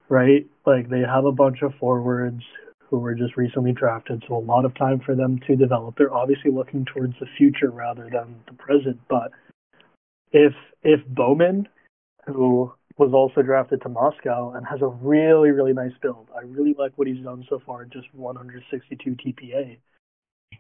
right? 0.10 0.46
Like 0.66 0.90
they 0.90 1.00
have 1.00 1.26
a 1.26 1.32
bunch 1.32 1.62
of 1.62 1.74
forwards 1.80 2.44
who 2.90 3.00
were 3.00 3.16
just 3.16 3.38
recently 3.38 3.72
drafted, 3.72 4.24
so 4.28 4.36
a 4.36 4.40
lot 4.40 4.66
of 4.66 4.76
time 4.76 5.02
for 5.06 5.16
them 5.16 5.40
to 5.48 5.56
develop. 5.56 5.96
They're 5.98 6.14
obviously 6.14 6.52
looking 6.52 6.86
towards 6.86 7.14
the 7.20 7.26
future 7.38 7.70
rather 7.70 8.10
than 8.12 8.36
the 8.48 8.54
present, 8.54 9.00
but 9.10 9.32
if 10.32 10.54
if 10.84 11.06
Bowman, 11.08 11.68
who 12.26 12.72
was 12.98 13.14
also 13.14 13.42
drafted 13.42 13.82
to 13.84 13.90
Moscow 13.90 14.54
and 14.56 14.66
has 14.68 14.82
a 14.82 14.88
really 14.88 15.52
really 15.52 15.74
nice 15.74 15.94
build, 16.02 16.30
I 16.36 16.42
really 16.42 16.76
like 16.78 16.94
what 16.98 17.08
he's 17.08 17.24
done 17.24 17.46
so 17.50 17.62
far, 17.66 17.86
just 17.86 18.08
162 18.14 19.12
TPA. 19.12 19.78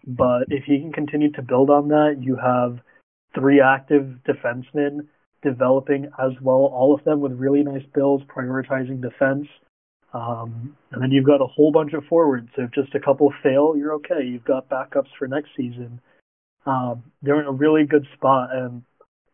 But 0.05 0.45
if 0.49 0.65
he 0.65 0.79
can 0.79 0.91
continue 0.93 1.31
to 1.33 1.41
build 1.41 1.69
on 1.69 1.89
that, 1.89 2.17
you 2.21 2.35
have 2.35 2.79
three 3.35 3.61
active 3.61 4.19
defensemen 4.27 5.07
developing 5.43 6.05
as 6.19 6.31
well, 6.41 6.65
all 6.73 6.95
of 6.95 7.03
them 7.03 7.21
with 7.21 7.33
really 7.33 7.63
nice 7.63 7.83
builds, 7.93 8.23
prioritizing 8.25 9.01
defense. 9.01 9.47
Um, 10.13 10.75
and 10.91 11.01
then 11.01 11.11
you've 11.11 11.25
got 11.25 11.41
a 11.41 11.47
whole 11.47 11.71
bunch 11.71 11.93
of 11.93 12.03
forwards. 12.05 12.49
So 12.55 12.63
If 12.63 12.71
just 12.71 12.95
a 12.95 12.99
couple 12.99 13.31
fail, 13.43 13.75
you're 13.77 13.93
okay. 13.95 14.23
You've 14.23 14.45
got 14.45 14.69
backups 14.69 15.09
for 15.17 15.27
next 15.27 15.49
season. 15.55 16.01
um, 16.65 17.03
they're 17.21 17.39
in 17.39 17.47
a 17.47 17.51
really 17.51 17.85
good 17.85 18.05
spot, 18.15 18.49
and 18.53 18.83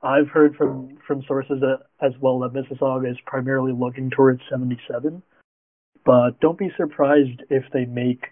I've 0.04 0.28
heard 0.28 0.56
from 0.56 0.98
from 1.08 1.24
sources 1.28 1.62
that, 1.62 1.80
as 2.02 2.12
well 2.20 2.40
that 2.40 2.54
Mississauga 2.54 3.10
is 3.10 3.18
primarily 3.26 3.72
looking 3.72 4.10
towards 4.10 4.42
77. 4.50 5.24
But 6.06 6.40
don't 6.42 6.58
be 6.58 6.72
surprised 6.76 7.42
if 7.50 7.64
they 7.72 7.86
make 7.86 8.26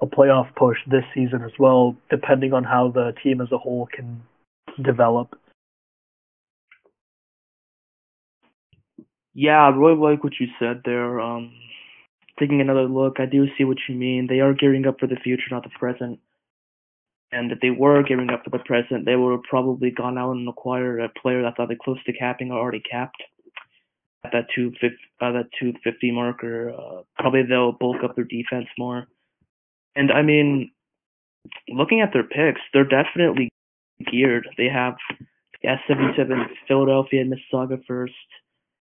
a 0.00 0.06
playoff 0.06 0.54
push 0.56 0.76
this 0.90 1.04
season 1.14 1.42
as 1.44 1.52
well, 1.58 1.96
depending 2.10 2.52
on 2.52 2.64
how 2.64 2.90
the 2.92 3.12
team 3.22 3.40
as 3.40 3.52
a 3.52 3.58
whole 3.58 3.88
can 3.94 4.22
develop. 4.82 5.38
Yeah, 9.32 9.58
I 9.58 9.68
really 9.68 9.98
like 9.98 10.24
what 10.24 10.32
you 10.40 10.48
said 10.58 10.82
there. 10.84 11.20
Um, 11.20 11.52
taking 12.38 12.60
another 12.60 12.88
look, 12.88 13.20
I 13.20 13.26
do 13.26 13.46
see 13.56 13.64
what 13.64 13.78
you 13.88 13.94
mean. 13.94 14.26
They 14.28 14.40
are 14.40 14.54
gearing 14.54 14.86
up 14.86 14.98
for 14.98 15.06
the 15.06 15.16
future, 15.16 15.48
not 15.50 15.62
the 15.62 15.70
present. 15.78 16.18
And 17.32 17.50
if 17.50 17.60
they 17.60 17.70
were 17.70 18.02
gearing 18.02 18.30
up 18.30 18.44
for 18.44 18.50
the 18.50 18.62
present, 18.64 19.04
they 19.04 19.16
would 19.16 19.32
have 19.32 19.42
probably 19.42 19.90
gone 19.90 20.16
out 20.16 20.32
and 20.32 20.48
acquired 20.48 21.00
a 21.00 21.08
player 21.20 21.42
that's 21.42 21.56
either 21.58 21.76
close 21.82 22.02
to 22.04 22.12
capping 22.12 22.52
or 22.52 22.58
already 22.58 22.82
capped 22.88 23.22
at 24.24 24.32
that 24.32 24.46
250, 24.54 24.96
uh, 25.20 25.32
that 25.32 25.48
250 25.58 26.10
marker. 26.12 26.70
Uh, 26.70 27.02
probably 27.18 27.42
they'll 27.42 27.72
bulk 27.72 28.02
up 28.04 28.14
their 28.14 28.24
defense 28.24 28.66
more. 28.78 29.06
And 29.96 30.12
I 30.12 30.22
mean, 30.22 30.70
looking 31.68 32.00
at 32.00 32.12
their 32.12 32.24
picks, 32.24 32.60
they're 32.72 32.84
definitely 32.84 33.48
geared. 34.10 34.48
They 34.56 34.68
have 34.68 34.94
S77, 35.64 36.46
Philadelphia, 36.68 37.22
and 37.22 37.32
Mississauga 37.32 37.82
first 37.86 38.14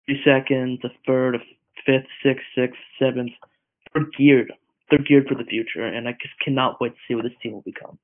two 0.08 0.16
seconds, 0.26 0.80
a 0.84 0.89
third, 1.06 1.36
a 1.36 1.39
fifth, 1.86 2.08
sixth, 2.24 2.46
sixth, 2.56 2.80
seventh. 3.00 3.32
They're 3.94 4.06
geared. 4.18 4.54
They're 4.89 5.00
geared 5.00 5.28
for 5.28 5.36
the 5.36 5.46
future, 5.46 5.86
and 5.86 6.08
I 6.08 6.12
just 6.14 6.34
cannot 6.44 6.82
wait 6.82 6.89
to 6.89 7.00
see 7.08 7.16
what 7.16 7.24
this 7.24 7.34
team 7.41 7.54
will 7.54 7.62
become. 7.62 7.98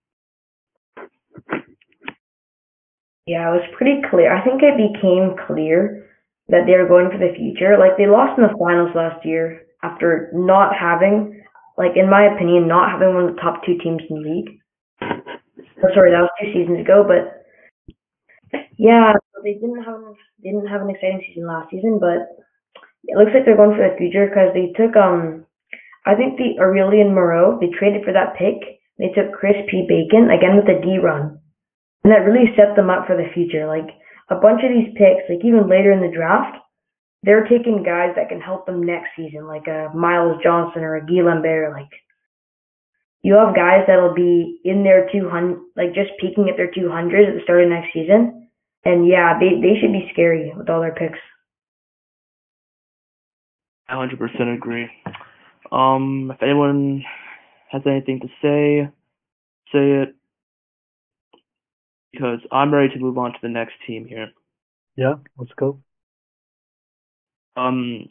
Yeah, 3.26 3.50
it 3.54 3.62
was 3.62 3.76
pretty 3.78 4.02
clear. 4.10 4.34
I 4.34 4.44
think 4.44 4.62
it 4.64 4.74
became 4.76 5.36
clear 5.46 6.10
that 6.50 6.66
they 6.66 6.74
were 6.74 6.88
going 6.88 7.12
for 7.12 7.18
the 7.22 7.34
future. 7.38 7.78
Like 7.78 7.98
they 7.98 8.08
lost 8.08 8.38
in 8.40 8.44
the 8.44 8.58
finals 8.58 8.90
last 8.96 9.26
year 9.26 9.62
after 9.84 10.32
not 10.34 10.74
having, 10.76 11.42
like 11.78 11.94
in 11.96 12.10
my 12.10 12.26
opinion, 12.26 12.68
not 12.68 12.90
having 12.92 13.14
one 13.14 13.30
of 13.30 13.36
the 13.36 13.42
top 13.42 13.64
two 13.66 13.78
teams 13.78 14.02
in 14.10 14.16
the 14.18 14.30
league. 14.30 14.50
Oh, 15.84 15.90
sorry, 15.94 16.12
that 16.12 16.26
was 16.26 16.34
two 16.42 16.52
seasons 16.52 16.82
ago, 16.82 17.06
but 17.08 17.46
yeah, 18.78 19.14
they 19.44 19.54
didn't 19.54 19.84
have 19.84 20.02
they 20.44 20.50
didn't 20.50 20.68
have 20.68 20.82
an 20.82 20.90
exciting 20.90 21.22
season 21.28 21.48
last 21.48 21.70
season, 21.70 22.00
but 22.00 22.34
it 23.06 23.18
looks 23.18 23.32
like 23.34 23.46
they're 23.46 23.58
going 23.58 23.76
for 23.78 23.88
the 23.88 23.98
future 23.98 24.28
because 24.28 24.54
they 24.54 24.74
took 24.76 24.96
um 24.96 25.46
I 26.06 26.16
think 26.16 26.38
the 26.38 26.60
Aurelian 26.60 27.14
Moreau 27.14 27.60
they 27.60 27.70
traded 27.70 28.04
for 28.04 28.14
that 28.14 28.36
pick. 28.36 28.79
They 29.00 29.10
took 29.16 29.34
Chris 29.34 29.56
P 29.72 29.88
Bacon 29.88 30.30
again 30.30 30.60
with 30.60 30.70
a 30.70 30.82
D 30.84 31.00
run, 31.00 31.40
and 32.04 32.12
that 32.12 32.28
really 32.28 32.54
set 32.56 32.76
them 32.76 32.90
up 32.90 33.08
for 33.08 33.16
the 33.16 33.32
future. 33.34 33.66
Like 33.66 33.90
a 34.30 34.36
bunch 34.36 34.62
of 34.62 34.70
these 34.70 34.94
picks, 34.94 35.26
like 35.30 35.44
even 35.44 35.70
later 35.70 35.92
in 35.92 36.04
the 36.04 36.14
draft, 36.14 36.58
they're 37.24 37.48
taking 37.48 37.82
guys 37.82 38.14
that 38.16 38.30
can 38.30 38.42
help 38.42 38.66
them 38.66 38.84
next 38.86 39.16
season, 39.16 39.48
like 39.48 39.68
a 39.68 39.90
Miles 39.96 40.38
Johnson 40.44 40.84
or 40.84 40.98
a 40.98 41.06
Guy 41.06 41.24
Lambert. 41.24 41.72
Like 41.72 41.90
you 43.24 43.34
have 43.40 43.56
guys 43.56 43.88
that'll 43.88 44.14
be 44.14 44.60
in 44.64 44.84
their 44.84 45.10
200, 45.12 45.58
like 45.76 45.96
just 45.96 46.12
peaking 46.20 46.50
at 46.52 46.58
their 46.58 46.70
200 46.70 47.30
at 47.30 47.34
the 47.34 47.44
start 47.44 47.64
of 47.64 47.70
next 47.70 47.94
season 47.94 48.40
and 48.86 49.08
yeah, 49.08 49.38
they 49.40 49.62
they 49.62 49.80
should 49.80 49.92
be 49.92 50.10
scary 50.14 50.54
with 50.56 50.70
all 50.70 50.82
their 50.82 50.94
picks. 50.94 51.20
I 53.88 53.96
100% 53.96 54.56
agree. 54.56 54.88
Um, 55.72 56.32
if 56.34 56.44
anyone 56.44 57.04
has 57.70 57.82
anything 57.86 58.20
to 58.22 58.28
say, 58.42 58.92
say 59.72 60.04
it. 60.04 60.16
Because 62.12 62.40
I'm 62.52 62.74
ready 62.74 62.90
to 62.94 63.00
move 63.00 63.18
on 63.18 63.34
to 63.34 63.38
the 63.42 63.50
next 63.50 63.74
team 63.86 64.06
here. 64.06 64.32
Yeah, 64.96 65.16
let's 65.38 65.52
go. 65.58 65.80
Um, 67.56 68.10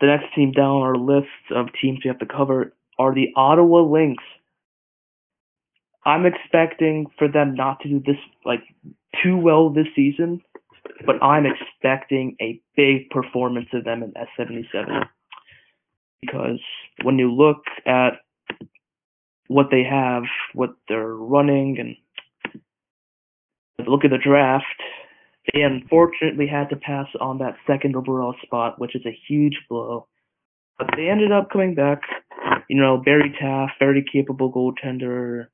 the 0.00 0.06
next 0.06 0.34
team 0.34 0.52
down 0.52 0.82
our 0.82 0.96
list 0.96 1.26
of 1.54 1.66
teams 1.80 2.00
we 2.04 2.08
have 2.08 2.18
to 2.20 2.26
cover 2.26 2.72
are 2.98 3.14
the 3.14 3.32
Ottawa 3.36 3.80
Lynx. 3.80 4.22
I'm 6.04 6.26
expecting 6.26 7.06
for 7.18 7.28
them 7.28 7.54
not 7.54 7.80
to 7.80 7.88
do 7.88 8.02
this 8.04 8.16
like 8.44 8.62
too 9.22 9.36
well 9.36 9.70
this 9.70 9.86
season, 9.94 10.40
but 11.06 11.22
I'm 11.22 11.44
expecting 11.46 12.36
a 12.40 12.60
big 12.76 13.10
performance 13.10 13.68
of 13.72 13.84
them 13.84 14.02
in 14.02 14.12
S77 14.12 15.06
because 16.20 16.60
when 17.02 17.18
you 17.18 17.32
look 17.32 17.62
at 17.86 18.14
what 19.48 19.66
they 19.70 19.82
have, 19.84 20.24
what 20.54 20.70
they're 20.88 21.14
running, 21.14 21.78
and 21.78 21.96
look 23.88 24.04
at 24.04 24.10
the 24.10 24.18
draft, 24.18 24.64
they 25.52 25.62
unfortunately 25.62 26.46
had 26.46 26.70
to 26.70 26.76
pass 26.76 27.06
on 27.20 27.38
that 27.38 27.56
second 27.66 27.96
overall 27.96 28.34
spot, 28.42 28.78
which 28.78 28.94
is 28.94 29.04
a 29.06 29.18
huge 29.28 29.58
blow. 29.68 30.06
But 30.78 30.90
they 30.96 31.08
ended 31.08 31.32
up 31.32 31.50
coming 31.50 31.74
back. 31.74 32.02
You 32.68 32.80
know, 32.80 33.02
Barry 33.04 33.34
Taft, 33.38 33.72
very 33.78 34.04
capable 34.10 34.52
goaltender, 34.52 35.46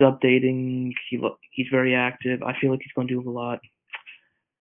He's 0.00 0.06
updating. 0.06 0.92
He 1.10 1.18
lo- 1.18 1.38
he's 1.52 1.66
very 1.70 1.94
active. 1.94 2.42
I 2.42 2.54
feel 2.60 2.70
like 2.70 2.80
he's 2.82 2.92
going 2.94 3.08
to 3.08 3.22
do 3.22 3.28
a 3.28 3.30
lot. 3.30 3.60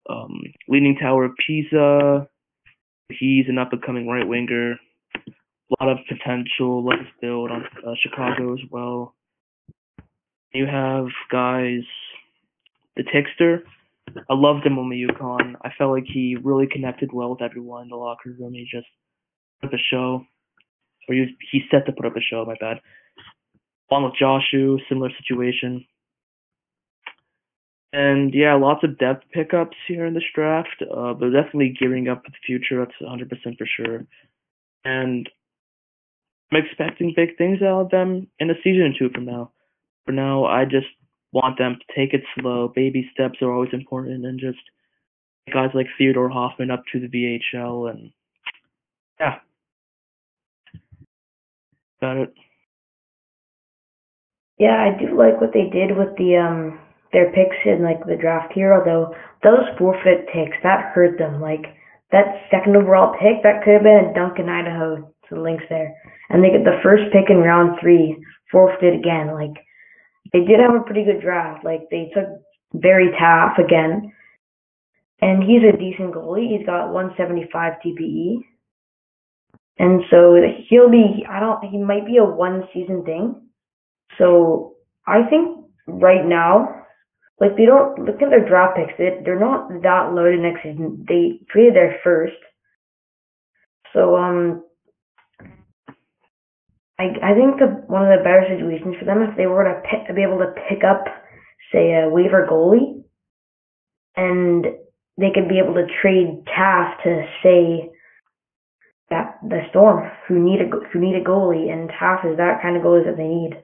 Um, 0.10 0.42
Leaning 0.68 0.98
Tower 0.98 1.26
of 1.26 1.34
Pisa. 1.46 2.28
He's 3.10 3.46
an 3.48 3.58
up 3.58 3.74
and 3.74 3.82
coming 3.82 4.08
right 4.08 4.28
winger. 4.28 4.76
A 5.72 5.84
lot 5.84 5.92
of 5.92 6.00
potential. 6.08 6.86
Let's 6.86 7.08
build 7.22 7.52
on 7.52 7.64
uh, 7.86 7.94
Chicago 8.02 8.54
as 8.54 8.60
well. 8.70 9.16
You 10.54 10.66
have 10.66 11.08
guys. 11.32 11.84
The 12.98 13.04
Tixter. 13.04 13.64
I 14.30 14.34
loved 14.34 14.66
him 14.66 14.78
on 14.78 14.90
the 14.90 14.98
Yukon. 14.98 15.56
I 15.62 15.70
felt 15.78 15.92
like 15.92 16.04
he 16.06 16.38
really 16.44 16.68
connected 16.68 17.14
well 17.14 17.30
with 17.30 17.42
everyone 17.42 17.84
in 17.84 17.90
the 17.90 17.96
locker 17.96 18.36
room. 18.38 18.54
He 18.54 18.68
just 18.70 18.88
put 19.62 19.68
up 19.68 19.74
a 19.74 19.78
show. 19.78 20.26
Or 21.08 21.16
he, 21.16 21.22
was, 21.22 21.30
he 21.52 21.62
set 21.72 21.86
to 21.86 21.94
put 21.94 22.06
up 22.06 22.18
a 22.18 22.22
show, 22.22 22.44
my 22.46 22.56
bad. 22.60 22.82
Along 23.90 24.04
with 24.04 24.14
Joshu, 24.22 24.80
similar 24.90 25.10
situation. 25.18 25.86
And 27.94 28.34
yeah, 28.34 28.56
lots 28.56 28.84
of 28.84 28.98
depth 28.98 29.26
pickups 29.34 29.76
here 29.88 30.06
in 30.06 30.14
this 30.14 30.24
draft, 30.34 30.82
uh, 30.82 31.14
but 31.14 31.32
definitely 31.32 31.76
gearing 31.78 32.08
up 32.08 32.24
for 32.24 32.32
the 32.32 32.38
future. 32.46 32.80
That's 32.80 33.02
100% 33.02 33.58
for 33.58 33.66
sure. 33.66 34.06
And 34.86 35.30
I'm 36.52 36.64
expecting 36.64 37.14
big 37.16 37.38
things 37.38 37.62
out 37.62 37.82
of 37.82 37.90
them 37.92 38.28
in 38.40 38.50
a 38.50 38.56
season 38.64 38.94
or 38.94 39.00
two 39.00 39.14
from 39.14 39.26
now. 39.26 39.52
For 40.06 40.12
now, 40.12 40.46
I 40.46 40.66
just 40.66 40.88
want 41.32 41.58
them 41.58 41.78
to 41.80 41.96
take 41.96 42.14
it 42.14 42.24
slow. 42.38 42.72
Baby 42.76 43.10
steps 43.14 43.42
are 43.42 43.52
always 43.52 43.74
important, 43.74 44.26
and 44.26 44.40
just 44.40 44.60
guys 45.54 45.70
like 45.74 45.88
Theodore 45.98 46.30
Hoffman 46.30 46.72
up 46.72 46.84
to 46.92 47.00
the 47.00 47.08
VHL, 47.08 47.90
and 47.90 48.12
yeah, 49.20 49.36
got 52.02 52.18
it. 52.18 52.34
Yeah, 54.58 54.76
I 54.76 55.00
do 55.00 55.18
like 55.18 55.40
what 55.40 55.54
they 55.54 55.70
did 55.72 55.98
with 55.98 56.16
the 56.18 56.36
um 56.36 56.80
their 57.14 57.32
picks 57.32 57.58
in 57.66 57.84
like 57.84 58.06
the 58.06 58.18
draft 58.20 58.54
here, 58.54 58.74
although 58.74 59.16
those 59.44 59.66
forfeit 59.78 60.28
picks 60.28 60.58
that 60.64 60.92
hurt 60.94 61.18
them. 61.18 61.40
Like 61.40 61.66
that 62.12 62.44
second 62.52 62.76
overall 62.76 63.14
pick, 63.14 63.44
that 63.44 63.64
could 63.64 63.74
have 63.74 63.84
been 63.84 64.12
a 64.12 64.14
Duncan 64.14 64.50
Idaho 64.50 65.12
the 65.32 65.40
Lynx 65.40 65.64
there. 65.70 65.96
And 66.30 66.44
they 66.44 66.52
get 66.52 66.64
the 66.64 66.80
first 66.84 67.04
pick 67.12 67.30
in 67.30 67.38
round 67.38 67.80
three, 67.82 68.18
forfeited 68.52 69.00
again. 69.00 69.34
Like 69.34 69.64
they 70.34 70.40
did 70.40 70.60
have 70.60 70.76
a 70.76 70.86
pretty 70.86 71.04
good 71.04 71.22
draft. 71.22 71.66
Like 71.66 71.90
they 71.90 72.12
took 72.14 72.28
Barry 72.74 73.10
Taft 73.18 73.60
again. 73.60 74.14
And 75.22 75.44
he's 75.44 75.62
a 75.62 75.78
decent 75.78 76.14
goalie. 76.14 76.58
He's 76.58 76.66
got 76.66 76.92
175 76.92 77.74
TPE. 77.86 78.38
And 79.78 80.02
so 80.10 80.36
he'll 80.68 80.90
be, 80.90 81.26
I 81.30 81.40
don't, 81.40 81.64
he 81.64 81.78
might 81.78 82.06
be 82.06 82.18
a 82.18 82.26
one 82.26 82.64
season 82.74 83.04
thing 83.04 83.42
so 84.18 84.74
I 85.08 85.24
think 85.30 85.66
right 85.88 86.26
now, 86.26 86.86
like 87.40 87.56
they 87.58 87.66
don't 87.66 88.06
look 88.06 88.22
at 88.22 88.30
their 88.30 88.48
draft 88.48 88.78
picks. 88.78 88.94
They 88.98 89.22
they're 89.24 89.40
not 89.40 89.70
that 89.82 90.14
loaded 90.14 90.42
next 90.42 90.64
season. 90.64 91.06
They 91.08 91.40
traded 91.50 91.76
their 91.76 92.00
first. 92.04 92.38
So 93.94 94.16
um, 94.16 94.64
I 97.02 97.32
I 97.32 97.34
think 97.34 97.58
the 97.58 97.82
one 97.88 98.04
of 98.06 98.14
the 98.14 98.24
better 98.24 98.46
situations 98.48 98.96
for 99.00 99.06
them 99.06 99.24
if 99.24 99.36
they 99.36 99.48
were 99.48 99.64
to 99.64 99.82
pick, 99.90 100.16
be 100.16 100.22
able 100.22 100.38
to 100.40 100.54
pick 100.70 100.84
up, 100.84 101.06
say 101.74 101.94
a 101.94 102.10
waiver 102.10 102.48
goalie, 102.50 103.02
and 104.16 104.66
they 105.18 105.32
could 105.34 105.50
be 105.50 105.58
able 105.58 105.74
to 105.74 105.88
trade 106.02 106.46
Taft 106.46 107.04
to 107.04 107.26
say 107.42 107.90
that 109.10 109.40
the 109.42 109.62
Storm 109.72 110.12
who 110.28 110.38
need 110.38 110.62
a 110.62 110.70
who 110.94 111.00
need 111.00 111.16
a 111.16 111.24
goalie, 111.24 111.72
and 111.74 111.90
Taft 111.90 112.26
is 112.26 112.38
that 112.38 112.62
kind 112.62 112.78
of 112.78 112.84
goalie 112.84 113.06
that 113.06 113.18
they 113.18 113.28
need. 113.28 113.64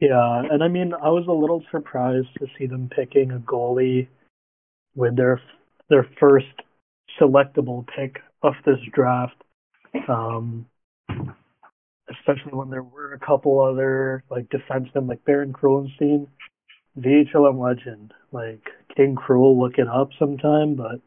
Yeah, 0.00 0.42
and 0.50 0.62
I 0.62 0.68
mean, 0.68 0.92
I 0.92 1.08
was 1.08 1.26
a 1.28 1.32
little 1.32 1.62
surprised 1.70 2.28
to 2.38 2.46
see 2.56 2.66
them 2.66 2.90
picking 2.94 3.30
a 3.30 3.38
goalie 3.38 4.08
with 4.96 5.16
their 5.16 5.40
their 5.88 6.06
first 6.18 6.46
selectable 7.20 7.86
pick 7.96 8.18
of 8.42 8.54
this 8.66 8.80
draft. 8.92 9.36
Um, 10.06 10.66
especially 12.10 12.52
when 12.52 12.70
there 12.70 12.82
were 12.82 13.12
a 13.12 13.18
couple 13.18 13.60
other 13.60 14.24
like 14.30 14.48
defensemen 14.48 15.08
like 15.08 15.24
Baron 15.24 15.52
Krulenstein, 15.52 16.26
VHLM 16.98 17.60
legend. 17.60 18.12
Like 18.32 18.62
King 18.96 19.14
Cruel, 19.14 19.58
look 19.58 19.78
it 19.78 19.88
up 19.88 20.10
sometime. 20.18 20.74
But 20.74 21.00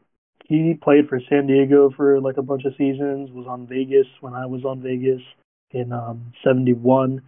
he 0.46 0.74
played 0.82 1.08
for 1.08 1.20
San 1.28 1.46
Diego 1.46 1.90
for 1.96 2.20
like 2.20 2.36
a 2.36 2.42
bunch 2.42 2.64
of 2.64 2.74
seasons. 2.76 3.30
Was 3.32 3.46
on 3.48 3.66
Vegas 3.66 4.06
when 4.20 4.34
I 4.34 4.46
was 4.46 4.64
on 4.64 4.82
Vegas 4.82 5.22
in 5.70 5.92
um 5.92 6.32
'71, 6.44 7.22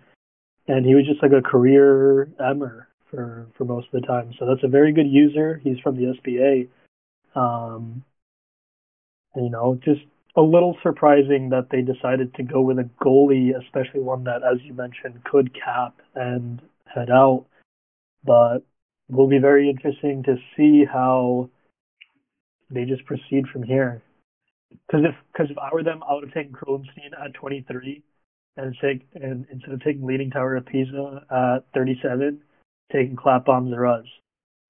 and 0.68 0.86
he 0.86 0.94
was 0.94 1.06
just 1.06 1.22
like 1.22 1.32
a 1.32 1.42
career 1.42 2.28
emmer 2.44 2.88
for 3.10 3.46
for 3.56 3.64
most 3.64 3.88
of 3.92 4.00
the 4.00 4.06
time. 4.06 4.32
So 4.38 4.46
that's 4.46 4.64
a 4.64 4.68
very 4.68 4.92
good 4.92 5.08
user. 5.08 5.60
He's 5.62 5.78
from 5.80 5.96
the 5.96 6.14
SBA. 6.14 6.68
Um, 7.36 8.04
you 9.36 9.50
know, 9.50 9.78
just 9.84 10.02
a 10.36 10.42
little 10.42 10.76
surprising 10.82 11.50
that 11.50 11.68
they 11.70 11.82
decided 11.82 12.34
to 12.34 12.42
go 12.42 12.60
with 12.60 12.78
a 12.78 12.88
goalie, 13.00 13.52
especially 13.56 14.00
one 14.00 14.24
that, 14.24 14.42
as 14.42 14.60
you 14.62 14.72
mentioned, 14.74 15.22
could 15.24 15.54
cap 15.54 15.94
and 16.14 16.60
head 16.92 17.10
out. 17.10 17.46
But 18.24 18.60
will 19.08 19.28
be 19.28 19.38
very 19.38 19.68
interesting 19.68 20.22
to 20.24 20.36
see 20.56 20.84
how 20.84 21.50
they 22.70 22.84
just 22.84 23.04
proceed 23.04 23.46
from 23.52 23.62
here. 23.62 24.02
Because 24.70 25.04
if 25.04 25.14
because 25.32 25.50
if 25.50 25.58
I 25.58 25.72
were 25.72 25.82
them, 25.82 26.02
I 26.08 26.14
would 26.14 26.24
have 26.24 26.34
taken 26.34 26.52
Kronstein 26.52 27.12
at 27.22 27.34
23 27.34 28.02
and 28.56 28.76
take 28.80 29.06
and 29.14 29.46
instead 29.52 29.72
of 29.72 29.82
taking 29.82 30.06
Leaning 30.06 30.30
Tower 30.30 30.56
of 30.56 30.66
Pisa 30.66 31.22
at 31.30 31.64
37, 31.74 32.40
taking 32.92 33.16
Klapbom 33.16 33.68
Zaraz. 33.68 34.04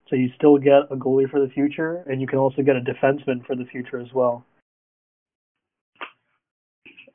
So 0.08 0.16
you 0.16 0.28
still 0.36 0.58
get 0.58 0.90
a 0.90 0.96
goalie 0.96 1.30
for 1.30 1.40
the 1.40 1.52
future, 1.52 2.04
and 2.06 2.20
you 2.20 2.26
can 2.26 2.38
also 2.38 2.62
get 2.62 2.76
a 2.76 2.80
defenseman 2.80 3.46
for 3.46 3.56
the 3.56 3.64
future 3.64 3.98
as 3.98 4.12
well. 4.12 4.44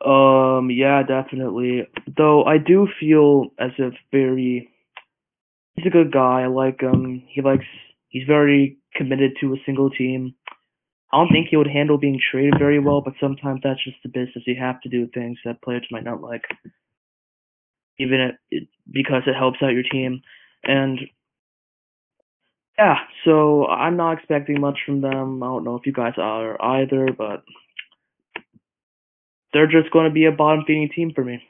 Um, 0.06 0.70
yeah, 0.72 1.04
definitely. 1.04 1.88
Though 2.18 2.43
I 2.43 2.58
do 2.58 2.88
feel 3.00 3.47
as 3.60 3.72
if 3.78 3.93
very 4.12 4.70
he's 5.76 5.86
a 5.86 5.89
good 5.89 6.12
guy. 6.12 6.43
I 6.43 6.47
like 6.47 6.82
him. 6.82 7.24
He 7.28 7.41
likes 7.41 7.66
he's 8.10 8.28
very 8.28 8.78
committed 8.95 9.34
to 9.41 9.54
a 9.54 9.62
single 9.66 9.89
team. 9.89 10.36
I 11.12 11.18
don't 11.18 11.32
think 11.32 11.47
he 11.50 11.58
would 11.58 11.68
handle 11.68 11.97
being 11.97 12.20
traded 12.32 12.60
very 12.60 12.80
well, 12.80 13.02
but 13.02 13.16
sometimes 13.20 13.62
that's 13.64 13.84
just 13.84 13.97
the 14.04 14.10
business. 14.10 14.43
You 14.45 14.56
have 14.60 14.80
to 14.82 14.89
do 14.89 15.08
things 15.08 15.39
that 15.43 15.62
players 15.64 15.88
might 15.89 16.04
not 16.04 16.22
like, 16.22 16.43
even 17.97 18.32
it, 18.52 18.68
because 18.91 19.24
it 19.26 19.36
helps 19.36 19.58
out 19.64 19.74
your 19.74 19.84
team. 19.91 20.22
And 20.64 21.00
yeah, 22.78 22.97
so 23.26 23.66
I'm 23.66 23.97
not 23.97 24.20
expecting 24.20 24.62
much 24.62 24.80
from 24.86 25.02
them. 25.02 25.41
I 25.41 25.47
don't 25.47 25.64
know 25.64 25.76
if 25.76 25.86
you 25.86 25.93
guys 25.93 26.14
are 26.18 26.62
either, 26.62 27.10
but 27.18 27.43
they're 29.54 29.68
just 29.68 29.91
going 29.91 30.06
to 30.06 30.14
be 30.14 30.26
a 30.26 30.32
bottom 30.32 30.64
feeding 30.66 30.89
team 30.95 31.12
for 31.14 31.24
me. 31.24 31.41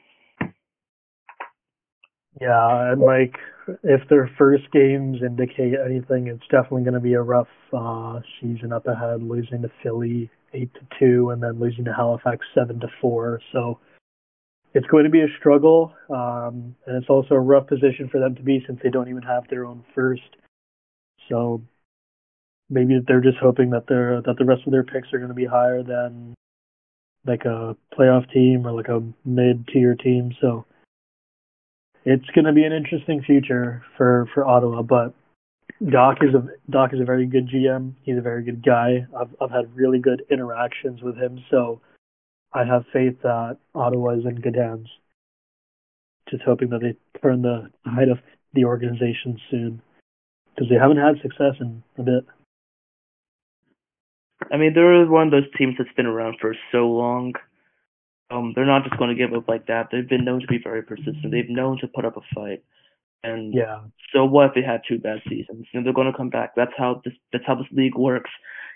Yeah, 2.40 2.92
and 2.92 3.00
like 3.00 3.34
if 3.82 4.08
their 4.08 4.30
first 4.38 4.64
games 4.72 5.18
indicate 5.20 5.74
anything, 5.84 6.28
it's 6.28 6.46
definitely 6.50 6.82
going 6.82 6.94
to 6.94 7.00
be 7.00 7.14
a 7.14 7.22
rough 7.22 7.48
uh, 7.72 8.20
season 8.40 8.72
up 8.72 8.86
ahead. 8.86 9.22
Losing 9.22 9.62
to 9.62 9.70
Philly 9.82 10.30
eight 10.54 10.72
to 10.74 10.80
two, 10.98 11.30
and 11.30 11.42
then 11.42 11.60
losing 11.60 11.84
to 11.84 11.92
Halifax 11.92 12.46
seven 12.54 12.80
to 12.80 12.88
four. 13.00 13.40
So 13.52 13.78
it's 14.72 14.86
going 14.86 15.04
to 15.04 15.10
be 15.10 15.20
a 15.20 15.28
struggle, 15.38 15.92
um, 16.08 16.74
and 16.86 16.96
it's 16.96 17.10
also 17.10 17.34
a 17.34 17.40
rough 17.40 17.66
position 17.66 18.08
for 18.10 18.20
them 18.20 18.34
to 18.36 18.42
be 18.42 18.62
since 18.66 18.80
they 18.82 18.90
don't 18.90 19.08
even 19.08 19.22
have 19.22 19.48
their 19.50 19.66
own 19.66 19.84
first. 19.94 20.22
So 21.28 21.62
maybe 22.70 23.00
they're 23.06 23.20
just 23.20 23.38
hoping 23.38 23.70
that 23.70 23.84
they're 23.88 24.22
that 24.22 24.36
the 24.38 24.44
rest 24.44 24.62
of 24.66 24.72
their 24.72 24.84
picks 24.84 25.12
are 25.12 25.18
going 25.18 25.28
to 25.28 25.34
be 25.34 25.46
higher 25.46 25.82
than 25.82 26.34
like 27.26 27.44
a 27.44 27.76
playoff 27.96 28.30
team 28.32 28.66
or 28.66 28.72
like 28.72 28.88
a 28.88 29.02
mid 29.24 29.68
tier 29.68 29.94
team. 29.94 30.32
So 30.40 30.64
it's 32.04 32.28
going 32.34 32.46
to 32.46 32.52
be 32.52 32.64
an 32.64 32.72
interesting 32.72 33.22
future 33.22 33.82
for 33.96 34.28
for 34.34 34.46
Ottawa. 34.46 34.82
But 34.82 35.14
Doc 35.86 36.18
is 36.22 36.34
a 36.34 36.46
Doc 36.70 36.92
is 36.92 37.00
a 37.00 37.04
very 37.04 37.26
good 37.26 37.48
GM. 37.48 37.94
He's 38.02 38.18
a 38.18 38.22
very 38.22 38.42
good 38.42 38.64
guy. 38.64 39.06
I've 39.18 39.34
I've 39.40 39.50
had 39.50 39.74
really 39.74 39.98
good 39.98 40.24
interactions 40.30 41.02
with 41.02 41.16
him, 41.16 41.42
so 41.50 41.80
I 42.52 42.64
have 42.64 42.84
faith 42.92 43.16
that 43.22 43.58
Ottawa 43.74 44.18
is 44.18 44.24
in 44.24 44.40
good 44.40 44.56
hands. 44.56 44.88
Just 46.30 46.42
hoping 46.42 46.70
that 46.70 46.80
they 46.80 46.96
turn 47.20 47.42
the 47.42 47.70
height 47.84 48.08
of 48.08 48.18
the 48.52 48.64
organization 48.64 49.38
soon, 49.50 49.82
because 50.54 50.68
they 50.68 50.76
haven't 50.76 50.98
had 50.98 51.20
success 51.22 51.54
in 51.60 51.82
a 51.98 52.02
bit. 52.02 52.26
I 54.52 54.56
mean, 54.56 54.72
they're 54.74 55.06
one 55.06 55.26
of 55.26 55.30
those 55.32 55.50
teams 55.56 55.74
that's 55.78 55.92
been 55.96 56.06
around 56.06 56.36
for 56.40 56.54
so 56.72 56.88
long. 56.88 57.34
Um, 58.30 58.52
they're 58.54 58.66
not 58.66 58.84
just 58.84 58.96
going 58.96 59.10
to 59.10 59.16
give 59.16 59.36
up 59.36 59.48
like 59.48 59.66
that. 59.66 59.88
They've 59.90 60.08
been 60.08 60.24
known 60.24 60.40
to 60.40 60.46
be 60.46 60.58
very 60.62 60.82
persistent. 60.82 61.30
They've 61.30 61.48
known 61.48 61.78
to 61.80 61.88
put 61.88 62.04
up 62.04 62.16
a 62.16 62.20
fight. 62.34 62.62
And 63.22 63.52
yeah. 63.52 63.80
so 64.14 64.24
what 64.24 64.46
if 64.46 64.54
they 64.54 64.62
had 64.62 64.80
two 64.88 64.98
bad 64.98 65.18
seasons? 65.28 65.66
You 65.72 65.80
know, 65.80 65.84
they're 65.84 65.92
going 65.92 66.10
to 66.10 66.16
come 66.16 66.30
back. 66.30 66.54
That's 66.56 66.72
how 66.76 67.02
this 67.04 67.12
that's 67.32 67.44
how 67.46 67.54
this 67.54 67.66
league 67.72 67.96
works. 67.96 68.30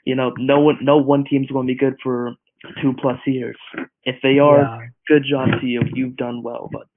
You 0.05 0.15
know, 0.15 0.33
no 0.39 0.61
one 0.61 0.79
no 0.83 0.99
one 0.99 1.25
team's 1.25 1.51
going 1.51 1.67
to 1.67 1.73
be 1.73 1.79
good 1.79 1.97
for 2.03 2.35
two 2.83 2.93
plus 3.01 3.19
years. 3.27 3.57
If 4.05 4.17
they 4.23 4.39
are, 4.39 4.61
yeah. 4.61 4.87
good 5.09 5.25
job 5.29 5.49
to 5.61 5.67
you. 5.67 5.83
You've 5.95 6.17
done 6.17 6.43
well. 6.43 6.69
But 6.71 6.89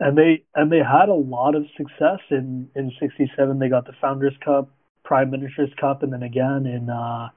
and 0.00 0.16
they 0.16 0.44
and 0.54 0.72
they 0.72 0.78
had 0.78 1.08
a 1.08 1.14
lot 1.14 1.54
of 1.54 1.64
success 1.76 2.20
in 2.30 2.70
in 2.74 2.90
'67. 3.00 3.58
They 3.58 3.68
got 3.68 3.86
the 3.86 3.92
Founders 4.00 4.36
Cup, 4.42 4.70
Prime 5.04 5.30
Minister's 5.30 5.72
Cup, 5.78 6.02
and 6.02 6.12
then 6.12 6.22
again 6.22 6.64
in 6.66 6.88
uh 6.88 7.28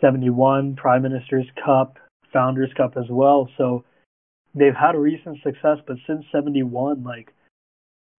71 0.00 0.76
Prime 0.76 1.02
Minister's 1.02 1.46
Cup, 1.64 1.96
Founders 2.32 2.70
Cup 2.76 2.96
as 2.96 3.06
well. 3.08 3.48
So 3.56 3.84
they've 4.54 4.74
had 4.74 4.94
a 4.94 4.98
recent 4.98 5.38
success, 5.42 5.78
but 5.86 5.96
since 6.06 6.24
71, 6.32 7.04
like 7.04 7.32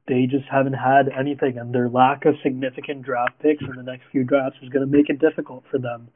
they 0.08 0.26
just 0.26 0.46
haven't 0.50 0.74
had 0.74 1.10
anything, 1.10 1.58
and 1.58 1.74
their 1.74 1.90
lack 1.90 2.26
of 2.26 2.36
significant 2.42 3.04
draft 3.04 3.40
picks 3.42 3.64
in 3.64 3.76
the 3.76 3.84
next 3.84 4.06
few 4.12 4.24
drafts 4.24 4.58
is 4.64 4.70
going 4.70 4.90
to 4.90 4.98
make 4.98 5.10
it 5.10 5.20
difficult 5.20 5.64
for 5.70 5.78
them. 5.78 6.08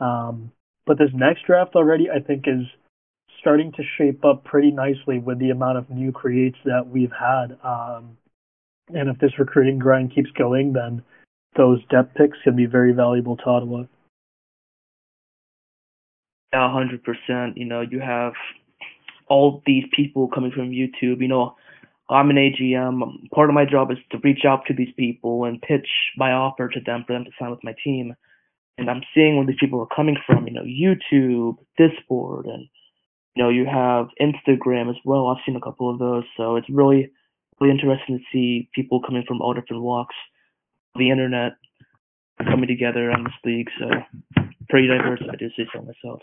Um, 0.00 0.52
but 0.86 0.98
this 0.98 1.10
next 1.12 1.44
draft 1.46 1.74
already, 1.74 2.08
I 2.10 2.20
think, 2.20 2.44
is 2.46 2.64
starting 3.40 3.72
to 3.72 3.82
shape 3.98 4.24
up 4.24 4.44
pretty 4.44 4.70
nicely 4.70 5.18
with 5.18 5.38
the 5.38 5.50
amount 5.50 5.78
of 5.78 5.90
new 5.90 6.12
creates 6.12 6.56
that 6.64 6.88
we've 6.88 7.12
had. 7.12 7.58
Um, 7.62 8.16
and 8.88 9.08
if 9.08 9.18
this 9.18 9.38
recruiting 9.38 9.78
grind 9.78 10.14
keeps 10.14 10.30
going, 10.30 10.72
then 10.72 11.02
those 11.56 11.84
depth 11.90 12.14
picks 12.14 12.38
can 12.44 12.56
be 12.56 12.66
very 12.66 12.92
valuable 12.92 13.36
to 13.36 13.44
Ottawa. 13.44 13.84
Yeah, 16.56 16.72
hundred 16.72 17.04
percent. 17.04 17.58
You 17.58 17.66
know, 17.66 17.82
you 17.82 18.00
have 18.00 18.32
all 19.28 19.62
these 19.66 19.84
people 19.94 20.28
coming 20.34 20.52
from 20.52 20.70
YouTube. 20.70 21.20
You 21.20 21.28
know, 21.28 21.54
I'm 22.08 22.30
an 22.30 22.36
AGM. 22.36 23.28
Part 23.30 23.50
of 23.50 23.54
my 23.54 23.66
job 23.66 23.90
is 23.90 23.98
to 24.10 24.18
reach 24.24 24.46
out 24.48 24.64
to 24.66 24.74
these 24.74 24.92
people 24.96 25.44
and 25.44 25.60
pitch 25.60 25.86
my 26.16 26.32
offer 26.32 26.68
to 26.68 26.80
them 26.80 27.04
for 27.06 27.12
them 27.12 27.24
to 27.26 27.30
sign 27.38 27.50
with 27.50 27.62
my 27.62 27.74
team. 27.84 28.14
And 28.78 28.88
I'm 28.88 29.02
seeing 29.14 29.36
where 29.36 29.44
these 29.44 29.60
people 29.60 29.80
are 29.80 29.94
coming 29.94 30.16
from. 30.26 30.46
You 30.46 30.54
know, 30.54 30.62
YouTube, 30.62 31.58
Discord, 31.76 32.46
and 32.46 32.66
you 33.34 33.42
know, 33.42 33.50
you 33.50 33.66
have 33.66 34.06
Instagram 34.18 34.88
as 34.88 34.96
well. 35.04 35.26
I've 35.26 35.44
seen 35.44 35.56
a 35.56 35.60
couple 35.60 35.92
of 35.92 35.98
those, 35.98 36.24
so 36.38 36.56
it's 36.56 36.70
really, 36.70 37.10
really 37.60 37.70
interesting 37.70 38.18
to 38.18 38.24
see 38.32 38.70
people 38.74 39.02
coming 39.02 39.24
from 39.28 39.42
all 39.42 39.52
different 39.52 39.82
walks 39.82 40.16
of 40.94 41.00
the 41.00 41.10
internet 41.10 41.52
coming 42.38 42.66
together 42.66 43.10
on 43.10 43.24
this 43.24 43.34
league. 43.44 43.68
So 43.78 43.90
pretty 44.70 44.88
diverse, 44.88 45.20
I 45.30 45.36
do 45.36 45.50
say 45.50 45.68
so 45.74 45.82
myself. 45.82 46.22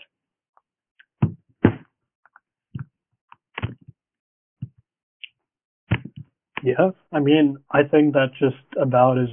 Yeah, 6.64 6.92
I 7.12 7.20
mean, 7.20 7.58
I 7.70 7.82
think 7.82 8.14
that's 8.14 8.32
just 8.38 8.56
about 8.80 9.18
as 9.18 9.28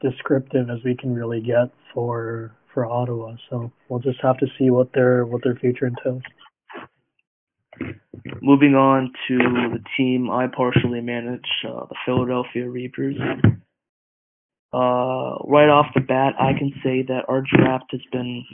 descriptive 0.00 0.68
as 0.68 0.78
we 0.84 0.96
can 0.96 1.14
really 1.14 1.40
get 1.40 1.70
for 1.94 2.56
for 2.72 2.84
Ottawa. 2.84 3.36
So 3.48 3.70
we'll 3.88 4.00
just 4.00 4.18
have 4.20 4.38
to 4.38 4.46
see 4.58 4.68
what 4.68 4.92
their 4.92 5.24
what 5.24 5.44
their 5.44 5.54
future 5.54 5.86
entails. 5.86 6.22
Moving 8.42 8.74
on 8.74 9.12
to 9.28 9.38
the 9.38 9.78
team 9.96 10.28
I 10.28 10.48
partially 10.48 11.00
manage, 11.00 11.46
uh, 11.68 11.86
the 11.86 11.94
Philadelphia 12.04 12.68
Reapers. 12.68 13.14
Uh, 14.72 15.38
right 15.46 15.68
off 15.68 15.86
the 15.94 16.00
bat, 16.00 16.34
I 16.40 16.52
can 16.58 16.72
say 16.82 17.02
that 17.02 17.26
our 17.28 17.42
draft 17.42 17.92
has 17.92 18.00
been 18.10 18.44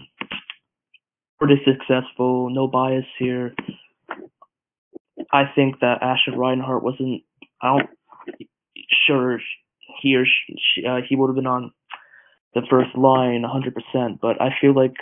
pretty 1.38 1.62
successful. 1.64 2.50
No 2.50 2.66
bias 2.66 3.06
here. 3.18 3.54
I 5.32 5.44
think 5.54 5.80
that 5.80 6.02
Ashton 6.02 6.38
Reinhart 6.38 6.82
wasn't. 6.82 7.22
I 7.62 7.68
don't 7.68 7.90
sure 9.06 9.40
he 10.00 10.16
or 10.16 10.24
she, 10.24 10.86
uh, 10.86 11.00
he 11.06 11.16
would 11.16 11.28
have 11.28 11.36
been 11.36 11.46
on 11.46 11.72
the 12.54 12.62
first 12.68 12.96
line 12.96 13.44
100%, 13.44 14.20
but 14.20 14.40
I 14.40 14.50
feel 14.60 14.74
like 14.74 14.94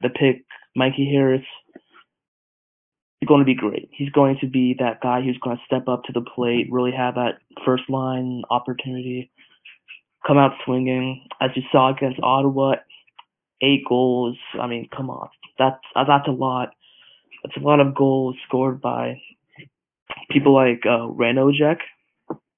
the 0.00 0.08
pick 0.08 0.44
Mikey 0.76 1.10
Harris 1.10 1.46
is 3.22 3.26
going 3.26 3.40
to 3.40 3.44
be 3.44 3.54
great. 3.54 3.88
He's 3.92 4.10
going 4.10 4.38
to 4.40 4.48
be 4.48 4.76
that 4.78 5.00
guy 5.00 5.22
who's 5.22 5.38
going 5.38 5.56
to 5.56 5.62
step 5.64 5.88
up 5.88 6.04
to 6.04 6.12
the 6.12 6.20
plate, 6.22 6.68
really 6.70 6.92
have 6.92 7.14
that 7.14 7.38
first 7.64 7.84
line 7.88 8.42
opportunity 8.50 9.30
come 10.26 10.38
out 10.38 10.52
swinging, 10.64 11.26
as 11.40 11.50
you 11.54 11.62
saw 11.72 11.94
against 11.94 12.20
Ottawa, 12.22 12.74
eight 13.62 13.82
goals. 13.88 14.36
I 14.60 14.66
mean, 14.66 14.88
come 14.94 15.10
on, 15.10 15.28
that's 15.58 15.80
that's 15.94 16.28
a 16.28 16.32
lot. 16.32 16.70
That's 17.42 17.56
a 17.56 17.66
lot 17.66 17.80
of 17.80 17.94
goals 17.94 18.36
scored 18.46 18.80
by 18.80 19.20
people 20.30 20.54
like 20.54 20.82
uh, 20.84 21.08
Ranojek. 21.08 21.78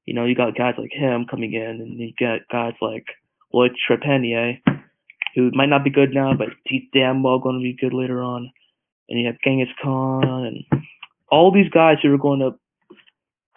You 0.06 0.14
know, 0.14 0.24
you 0.24 0.34
got 0.34 0.56
guys 0.56 0.74
like 0.78 0.92
him 0.92 1.26
coming 1.30 1.52
in, 1.54 1.80
and 1.80 1.98
you 1.98 2.12
get 2.18 2.48
guys 2.50 2.74
like 2.80 3.06
Lloyd 3.52 3.72
Trepanier, 3.88 4.58
who 5.34 5.50
might 5.52 5.68
not 5.68 5.84
be 5.84 5.90
good 5.90 6.12
now, 6.12 6.34
but 6.34 6.48
he's 6.64 6.82
damn 6.92 7.22
well 7.22 7.38
going 7.38 7.58
to 7.58 7.62
be 7.62 7.76
good 7.80 7.94
later 7.94 8.22
on. 8.22 8.50
And 9.08 9.20
you 9.20 9.26
have 9.26 9.36
Genghis 9.44 9.68
Khan 9.82 10.46
and 10.46 10.82
all 11.30 11.52
these 11.52 11.70
guys 11.70 11.98
who 12.02 12.12
are 12.14 12.18
going 12.18 12.40
to 12.40 12.58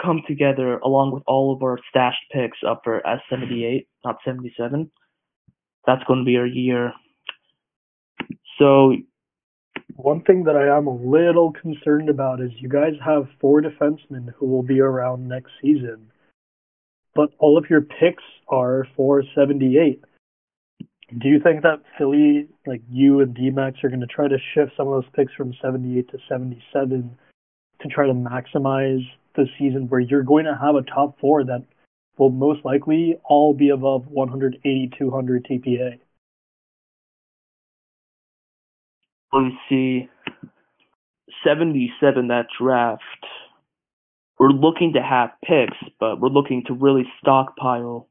come 0.02 0.22
together 0.28 0.78
along 0.80 1.12
with 1.14 1.24
all 1.28 1.54
of 1.54 1.64
our 1.64 1.80
stashed 1.90 2.24
picks 2.32 2.60
up 2.68 2.82
for 2.84 3.02
S78, 3.06 3.88
not 4.04 4.18
77. 4.26 4.92
That's 5.88 6.04
going 6.06 6.20
to 6.20 6.26
be 6.26 6.38
our 6.38 6.46
year. 6.46 6.94
So 8.60 8.96
One 9.96 10.22
thing 10.22 10.44
that 10.46 10.56
I 10.58 10.76
am 10.78 10.88
a 10.88 10.96
little 10.96 11.54
concerned 11.54 12.10
about 12.10 12.42
is 12.42 12.52
you 12.58 12.68
guys 12.70 12.94
have 13.04 13.28
four 13.40 13.62
defensemen 13.62 14.34
who 14.36 14.46
will 14.48 14.64
be 14.64 14.82
around 14.82 15.28
next 15.28 15.52
season, 15.62 16.12
but 17.16 17.30
all 17.40 17.58
of 17.58 17.66
your 17.70 17.82
picks 17.82 18.24
are 18.48 18.88
for 18.96 19.24
78. 19.34 20.04
Do 21.20 21.28
you 21.28 21.40
think 21.40 21.62
that 21.64 21.82
Philly, 21.98 22.48
like 22.66 22.82
you 22.90 23.22
and 23.22 23.36
DMAX, 23.36 23.84
are 23.84 23.90
going 23.90 24.02
to 24.02 24.08
try 24.08 24.28
to 24.28 24.38
shift 24.54 24.74
some 24.76 24.88
of 24.88 24.94
those 24.94 25.12
picks 25.16 25.34
from 25.34 25.54
78 25.62 26.10
to 26.12 26.18
77 26.28 27.18
to 27.82 27.88
try 27.88 28.08
to 28.08 28.14
maximize 28.14 29.06
the 29.36 29.46
season 29.58 29.88
where 29.88 30.00
you're 30.00 30.24
going 30.24 30.46
to 30.46 30.58
have 30.60 30.76
a 30.76 30.82
top 30.82 31.20
four 31.20 31.44
that 31.44 31.64
will 32.18 32.32
most 32.32 32.66
likely 32.66 33.20
all 33.24 33.54
be 33.54 33.70
above 33.70 34.08
180, 34.08 34.92
200 34.98 35.46
TPA? 35.46 36.00
we 39.36 39.58
see 39.70 40.10
77 41.44 42.28
that 42.30 42.48
draft. 42.60 43.02
We're 44.38 44.50
looking 44.50 44.94
to 44.94 45.02
have 45.02 45.30
picks, 45.44 45.78
but 46.00 46.20
we're 46.20 46.30
looking 46.30 46.64
to 46.68 46.74
really 46.74 47.04
stockpile 47.22 48.08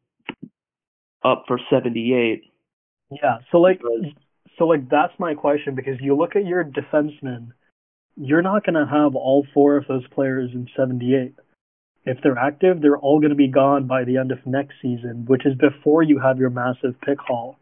up 1.22 1.44
for 1.46 1.58
78. 1.70 2.42
Yeah, 3.10 3.38
so 3.52 3.58
like, 3.58 3.80
so 4.58 4.64
like 4.64 4.88
that's 4.88 5.12
my 5.18 5.34
question 5.34 5.74
because 5.74 6.00
you 6.00 6.16
look 6.16 6.36
at 6.36 6.46
your 6.46 6.64
defensemen, 6.64 7.48
you're 8.16 8.42
not 8.42 8.64
going 8.64 8.74
to 8.74 8.90
have 8.90 9.14
all 9.14 9.46
four 9.52 9.76
of 9.76 9.86
those 9.86 10.06
players 10.08 10.50
in 10.54 10.68
78. 10.76 11.34
If 12.06 12.18
they're 12.22 12.38
active, 12.38 12.80
they're 12.80 12.98
all 12.98 13.18
going 13.18 13.30
to 13.30 13.36
be 13.36 13.48
gone 13.48 13.86
by 13.86 14.04
the 14.04 14.18
end 14.18 14.30
of 14.30 14.38
next 14.46 14.74
season, 14.82 15.24
which 15.26 15.46
is 15.46 15.54
before 15.54 16.02
you 16.02 16.18
have 16.18 16.38
your 16.38 16.50
massive 16.50 17.00
pick 17.04 17.18
haul. 17.18 17.56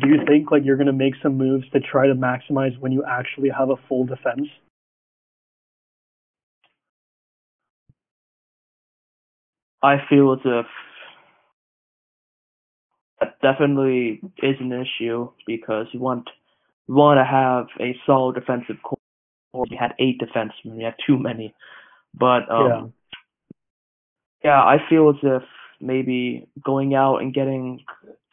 Do 0.00 0.08
you 0.08 0.24
think 0.26 0.50
like 0.50 0.62
you're 0.64 0.76
going 0.76 0.86
to 0.86 0.92
make 0.92 1.14
some 1.22 1.36
moves 1.36 1.64
to 1.72 1.80
try 1.80 2.06
to 2.06 2.14
maximize 2.14 2.78
when 2.78 2.92
you 2.92 3.04
actually 3.08 3.50
have 3.50 3.70
a 3.70 3.76
full 3.88 4.04
defense? 4.04 4.48
I 9.82 9.96
feel 10.08 10.32
as 10.32 10.40
if 10.44 10.66
that 13.20 13.40
definitely 13.40 14.20
is 14.42 14.56
an 14.60 14.72
issue 14.72 15.30
because 15.46 15.86
you 15.92 16.00
want 16.00 16.28
you 16.88 16.94
want 16.94 17.18
to 17.18 17.24
have 17.24 17.66
a 17.80 17.96
solid 18.06 18.34
defensive 18.34 18.76
core. 18.82 18.98
We 19.52 19.76
had 19.76 19.94
eight 19.98 20.20
defensemen, 20.20 20.76
we 20.76 20.84
had 20.84 20.94
too 21.06 21.18
many, 21.18 21.54
but 22.14 22.50
um, 22.50 22.92
yeah. 24.42 24.50
yeah, 24.50 24.62
I 24.62 24.78
feel 24.88 25.10
as 25.10 25.16
if 25.22 25.42
maybe 25.80 26.46
going 26.64 26.94
out 26.94 27.18
and 27.18 27.34
getting 27.34 27.84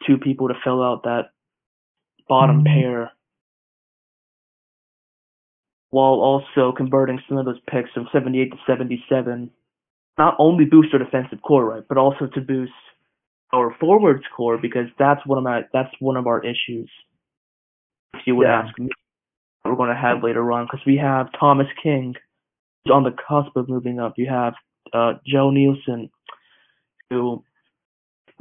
two 0.06 0.18
people 0.18 0.48
to 0.48 0.54
fill 0.62 0.82
out 0.82 1.02
that 1.04 1.30
bottom 2.28 2.62
Mhm. 2.62 2.66
pair 2.66 3.12
while 5.90 6.20
also 6.20 6.72
converting 6.72 7.20
some 7.28 7.38
of 7.38 7.46
those 7.46 7.60
picks 7.60 7.90
from 7.92 8.08
78 8.12 8.52
to 8.52 8.58
77 8.66 9.50
not 10.18 10.34
only 10.38 10.64
boost 10.64 10.92
our 10.92 10.98
defensive 10.98 11.40
core 11.42 11.64
right 11.64 11.84
but 11.88 11.96
also 11.98 12.26
to 12.26 12.40
boost 12.40 12.72
our 13.52 13.74
forwards 13.80 14.24
core 14.36 14.58
because 14.58 14.86
that's 14.98 15.24
one 15.26 15.38
of 15.38 15.44
my 15.44 15.62
that's 15.72 15.94
one 16.00 16.16
of 16.16 16.26
our 16.26 16.44
issues 16.44 16.90
if 18.14 18.20
you 18.26 18.36
would 18.36 18.46
Yeah. 18.46 18.62
ask 18.66 18.78
me 18.78 18.88
we're 19.64 19.76
going 19.76 19.90
to 19.90 19.96
have 20.00 20.22
later 20.22 20.50
on 20.52 20.64
because 20.64 20.84
we 20.86 20.96
have 20.96 21.28
Thomas 21.38 21.66
King 21.82 22.14
who's 22.84 22.92
on 22.92 23.02
the 23.04 23.10
cusp 23.28 23.54
of 23.56 23.68
moving 23.68 24.00
up. 24.00 24.14
You 24.16 24.26
have 24.28 24.54
uh, 24.94 25.14
Joe 25.26 25.50
Nielsen 25.50 26.10
who 27.10 27.42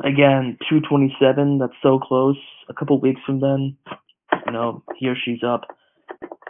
again 0.04 0.58
227 0.70 1.58
that's 1.60 1.74
so 1.84 2.00
close 2.00 2.38
a 2.70 2.74
couple 2.74 3.00
weeks 3.02 3.22
from 3.26 3.40
then 3.42 3.76
you 4.46 4.52
know 4.54 4.84
he 4.98 5.08
or 5.10 5.16
she's 5.16 5.44
up. 5.44 5.62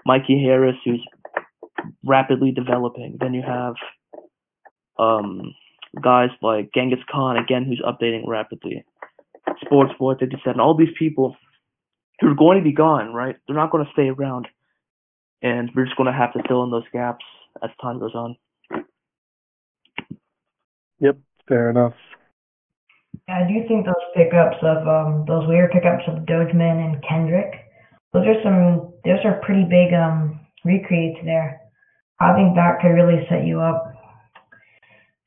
Mikey 0.05 0.41
harris 0.43 0.75
who's 0.85 1.03
rapidly 2.03 2.51
developing. 2.51 3.17
Then 3.19 3.33
you 3.33 3.41
have 3.41 3.75
um 4.99 5.53
guys 6.01 6.29
like 6.41 6.69
genghis 6.73 6.99
khan 7.11 7.37
again 7.37 7.63
who's 7.65 7.81
updating 7.81 8.27
rapidly 8.27 8.83
sports 9.61 9.93
boy 9.97 10.13
57 10.15 10.59
all 10.59 10.75
these 10.75 10.93
people 10.97 11.35
who 12.19 12.27
are 12.27 12.35
going 12.35 12.57
to 12.57 12.63
be 12.63 12.73
gone 12.73 13.13
right 13.13 13.35
they're 13.47 13.55
not 13.55 13.71
going 13.71 13.85
to 13.85 13.91
stay 13.91 14.09
around 14.09 14.47
and 15.41 15.69
we're 15.75 15.85
just 15.85 15.97
going 15.97 16.11
to 16.11 16.17
have 16.17 16.33
to 16.33 16.43
fill 16.47 16.63
in 16.63 16.71
those 16.71 16.83
gaps 16.91 17.25
as 17.63 17.69
time 17.81 17.99
goes 17.99 18.15
on 18.15 18.35
Yep, 20.99 21.17
fair 21.47 21.69
enough. 21.69 21.93
Yeah, 23.27 23.45
I 23.45 23.47
do 23.47 23.67
think 23.67 23.85
those 23.85 23.95
pickups 24.15 24.57
of 24.61 24.87
um 24.87 25.25
those 25.27 25.47
weird 25.47 25.71
pickups 25.71 26.03
of 26.07 26.25
Dogeman 26.25 26.83
and 26.83 27.03
Kendrick, 27.03 27.65
those 28.13 28.25
are 28.25 28.41
some 28.43 28.93
those 29.05 29.19
are 29.25 29.41
pretty 29.43 29.63
big 29.63 29.93
um 29.93 30.39
recreates 30.63 31.19
there. 31.23 31.61
I 32.19 32.33
think 32.33 32.55
that 32.55 32.79
could 32.81 32.97
really 32.97 33.25
set 33.29 33.45
you 33.45 33.61
up 33.61 33.86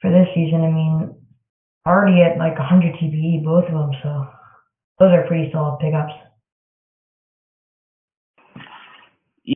for 0.01 0.11
this 0.11 0.28
season. 0.34 0.62
I 0.62 0.70
mean, 0.70 1.14
already 1.86 2.22
at 2.22 2.38
like 2.38 2.59
100 2.59 2.94
TPE 2.94 3.44
both 3.44 3.64
of 3.64 3.72
them, 3.72 3.90
so 4.03 4.26
those 4.98 5.12
are 5.12 5.26
pretty 5.26 5.51
solid 5.53 5.78
pickups. 5.80 6.12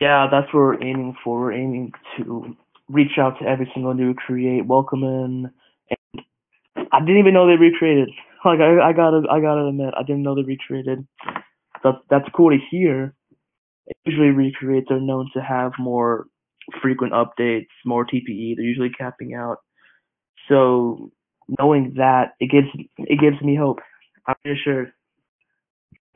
yeah, 0.01 0.27
that's 0.31 0.47
what 0.53 0.61
we're 0.61 0.83
aiming 0.83 1.17
for. 1.23 1.41
We're 1.41 1.53
aiming 1.53 1.93
to 2.17 2.57
reach 2.89 3.19
out 3.19 3.39
to 3.39 3.47
every 3.47 3.71
single 3.75 3.95
new 3.95 4.15
create, 4.15 4.67
welcome 4.67 5.05
in, 5.05 5.51
and 5.91 6.25
I 6.93 7.01
didn't 7.01 7.19
even 7.19 7.35
know 7.35 7.47
they 7.47 7.57
recreated. 7.57 8.11
Like 8.47 8.61
I, 8.61 8.91
I 8.91 8.93
gotta, 8.93 9.23
I 9.31 9.41
gotta 9.41 9.65
admit, 9.69 9.95
I 9.97 10.03
didn't 10.03 10.23
know 10.23 10.35
they 10.35 10.43
recreated. 10.43 11.07
That's 11.83 11.97
that's 12.11 12.29
cool 12.37 12.51
to 12.51 12.59
hear. 12.71 13.15
Usually 14.05 14.29
recreates 14.29 14.91
are 14.91 15.01
known 15.01 15.31
to 15.33 15.41
have 15.41 15.73
more 15.79 16.27
frequent 16.83 17.15
updates, 17.15 17.69
more 17.87 18.05
TPE. 18.05 18.57
They're 18.57 18.67
usually 18.67 18.91
capping 18.91 19.33
out. 19.33 19.64
So 20.49 21.11
knowing 21.59 21.95
that, 21.97 22.35
it 22.41 22.51
gives 22.51 22.69
it 22.99 23.21
gives 23.21 23.41
me 23.43 23.57
hope. 23.57 23.81
I'm 24.27 24.35
reassured. 24.45 24.93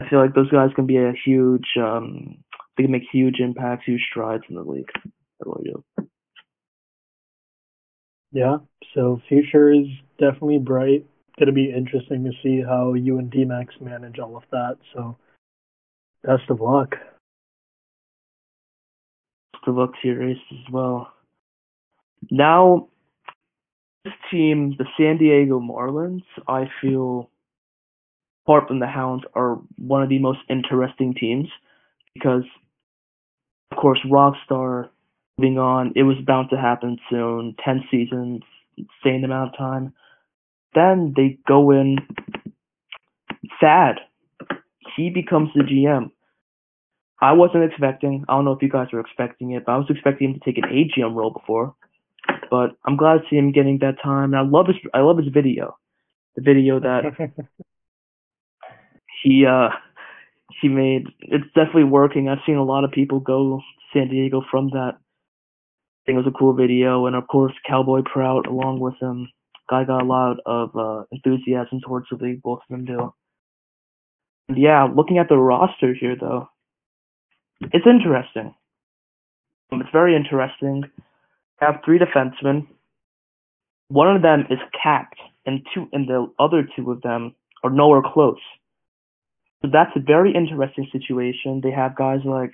I 0.00 0.08
feel 0.08 0.20
like 0.20 0.34
those 0.34 0.50
guys 0.50 0.70
can 0.74 0.86
be 0.86 0.96
a 0.96 1.12
huge 1.24 1.66
um, 1.76 2.38
they 2.76 2.84
can 2.84 2.92
make 2.92 3.02
huge 3.12 3.40
impacts, 3.40 3.84
huge 3.86 4.06
strides 4.08 4.44
in 4.48 4.54
the 4.54 4.62
league. 4.62 4.90
I 5.04 5.10
really 5.44 5.64
do. 5.64 6.08
Yeah, 8.30 8.58
so 8.94 9.20
future 9.28 9.72
is 9.72 9.86
definitely 10.18 10.58
bright. 10.58 11.06
Going 11.38 11.46
to 11.46 11.52
be 11.52 11.72
interesting 11.74 12.24
to 12.24 12.32
see 12.42 12.62
how 12.62 12.94
you 12.94 13.18
and 13.18 13.30
DMAX 13.30 13.80
manage 13.80 14.18
all 14.18 14.36
of 14.36 14.42
that. 14.50 14.76
So, 14.94 15.16
best 16.24 16.42
of 16.50 16.60
luck. 16.60 16.96
Good 19.64 19.74
luck 19.74 19.92
to 20.02 20.08
your 20.08 20.18
race 20.18 20.36
as 20.50 20.72
well. 20.72 21.12
Now, 22.30 22.88
this 24.04 24.14
team, 24.30 24.74
the 24.78 24.86
San 24.96 25.18
Diego 25.18 25.60
Marlins, 25.60 26.22
I 26.46 26.70
feel, 26.80 27.30
apart 28.44 28.68
from 28.68 28.80
the 28.80 28.86
Hounds, 28.86 29.24
are 29.34 29.58
one 29.76 30.02
of 30.02 30.08
the 30.08 30.18
most 30.18 30.40
interesting 30.48 31.14
teams 31.14 31.48
because, 32.14 32.44
of 33.70 33.78
course, 33.78 34.00
Rockstar 34.06 34.88
moving 35.38 35.58
on, 35.58 35.92
it 35.96 36.02
was 36.02 36.16
bound 36.26 36.50
to 36.50 36.56
happen 36.56 36.98
soon. 37.08 37.54
10 37.64 37.84
seasons, 37.90 38.42
insane 38.76 39.24
amount 39.24 39.52
of 39.52 39.58
time. 39.58 39.92
Then 40.74 41.14
they 41.16 41.38
go 41.46 41.70
in 41.70 41.98
Thad. 43.60 43.96
He 44.96 45.10
becomes 45.10 45.50
the 45.54 45.62
GM. 45.62 46.10
I 47.20 47.32
wasn't 47.32 47.64
expecting. 47.64 48.24
I 48.28 48.34
don't 48.34 48.44
know 48.44 48.52
if 48.52 48.62
you 48.62 48.68
guys 48.68 48.88
were 48.92 49.00
expecting 49.00 49.52
it, 49.52 49.64
but 49.66 49.72
I 49.72 49.76
was 49.78 49.86
expecting 49.90 50.30
him 50.30 50.34
to 50.34 50.40
take 50.40 50.58
an 50.58 50.70
AGM 50.70 51.14
role 51.14 51.30
before. 51.30 51.74
But 52.50 52.76
I'm 52.86 52.96
glad 52.96 53.14
to 53.14 53.20
see 53.28 53.36
him 53.36 53.52
getting 53.52 53.78
that 53.80 53.96
time. 54.02 54.34
And 54.34 54.36
I 54.36 54.42
love 54.42 54.66
his. 54.66 54.76
I 54.94 55.00
love 55.00 55.18
his 55.18 55.28
video. 55.28 55.76
The 56.36 56.42
video 56.42 56.80
that 56.80 57.02
he 59.22 59.44
uh 59.46 59.68
he 60.60 60.68
made. 60.68 61.06
It's 61.20 61.46
definitely 61.54 61.84
working. 61.84 62.28
I've 62.28 62.38
seen 62.46 62.56
a 62.56 62.64
lot 62.64 62.84
of 62.84 62.90
people 62.92 63.20
go 63.20 63.58
to 63.58 63.62
San 63.92 64.08
Diego 64.08 64.42
from 64.50 64.70
that. 64.70 64.92
I 64.96 66.00
think 66.06 66.16
it 66.16 66.24
was 66.24 66.32
a 66.34 66.38
cool 66.38 66.54
video, 66.54 67.06
and 67.06 67.14
of 67.14 67.26
course 67.28 67.52
Cowboy 67.66 68.02
Prout 68.02 68.46
along 68.46 68.80
with 68.80 68.94
him. 69.00 69.28
Guy 69.68 69.84
got 69.84 70.02
a 70.02 70.06
lot 70.06 70.38
of 70.46 70.74
uh, 70.74 71.04
enthusiasm 71.12 71.80
towards 71.84 72.06
the 72.10 72.16
league. 72.16 72.42
Both 72.42 72.60
of 72.60 72.74
them 72.74 72.86
do. 72.86 73.12
And 74.48 74.56
yeah, 74.56 74.84
looking 74.84 75.18
at 75.18 75.28
the 75.28 75.36
roster 75.36 75.92
here 75.92 76.16
though, 76.18 76.48
it's 77.60 77.86
interesting. 77.86 78.54
It's 79.72 79.90
very 79.92 80.16
interesting. 80.16 80.84
Have 81.58 81.80
three 81.84 81.98
defensemen. 81.98 82.66
one 83.88 84.14
of 84.14 84.22
them 84.22 84.44
is 84.50 84.58
capped, 84.80 85.18
and 85.46 85.66
two 85.74 85.88
and 85.92 86.08
the 86.08 86.30
other 86.38 86.68
two 86.76 86.90
of 86.90 87.02
them 87.02 87.34
are 87.64 87.70
nowhere 87.70 88.02
close. 88.02 88.40
So 89.62 89.70
that's 89.72 89.90
a 89.96 90.00
very 90.00 90.32
interesting 90.34 90.88
situation. 90.92 91.60
They 91.62 91.72
have 91.72 91.96
guys 91.96 92.20
like 92.24 92.52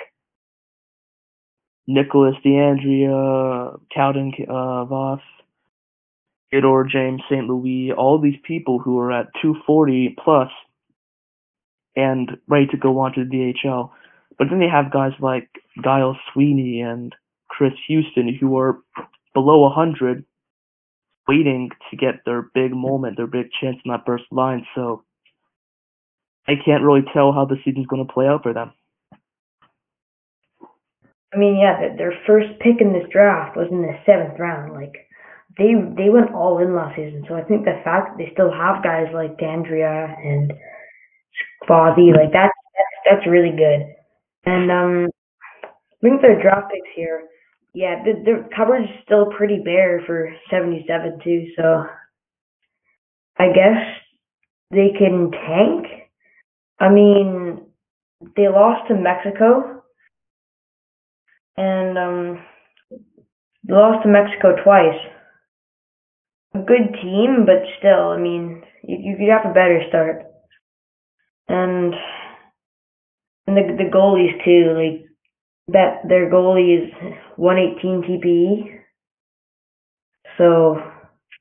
Nicholas 1.86 2.34
DeAndrea, 2.44 3.78
Keldon 3.94 4.32
uh, 4.48 4.84
Voss, 4.86 5.20
Theodore 6.50 6.84
James 6.84 7.20
St. 7.28 7.46
Louis, 7.46 7.92
all 7.92 8.18
these 8.18 8.38
people 8.46 8.78
who 8.78 8.98
are 8.98 9.12
at 9.12 9.26
240 9.42 10.16
plus 10.22 10.48
and 11.96 12.30
ready 12.48 12.66
to 12.68 12.76
go 12.76 12.98
on 13.00 13.12
to 13.14 13.24
the 13.24 13.54
VHL. 13.64 13.90
But 14.38 14.48
then 14.50 14.60
they 14.60 14.68
have 14.68 14.92
guys 14.92 15.12
like 15.20 15.48
Giles 15.82 16.16
Sweeney 16.32 16.80
and 16.80 17.14
Chris 17.56 17.72
Houston 17.86 18.34
who 18.40 18.58
are 18.58 18.80
below 19.32 19.60
100 19.60 20.24
waiting 21.28 21.70
to 21.90 21.96
get 21.96 22.24
their 22.26 22.50
big 22.54 22.72
moment, 22.72 23.16
their 23.16 23.26
big 23.26 23.46
chance 23.60 23.76
in 23.84 23.90
that 23.90 24.04
first 24.04 24.24
line. 24.30 24.66
So 24.74 25.04
I 26.46 26.54
can't 26.64 26.82
really 26.82 27.04
tell 27.12 27.32
how 27.32 27.44
the 27.44 27.56
season's 27.64 27.86
going 27.86 28.06
to 28.06 28.12
play 28.12 28.26
out 28.26 28.42
for 28.42 28.52
them. 28.52 28.72
I 31.32 31.36
mean, 31.36 31.58
yeah, 31.58 31.96
their 31.96 32.14
first 32.26 32.48
pick 32.60 32.80
in 32.80 32.92
this 32.92 33.08
draft 33.10 33.56
was 33.56 33.66
in 33.70 33.82
the 33.82 33.98
seventh 34.06 34.38
round. 34.38 34.72
Like 34.72 34.94
they 35.58 35.74
they 35.96 36.10
went 36.10 36.32
all 36.32 36.58
in 36.58 36.76
last 36.76 36.96
season. 36.96 37.24
So 37.28 37.34
I 37.34 37.42
think 37.42 37.64
the 37.64 37.80
fact 37.82 38.10
that 38.10 38.18
they 38.18 38.30
still 38.32 38.52
have 38.52 38.84
guys 38.84 39.10
like 39.12 39.38
Dandria 39.38 40.14
and 40.14 40.52
Fozzie, 41.68 42.14
like 42.14 42.30
that's 42.30 42.54
that's 42.54 42.96
that's 43.06 43.26
really 43.26 43.50
good. 43.50 43.82
And 44.46 44.70
um, 44.70 45.08
I 45.64 45.98
think 46.02 46.22
their 46.22 46.40
draft 46.40 46.70
picks 46.70 46.94
here, 46.94 47.22
yeah, 47.74 48.04
the, 48.04 48.12
the 48.24 48.76
is 48.76 48.88
still 49.04 49.26
pretty 49.36 49.60
bare 49.64 50.00
for 50.06 50.32
77 50.48 51.18
too. 51.24 51.46
So 51.56 51.84
I 53.36 53.46
guess 53.48 53.82
they 54.70 54.90
can 54.96 55.32
tank. 55.32 55.86
I 56.78 56.88
mean, 56.88 57.66
they 58.36 58.48
lost 58.48 58.88
to 58.88 58.94
Mexico 58.94 59.82
and 61.56 61.98
um, 61.98 62.44
lost 63.68 64.04
to 64.04 64.08
Mexico 64.08 64.54
twice. 64.62 65.00
A 66.54 66.58
good 66.58 66.94
team, 67.02 67.44
but 67.44 67.64
still, 67.78 68.10
I 68.10 68.18
mean, 68.18 68.62
you 68.84 68.98
you 69.00 69.16
could 69.16 69.28
have 69.28 69.50
a 69.50 69.54
better 69.54 69.82
start. 69.88 70.22
And 71.48 71.92
and 73.48 73.56
the 73.56 73.62
the 73.76 73.90
goalies 73.90 74.42
too, 74.44 74.74
like 74.78 75.10
that 75.68 76.02
their 76.08 76.30
goalie 76.30 76.84
is 76.84 76.92
118 77.36 78.02
TPE. 78.02 78.80
So 80.38 80.76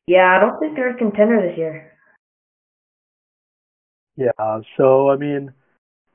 yeah, 0.07 0.37
I 0.37 0.39
don't 0.39 0.59
think 0.59 0.75
they're 0.75 0.95
a 0.95 0.97
contender 0.97 1.41
this 1.41 1.57
year. 1.57 1.91
Yeah, 4.15 4.59
so 4.77 5.09
I 5.09 5.17
mean, 5.17 5.53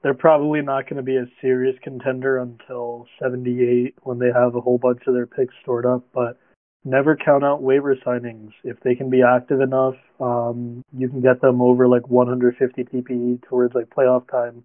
they're 0.03 0.15
probably 0.15 0.63
not 0.63 0.85
going 0.85 0.97
to 0.99 1.03
be 1.03 1.17
a 1.17 1.27
serious 1.41 1.75
contender 1.83 2.39
until 2.39 3.07
78 3.21 3.95
when 4.03 4.19
they 4.19 4.31
have 4.33 4.55
a 4.55 4.61
whole 4.61 4.79
bunch 4.79 5.03
of 5.07 5.15
their 5.15 5.27
picks 5.27 5.55
stored 5.63 5.85
up. 5.85 6.05
But 6.15 6.39
never 6.85 7.17
count 7.17 7.45
out 7.45 7.63
waiver 7.63 7.97
signings. 7.97 8.53
If 8.63 8.79
they 8.81 8.95
can 8.95 9.11
be 9.11 9.23
active 9.23 9.61
enough, 9.61 9.95
um, 10.21 10.85
you 10.97 11.09
can 11.09 11.21
get 11.21 11.41
them 11.41 11.61
over 11.61 11.89
like 11.89 12.09
150 12.09 12.85
TPE 12.85 13.43
towards 13.49 13.75
like 13.75 13.91
playoff 13.91 14.31
time. 14.31 14.65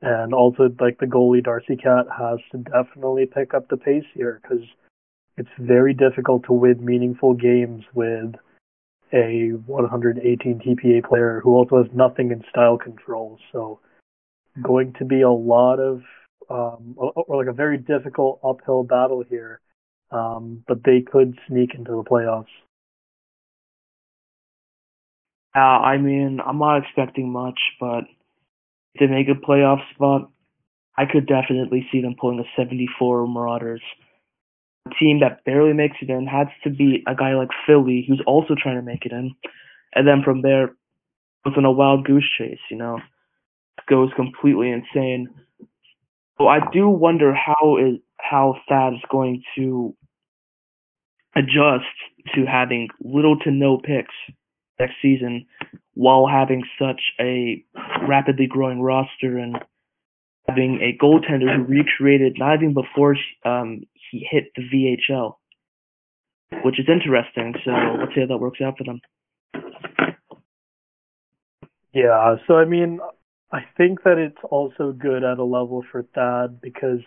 And 0.00 0.32
also, 0.32 0.70
like 0.80 0.98
the 0.98 1.06
goalie 1.06 1.42
Darcy 1.42 1.76
Cat 1.76 2.06
has 2.16 2.38
to 2.52 2.58
definitely 2.58 3.26
pick 3.26 3.52
up 3.52 3.68
the 3.68 3.76
pace 3.76 4.04
here 4.14 4.40
because 4.42 4.64
it's 5.36 5.48
very 5.58 5.92
difficult 5.92 6.44
to 6.44 6.52
win 6.52 6.84
meaningful 6.84 7.34
games 7.34 7.84
with 7.94 8.34
a 9.12 9.50
118 9.66 10.60
TPA 10.60 11.04
player 11.04 11.40
who 11.42 11.54
also 11.54 11.82
has 11.82 11.92
nothing 11.92 12.30
in 12.30 12.44
style 12.48 12.78
control. 12.78 13.38
So 13.50 13.80
going 14.60 14.94
to 14.98 15.04
be 15.04 15.22
a 15.22 15.30
lot 15.30 15.80
of 15.80 16.02
um, 16.50 16.94
or, 16.96 17.36
like 17.36 17.48
a 17.48 17.52
very 17.52 17.78
difficult 17.78 18.40
uphill 18.44 18.84
battle 18.84 19.24
here, 19.28 19.60
um, 20.10 20.62
but 20.66 20.84
they 20.84 21.00
could 21.00 21.38
sneak 21.48 21.74
into 21.74 21.92
the 21.92 22.04
playoffs. 22.04 22.46
Uh, 25.54 25.58
I 25.58 25.98
mean, 25.98 26.40
I'm 26.44 26.58
not 26.58 26.78
expecting 26.78 27.30
much, 27.30 27.58
but 27.78 28.04
to 28.98 29.08
make 29.08 29.28
a 29.28 29.34
playoff 29.34 29.80
spot, 29.94 30.30
I 30.96 31.04
could 31.06 31.26
definitely 31.26 31.86
see 31.90 32.02
them 32.02 32.14
pulling 32.18 32.40
a 32.40 32.44
74 32.56 33.26
Marauders. 33.26 33.82
A 34.86 34.90
team 34.98 35.20
that 35.20 35.44
barely 35.44 35.72
makes 35.72 35.96
it 36.02 36.10
in 36.10 36.26
has 36.26 36.48
to 36.64 36.70
be 36.70 37.02
a 37.06 37.14
guy 37.14 37.34
like 37.34 37.48
Philly, 37.66 38.04
who's 38.06 38.22
also 38.26 38.54
trying 38.60 38.76
to 38.76 38.82
make 38.82 39.06
it 39.06 39.12
in, 39.12 39.34
and 39.94 40.06
then 40.06 40.22
from 40.22 40.42
there, 40.42 40.74
it's 41.44 41.56
on 41.56 41.64
a 41.64 41.72
wild 41.72 42.04
goose 42.04 42.28
chase. 42.38 42.58
You 42.70 42.76
know, 42.76 43.00
goes 43.88 44.10
completely 44.16 44.70
insane. 44.70 45.28
So 46.38 46.48
I 46.48 46.58
do 46.72 46.88
wonder 46.88 47.34
how 47.34 47.78
is 47.78 47.98
how 48.20 48.56
Thad 48.68 48.94
is 48.94 49.00
going 49.10 49.42
to 49.56 49.94
adjust 51.34 51.84
to 52.34 52.44
having 52.44 52.88
little 53.00 53.38
to 53.40 53.50
no 53.50 53.78
picks 53.78 54.14
next 54.82 54.96
season 55.00 55.46
while 55.94 56.26
having 56.26 56.62
such 56.78 57.00
a 57.20 57.64
rapidly 58.08 58.46
growing 58.46 58.80
roster 58.80 59.38
and 59.38 59.56
having 60.48 60.80
a 60.80 60.96
goaltender 61.02 61.54
who 61.54 61.62
recreated 61.62 62.36
not 62.38 62.56
even 62.56 62.74
before 62.74 63.16
um, 63.44 63.82
he 64.10 64.26
hit 64.28 64.44
the 64.56 64.62
VHL, 64.62 65.34
which 66.64 66.80
is 66.80 66.86
interesting. 66.88 67.54
So 67.64 67.70
let's 68.00 68.14
see 68.14 68.20
how 68.20 68.26
that 68.26 68.38
works 68.38 68.60
out 68.60 68.78
for 68.78 68.84
them. 68.84 69.00
Yeah, 71.92 72.36
so 72.46 72.54
I 72.54 72.64
mean, 72.64 73.00
I 73.52 73.60
think 73.76 74.02
that 74.04 74.16
it's 74.16 74.42
also 74.50 74.92
good 74.92 75.24
at 75.24 75.38
a 75.38 75.44
level 75.44 75.84
for 75.92 76.04
Thad 76.14 76.60
because 76.62 77.00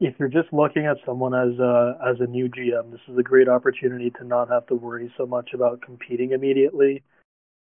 if 0.00 0.14
you're 0.18 0.28
just 0.28 0.52
looking 0.52 0.86
at 0.86 0.96
someone 1.06 1.34
as 1.34 1.58
a 1.58 1.98
as 2.06 2.16
a 2.20 2.26
new 2.26 2.48
GM, 2.48 2.90
this 2.90 3.00
is 3.08 3.16
a 3.18 3.22
great 3.22 3.48
opportunity 3.48 4.10
to 4.18 4.24
not 4.24 4.48
have 4.48 4.66
to 4.66 4.74
worry 4.74 5.12
so 5.16 5.26
much 5.26 5.50
about 5.54 5.82
competing 5.82 6.32
immediately, 6.32 7.02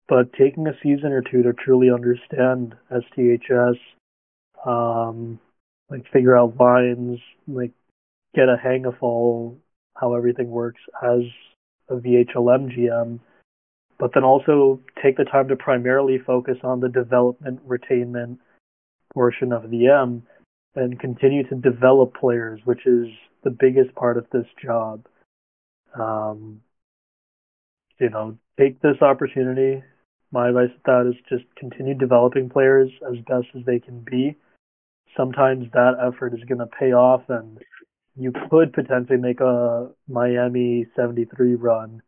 but 0.08 0.32
taking 0.32 0.66
a 0.66 0.78
season 0.82 1.12
or 1.12 1.22
two 1.22 1.42
to 1.42 1.52
truly 1.52 1.90
understand 1.90 2.74
STHS, 2.90 3.78
um, 4.64 5.38
like 5.90 6.04
figure 6.12 6.36
out 6.36 6.58
lines, 6.58 7.18
like 7.48 7.72
get 8.34 8.48
a 8.48 8.56
hang 8.56 8.86
of 8.86 8.94
all 9.00 9.58
how 9.94 10.14
everything 10.14 10.50
works 10.50 10.80
as 11.02 11.20
a 11.88 11.94
VHLM 11.94 12.76
GM 12.76 13.20
but 14.02 14.10
then 14.14 14.24
also 14.24 14.80
take 15.00 15.16
the 15.16 15.24
time 15.24 15.46
to 15.46 15.54
primarily 15.54 16.18
focus 16.18 16.56
on 16.64 16.80
the 16.80 16.88
development 16.88 17.60
retainment 17.68 18.36
portion 19.14 19.52
of 19.52 19.70
the 19.70 19.86
M 19.86 20.24
and 20.74 20.98
continue 20.98 21.46
to 21.48 21.54
develop 21.54 22.14
players, 22.14 22.60
which 22.64 22.86
is 22.86 23.08
the 23.44 23.50
biggest 23.50 23.94
part 23.94 24.16
of 24.16 24.26
this 24.32 24.46
job. 24.64 25.06
Um, 25.98 26.60
you 28.00 28.10
know, 28.10 28.38
take 28.58 28.80
this 28.80 29.00
opportunity. 29.02 29.82
My 30.30 30.48
advice 30.48 30.70
to 30.70 30.80
that 30.86 31.10
is 31.10 31.22
just 31.28 31.44
continue 31.56 31.94
developing 31.94 32.48
players 32.48 32.90
as 33.06 33.16
best 33.26 33.48
as 33.56 33.64
they 33.66 33.78
can 33.78 34.00
be. 34.00 34.36
Sometimes 35.16 35.66
that 35.72 35.92
effort 36.00 36.32
is 36.32 36.44
going 36.48 36.58
to 36.58 36.66
pay 36.66 36.92
off, 36.92 37.22
and 37.28 37.58
you 38.16 38.32
could 38.50 38.72
potentially 38.72 39.18
make 39.18 39.40
a 39.40 39.90
Miami 40.08 40.86
73 40.96 41.56
run 41.56 42.02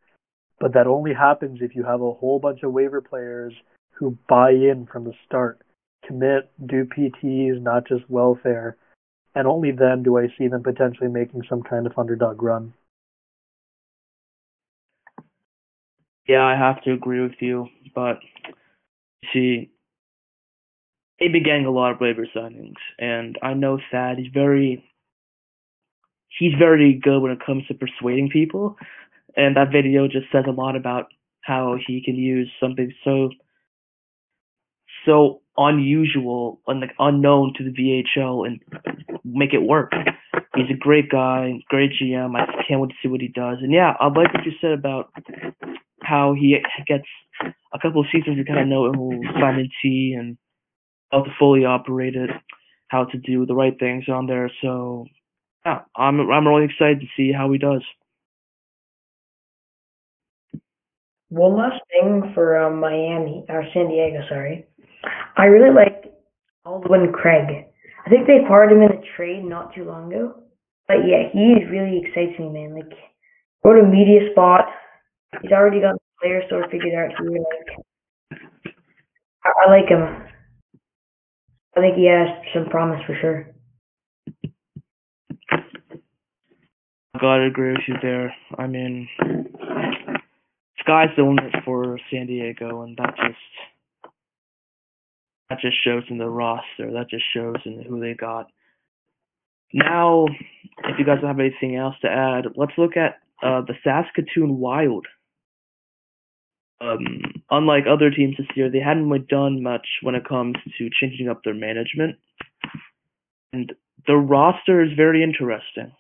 but 0.61 0.73
that 0.75 0.87
only 0.87 1.13
happens 1.13 1.59
if 1.61 1.75
you 1.75 1.85
have 1.85 2.01
a 2.01 2.13
whole 2.13 2.39
bunch 2.39 2.63
of 2.63 2.73
waiver 2.73 3.01
players 3.01 3.53
who 3.93 4.17
buy 4.29 4.51
in 4.51 4.87
from 4.91 5.05
the 5.05 5.13
start, 5.27 5.61
commit, 6.07 6.51
do 6.67 6.85
PTs, 6.85 7.61
not 7.61 7.87
just 7.87 8.09
welfare, 8.09 8.77
and 9.35 9.47
only 9.47 9.73
then 9.73 10.03
do 10.03 10.19
I 10.19 10.29
see 10.39 10.49
them 10.49 10.63
potentially 10.63 11.09
making 11.09 11.43
some 11.49 11.63
kind 11.63 11.87
of 11.87 11.99
underdog 11.99 12.43
run. 12.43 12.75
Yeah, 16.27 16.45
I 16.45 16.57
have 16.57 16.83
to 16.85 16.93
agree 16.93 17.21
with 17.21 17.41
you, 17.41 17.69
but 17.95 18.19
see, 19.33 19.71
they've 21.19 21.33
been 21.33 21.43
getting 21.43 21.67
a 21.67 21.71
lot 21.71 21.93
of 21.93 22.01
waiver 22.01 22.27
signings, 22.35 22.81
and 22.99 23.39
I 23.43 23.53
know 23.55 23.79
Thad. 23.91 24.19
He's 24.19 24.33
very, 24.33 24.83
he's 26.39 26.55
very 26.59 26.95
good 26.95 27.21
when 27.21 27.33
it 27.33 27.45
comes 27.45 27.67
to 27.67 27.75
persuading 27.75 28.31
people 28.31 28.77
and 29.37 29.57
that 29.57 29.73
video 29.73 30.07
just 30.07 30.31
says 30.31 30.45
a 30.47 30.53
lot 30.53 30.77
about 30.77 31.13
how 31.41 31.77
he 31.87 32.03
can 32.03 32.17
use 32.17 32.51
something 32.61 32.93
so 33.05 33.31
so 35.05 35.41
unusual 35.57 36.61
and 36.67 36.81
like 36.81 36.95
unknown 36.99 37.55
to 37.57 37.65
the 37.65 37.71
VHL 37.71 38.47
and 38.47 38.61
make 39.25 39.55
it 39.55 39.63
work. 39.63 39.93
He's 40.55 40.71
a 40.71 40.79
great 40.79 41.11
guy, 41.11 41.61
great 41.69 41.93
GM. 41.93 42.37
I 42.37 42.47
can't 42.67 42.81
wait 42.81 42.91
to 42.91 42.95
see 43.03 43.09
what 43.09 43.21
he 43.21 43.29
does. 43.29 43.59
And 43.61 43.73
yeah, 43.73 43.95
I 43.99 44.07
like 44.07 44.33
what 44.33 44.45
you 44.45 44.53
said 44.61 44.73
about 44.73 45.11
how 46.03 46.35
he 46.35 46.59
gets 46.87 47.07
a 47.73 47.79
couple 47.81 48.01
of 48.01 48.07
seasons 48.13 48.37
to 48.37 48.45
kind 48.45 48.61
of 48.61 48.69
know 48.69 48.93
Simon 49.41 49.69
T 49.83 50.15
and 50.19 50.37
how 51.11 51.23
to 51.23 51.31
fully 51.39 51.65
operate 51.65 52.15
it, 52.15 52.31
how 52.89 53.05
to 53.05 53.19
do 53.19 53.47
the 53.47 53.55
right 53.55 53.79
things 53.79 54.05
on 54.09 54.27
there. 54.27 54.51
So 54.63 55.07
yeah, 55.65 55.81
I'm 55.97 56.21
I'm 56.31 56.47
really 56.47 56.67
excited 56.67 57.01
to 57.01 57.07
see 57.17 57.33
how 57.33 57.51
he 57.51 57.59
does. 57.59 57.83
one 61.35 61.57
last 61.57 61.83
thing 61.91 62.33
for 62.35 62.57
um, 62.59 62.79
Miami 62.79 63.45
or 63.49 63.65
San 63.75 63.89
Diego, 63.89 64.21
sorry. 64.29 64.67
I 65.37 65.47
really 65.47 65.75
like 65.75 66.13
Aldwin 66.67 67.13
Craig. 67.13 67.67
I 68.07 68.11
think 68.11 68.27
they 68.27 68.45
acquired 68.45 68.73
him 68.73 68.83
in 68.83 68.93
a 68.93 69.17
trade 69.17 69.45
not 69.45 69.75
too 69.75 69.85
long 69.85 70.13
ago. 70.13 70.35
But 70.87 71.07
yeah, 71.07 71.29
he 71.33 71.65
really 71.71 72.03
excites 72.05 72.39
me, 72.39 72.51
man. 72.51 72.75
Like, 72.75 72.93
go 73.65 73.73
to 73.73 73.83
media 73.83 74.31
spot. 74.33 74.67
He's 75.43 75.53
already 75.53 75.81
got 75.81 75.95
the 75.95 76.01
player 76.21 76.43
sort 76.49 76.65
of 76.65 76.71
figured 76.71 76.95
out 76.95 77.11
here. 77.19 77.31
Like, 77.31 78.41
I, 79.45 79.51
I 79.67 79.71
like 79.71 79.89
him. 79.89 80.29
I 81.77 81.81
think 81.81 81.97
he 81.97 82.07
has 82.07 82.29
some 82.53 82.69
promise 82.71 83.01
for 83.07 83.17
sure. 83.21 83.47
I 87.15 87.19
gotta 87.21 87.45
agree 87.45 87.73
with 87.73 87.89
you 87.89 87.95
there. 88.03 88.35
I 88.59 88.67
mean, 88.67 89.09
sky's 90.81 91.09
the 91.17 91.23
limit 91.23 91.55
for 91.65 91.99
San 92.11 92.27
Diego, 92.27 92.83
and 92.83 92.97
that 92.97 93.15
just 93.17 93.39
that 95.55 95.61
just 95.61 95.77
shows 95.85 96.03
in 96.09 96.19
the 96.19 96.29
roster. 96.29 96.93
That 96.93 97.11
just 97.11 97.25
shows 97.35 97.57
in 97.65 97.83
who 97.83 98.01
they 98.01 98.15
got. 98.15 98.47
Now, 99.73 100.27
if 100.85 100.99
you 100.99 101.05
guys 101.05 101.19
have 101.23 101.41
anything 101.41 101.77
else 101.77 101.97
to 102.03 102.09
add, 102.09 102.47
let's 102.57 102.73
look 102.79 102.97
at 102.97 103.19
uh, 103.43 103.63
the 103.63 103.75
Saskatoon 103.83 104.59
Wild. 104.59 105.07
Um, 106.81 107.23
unlike 107.51 107.85
other 107.89 108.11
teams 108.11 108.37
this 108.37 108.47
year, 108.55 108.71
they 108.71 108.81
hadn't 108.81 109.09
really 109.09 109.25
done 109.29 109.63
much 109.63 109.87
when 110.03 110.15
it 110.15 110.29
comes 110.29 110.57
to 110.79 110.91
changing 111.01 111.29
up 111.29 111.43
their 111.45 111.55
management, 111.55 112.17
and 113.53 113.73
the 114.07 114.17
roster 114.17 114.83
is 114.83 114.91
very 114.97 115.23
interesting 115.23 115.93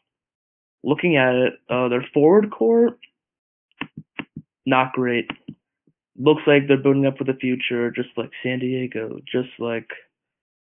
looking 0.84 1.16
at 1.16 1.34
it, 1.34 1.54
uh, 1.68 1.88
their 1.88 2.06
forward 2.12 2.50
core, 2.50 2.98
not 4.66 4.92
great. 4.92 5.28
Looks 6.16 6.42
like 6.46 6.68
they're 6.68 6.76
building 6.76 7.06
up 7.06 7.18
for 7.18 7.24
the 7.24 7.34
future, 7.34 7.90
just 7.90 8.10
like 8.16 8.30
San 8.42 8.60
Diego, 8.60 9.18
just 9.30 9.48
like 9.58 9.88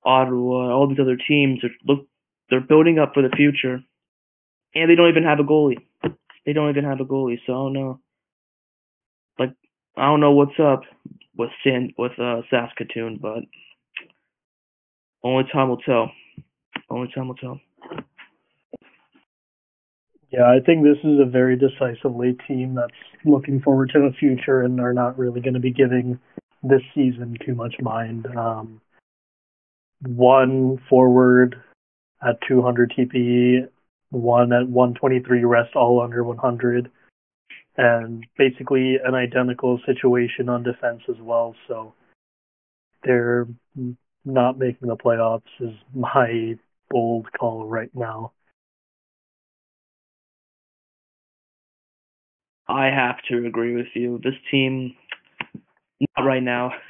Ottawa, 0.03 0.71
all 0.73 0.87
these 0.87 0.99
other 0.99 1.17
teams 1.17 1.63
are 1.63 1.69
look 1.85 2.07
they're 2.49 2.61
building 2.61 2.99
up 2.99 3.13
for 3.13 3.23
the 3.23 3.35
future. 3.35 3.81
And 4.75 4.89
they 4.89 4.95
don't 4.95 5.09
even 5.09 5.23
have 5.23 5.39
a 5.39 5.43
goalie. 5.43 5.77
They 6.45 6.53
don't 6.53 6.69
even 6.69 6.85
have 6.85 6.99
a 6.99 7.05
goalie, 7.05 7.39
so 7.45 7.53
I 7.53 7.55
don't 7.55 7.73
know. 7.73 7.99
Like 9.39 9.53
I 9.97 10.03
don't 10.05 10.19
know 10.21 10.31
what's 10.31 10.59
up 10.59 10.81
with 11.35 11.49
San 11.63 11.93
with 11.97 12.13
uh 12.19 12.41
Saskatoon, 12.49 13.19
but 13.21 13.43
only 15.23 15.45
time 15.51 15.69
will 15.69 15.77
tell. 15.77 16.11
Only 16.89 17.11
time 17.13 17.27
will 17.27 17.35
tell. 17.35 17.59
Yeah, 20.31 20.45
I 20.45 20.63
think 20.65 20.83
this 20.83 20.97
is 21.03 21.19
a 21.19 21.29
very 21.29 21.57
decisively 21.57 22.37
team 22.47 22.75
that's 22.75 22.93
looking 23.25 23.61
forward 23.61 23.89
to 23.93 23.99
the 23.99 24.15
future 24.17 24.61
and 24.61 24.79
are 24.79 24.93
not 24.93 25.17
really 25.17 25.41
going 25.41 25.55
to 25.55 25.59
be 25.59 25.73
giving 25.73 26.19
this 26.63 26.81
season 26.95 27.35
too 27.45 27.53
much 27.53 27.75
mind. 27.81 28.27
Um, 28.37 28.79
one 29.99 30.79
forward 30.89 31.61
at 32.25 32.37
200 32.47 32.93
TPE, 32.97 33.67
one 34.11 34.53
at 34.53 34.69
123 34.69 35.43
rest, 35.43 35.75
all 35.75 36.01
under 36.01 36.23
100, 36.23 36.89
and 37.75 38.25
basically 38.37 38.97
an 39.03 39.15
identical 39.15 39.81
situation 39.85 40.47
on 40.47 40.63
defense 40.63 41.01
as 41.09 41.19
well. 41.19 41.55
So 41.67 41.93
they're 43.03 43.47
not 44.23 44.57
making 44.57 44.87
the 44.87 44.95
playoffs 44.95 45.41
is 45.59 45.73
my 45.93 46.55
bold 46.89 47.27
call 47.37 47.65
right 47.65 47.91
now. 47.93 48.31
I 52.71 52.85
have 52.85 53.17
to 53.29 53.45
agree 53.45 53.75
with 53.75 53.87
you. 53.93 54.19
This 54.23 54.33
team, 54.49 54.95
not 56.17 56.25
right 56.25 56.43
now. 56.43 56.71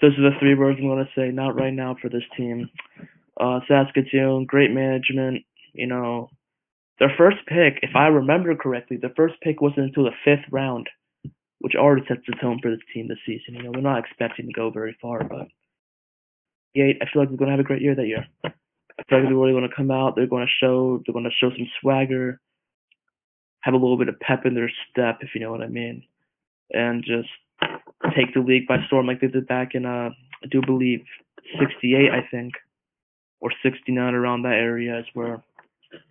Those 0.00 0.18
are 0.18 0.30
the 0.30 0.36
three 0.40 0.54
words 0.54 0.78
I'm 0.80 0.88
going 0.88 1.04
to 1.04 1.20
say. 1.20 1.30
Not 1.30 1.54
right 1.54 1.72
now 1.72 1.96
for 2.00 2.08
this 2.08 2.24
team. 2.36 2.70
Uh, 3.38 3.60
Saskatoon, 3.68 4.46
great 4.46 4.70
management. 4.70 5.44
You 5.74 5.86
know, 5.86 6.28
their 6.98 7.12
first 7.16 7.38
pick, 7.46 7.78
if 7.82 7.94
I 7.94 8.06
remember 8.06 8.54
correctly, 8.56 8.96
the 8.96 9.12
first 9.16 9.34
pick 9.42 9.60
wasn't 9.60 9.86
until 9.86 10.04
the 10.04 10.10
fifth 10.24 10.50
round, 10.50 10.88
which 11.60 11.74
already 11.76 12.04
sets 12.08 12.22
the 12.26 12.36
tone 12.40 12.58
for 12.62 12.70
this 12.70 12.84
team 12.92 13.08
this 13.08 13.18
season. 13.26 13.54
You 13.54 13.64
know, 13.64 13.70
we're 13.74 13.80
not 13.80 14.00
expecting 14.04 14.46
to 14.46 14.52
go 14.52 14.70
very 14.70 14.96
far, 15.00 15.22
but 15.22 15.48
yeah, 16.74 16.92
I 17.00 17.06
feel 17.12 17.22
like 17.22 17.30
we're 17.30 17.36
going 17.36 17.50
to 17.50 17.56
have 17.56 17.64
a 17.64 17.68
great 17.68 17.82
year 17.82 17.94
that 17.94 18.06
year. 18.06 18.26
I 18.44 19.02
feel 19.08 19.18
like 19.18 19.28
they're 19.28 19.36
really 19.36 19.52
going 19.52 19.68
to 19.68 19.76
come 19.76 19.90
out. 19.90 20.16
They're 20.16 20.26
going 20.26 20.46
to 20.46 20.64
show. 20.64 21.02
They're 21.04 21.12
going 21.12 21.24
to 21.24 21.30
show 21.38 21.50
some 21.50 21.68
swagger 21.80 22.40
have 23.62 23.74
a 23.74 23.78
little 23.78 23.98
bit 23.98 24.08
of 24.08 24.18
pep 24.20 24.44
in 24.44 24.54
their 24.54 24.70
step, 24.90 25.18
if 25.20 25.30
you 25.34 25.40
know 25.40 25.50
what 25.50 25.62
I 25.62 25.68
mean, 25.68 26.04
and 26.70 27.04
just 27.04 27.28
take 28.16 28.34
the 28.34 28.40
league 28.40 28.66
by 28.66 28.78
storm 28.86 29.06
like 29.06 29.20
they 29.20 29.28
did 29.28 29.46
back 29.46 29.74
in, 29.74 29.86
uh, 29.86 30.10
I 30.10 30.46
do 30.50 30.60
believe, 30.64 31.00
68, 31.58 32.10
I 32.10 32.26
think, 32.30 32.54
or 33.40 33.50
69 33.62 34.14
around 34.14 34.42
that 34.42 34.54
area 34.54 34.98
is 34.98 35.06
where 35.14 35.42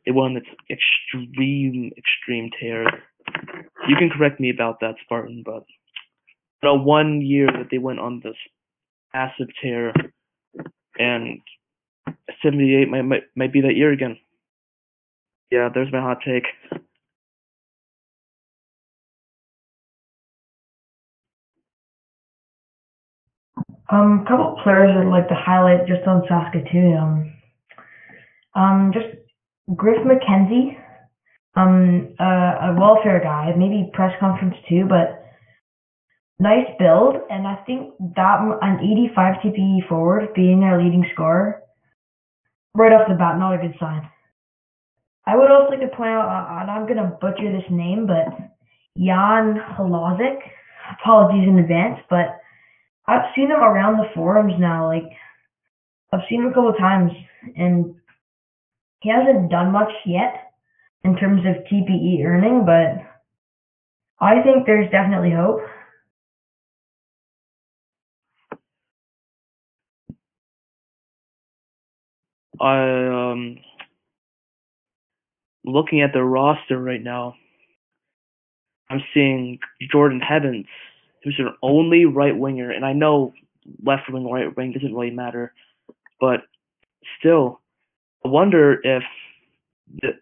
it 0.05 0.11
won 0.11 0.37
its 0.37 0.47
extreme, 0.69 1.91
extreme 1.97 2.49
tear. 2.59 2.85
You 3.87 3.95
can 3.97 4.09
correct 4.09 4.39
me 4.39 4.49
about 4.49 4.79
that, 4.81 4.95
Spartan, 5.03 5.43
but 5.45 5.63
know, 6.63 6.75
one 6.75 7.21
year 7.21 7.47
that 7.47 7.67
they 7.71 7.77
went 7.77 7.99
on 7.99 8.21
this 8.23 8.35
massive 9.13 9.47
tear, 9.61 9.93
and 10.97 11.41
78 12.43 12.89
might, 12.89 13.01
might, 13.01 13.23
might 13.35 13.53
be 13.53 13.61
that 13.61 13.75
year 13.75 13.91
again. 13.91 14.17
Yeah, 15.49 15.69
there's 15.73 15.91
my 15.91 16.01
hot 16.01 16.19
take. 16.25 16.45
Um, 23.91 24.23
a 24.25 24.29
couple 24.29 24.57
players 24.63 24.95
I'd 24.95 25.11
like 25.11 25.27
to 25.27 25.35
highlight 25.35 25.85
just 25.85 26.07
on 26.07 26.23
Saskatoon. 26.27 26.95
Um, 26.95 27.33
um, 28.55 28.91
just 28.93 29.07
Griff 29.75 29.99
McKenzie, 30.07 30.79
um, 31.55 32.15
uh, 32.17 32.71
a 32.71 32.75
welfare 32.79 33.19
guy, 33.21 33.51
maybe 33.57 33.89
press 33.93 34.13
conference 34.19 34.55
too, 34.69 34.85
but 34.87 35.25
nice 36.39 36.67
build. 36.79 37.17
And 37.29 37.45
I 37.45 37.55
think 37.67 37.93
that 38.15 38.59
an 38.61 38.79
85 38.79 39.35
TPE 39.43 39.87
forward 39.89 40.33
being 40.33 40.61
their 40.61 40.81
leading 40.81 41.05
scorer, 41.13 41.61
right 42.73 42.93
off 42.93 43.09
the 43.09 43.15
bat, 43.15 43.37
not 43.37 43.55
a 43.55 43.57
good 43.57 43.75
sign. 43.77 44.09
I 45.27 45.35
would 45.35 45.51
also 45.51 45.71
like 45.71 45.81
to 45.81 45.95
point 45.95 46.11
out, 46.11 46.27
uh, 46.27 46.61
and 46.61 46.71
I'm 46.71 46.87
going 46.87 46.97
to 46.97 47.17
butcher 47.19 47.51
this 47.51 47.69
name, 47.69 48.07
but 48.07 48.27
Jan 48.97 49.59
Hlozik. 49.77 50.39
Apologies 50.99 51.47
in 51.47 51.59
advance, 51.59 51.99
but 52.09 52.41
I've 53.07 53.33
seen 53.35 53.49
him 53.51 53.59
around 53.59 53.97
the 53.97 54.09
forums 54.13 54.53
now. 54.59 54.87
Like 54.87 55.11
I've 56.13 56.21
seen 56.29 56.41
him 56.41 56.47
a 56.47 56.53
couple 56.53 56.69
of 56.69 56.77
times, 56.77 57.11
and 57.55 57.95
he 59.01 59.09
hasn't 59.09 59.49
done 59.49 59.71
much 59.71 59.91
yet 60.05 60.51
in 61.03 61.15
terms 61.17 61.41
of 61.45 61.63
TPE 61.65 62.23
earning, 62.25 62.65
but 62.65 63.03
I 64.19 64.41
think 64.43 64.65
there's 64.65 64.91
definitely 64.91 65.31
hope. 65.31 65.61
I 72.59 73.31
um 73.31 73.57
looking 75.65 76.01
at 76.01 76.13
the 76.13 76.23
roster 76.23 76.79
right 76.79 77.01
now, 77.01 77.33
I'm 78.89 79.01
seeing 79.13 79.57
Jordan 79.91 80.21
Hebbins 80.21 80.67
who's 81.23 81.37
your 81.37 81.51
only 81.61 82.05
right 82.05 82.37
winger, 82.37 82.71
and 82.71 82.85
I 82.85 82.93
know 82.93 83.33
left 83.83 84.03
wing, 84.09 84.29
right 84.29 84.55
wing 84.55 84.71
doesn't 84.71 84.93
really 84.93 85.11
matter, 85.11 85.53
but 86.19 86.41
still, 87.19 87.59
I 88.25 88.29
wonder 88.29 88.79
if 88.83 89.03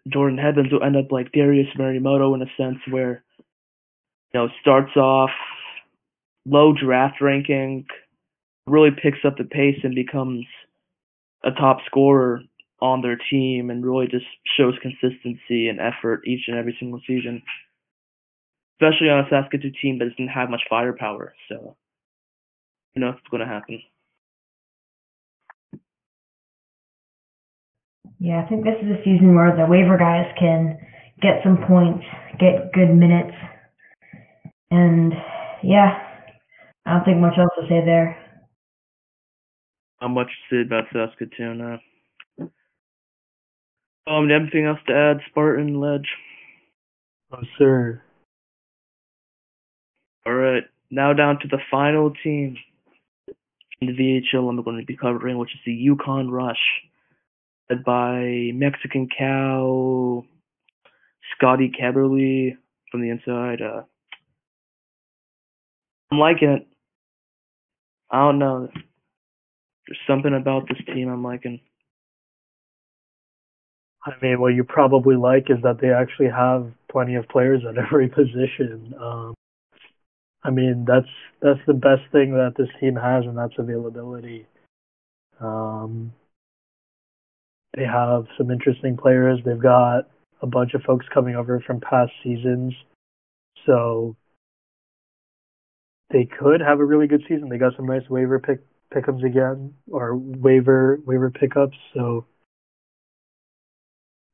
Jordan 0.08 0.38
Hebbins 0.38 0.72
will 0.72 0.82
end 0.82 0.96
up 0.96 1.12
like 1.12 1.32
Darius 1.32 1.68
Morimoto 1.78 2.34
in 2.34 2.42
a 2.42 2.50
sense 2.56 2.78
where, 2.90 3.22
you 4.32 4.40
know, 4.40 4.48
starts 4.60 4.96
off 4.96 5.30
low 6.46 6.72
draft 6.72 7.20
ranking, 7.20 7.86
really 8.66 8.90
picks 8.90 9.18
up 9.24 9.36
the 9.36 9.44
pace 9.44 9.78
and 9.82 9.94
becomes 9.94 10.44
a 11.44 11.50
top 11.52 11.78
scorer 11.86 12.42
on 12.80 13.02
their 13.02 13.18
team 13.30 13.70
and 13.70 13.84
really 13.84 14.06
just 14.06 14.24
shows 14.56 14.74
consistency 14.80 15.68
and 15.68 15.80
effort 15.80 16.22
each 16.26 16.44
and 16.48 16.56
every 16.56 16.76
single 16.78 17.00
season 17.06 17.42
especially 18.80 19.10
on 19.10 19.24
a 19.24 19.28
Saskatoon 19.28 19.74
team 19.80 19.98
that 19.98 20.08
doesn't 20.08 20.28
have 20.28 20.50
much 20.50 20.62
firepower. 20.68 21.34
So, 21.48 21.76
you 22.94 23.00
know, 23.00 23.10
it's 23.10 23.28
going 23.30 23.40
to 23.40 23.46
happen. 23.46 23.80
Yeah, 28.18 28.42
I 28.44 28.48
think 28.48 28.64
this 28.64 28.74
is 28.82 28.90
a 28.90 29.02
season 29.04 29.34
where 29.34 29.54
the 29.56 29.66
waiver 29.66 29.96
guys 29.96 30.26
can 30.38 30.78
get 31.22 31.40
some 31.42 31.58
points, 31.66 32.04
get 32.38 32.72
good 32.72 32.94
minutes, 32.94 33.34
and 34.70 35.12
yeah, 35.62 35.98
I 36.84 36.94
don't 36.94 37.04
think 37.04 37.18
much 37.18 37.38
else 37.38 37.50
to 37.56 37.62
say 37.62 37.84
there. 37.84 38.16
Not 40.00 40.08
much 40.08 40.28
to 40.28 40.56
say 40.56 40.66
about 40.66 40.84
Saskatoon. 40.92 41.60
Uh, 41.60 41.78
um, 44.10 44.30
anything 44.30 44.66
else 44.66 44.80
to 44.86 44.94
add, 44.94 45.20
Spartan 45.30 45.80
Ledge? 45.80 46.08
Oh, 47.32 47.42
sir. 47.58 48.02
All 50.26 50.34
right, 50.34 50.64
now 50.90 51.12
down 51.12 51.38
to 51.40 51.48
the 51.48 51.58
final 51.70 52.12
team 52.22 52.56
in 53.80 53.88
the 53.88 53.92
VHL 53.92 54.48
I'm 54.48 54.62
going 54.62 54.78
to 54.78 54.84
be 54.84 54.96
covering, 54.96 55.38
which 55.38 55.54
is 55.54 55.60
the 55.64 55.72
Yukon 55.72 56.30
Rush, 56.30 56.58
led 57.70 57.84
by 57.84 58.50
Mexican 58.52 59.08
Cow, 59.16 60.24
Scotty 61.34 61.70
Keberly 61.70 62.56
from 62.90 63.00
the 63.00 63.10
inside. 63.10 63.62
Uh, 63.62 63.82
I'm 66.10 66.18
liking 66.18 66.50
it. 66.50 66.66
I 68.10 68.18
don't 68.18 68.38
know. 68.38 68.68
There's 69.86 69.98
something 70.06 70.34
about 70.34 70.68
this 70.68 70.84
team 70.86 71.08
I'm 71.08 71.22
liking. 71.24 71.60
I 74.04 74.12
mean, 74.20 74.40
what 74.40 74.54
you 74.54 74.64
probably 74.64 75.16
like 75.16 75.50
is 75.50 75.58
that 75.62 75.80
they 75.80 75.90
actually 75.90 76.28
have 76.28 76.72
plenty 76.90 77.14
of 77.14 77.28
players 77.28 77.62
at 77.68 77.78
every 77.78 78.08
position. 78.20 78.94
Um, 79.00 79.34
I 80.42 80.50
mean, 80.50 80.84
that's 80.86 81.08
that's 81.42 81.60
the 81.66 81.74
best 81.74 82.02
thing 82.12 82.32
that 82.32 82.54
this 82.56 82.68
team 82.80 82.96
has, 82.96 83.24
and 83.26 83.36
that's 83.36 83.58
availability. 83.58 84.46
Um, 85.40 86.12
they 87.76 87.84
have 87.84 88.26
some 88.38 88.50
interesting 88.50 88.96
players. 88.96 89.40
They've 89.44 89.60
got 89.60 90.08
a 90.42 90.46
bunch 90.46 90.74
of 90.74 90.82
folks 90.82 91.06
coming 91.12 91.36
over 91.36 91.60
from 91.60 91.80
past 91.80 92.12
seasons, 92.24 92.74
so 93.66 94.16
they 96.10 96.24
could 96.24 96.60
have 96.60 96.80
a 96.80 96.84
really 96.84 97.06
good 97.06 97.22
season. 97.28 97.48
They 97.48 97.58
got 97.58 97.76
some 97.76 97.86
nice 97.86 98.08
waiver 98.08 98.38
pick 98.38 98.60
pickups 98.92 99.22
again, 99.22 99.74
or 99.90 100.16
waiver 100.16 100.98
waiver 101.04 101.30
pickups. 101.30 101.76
So 101.94 102.26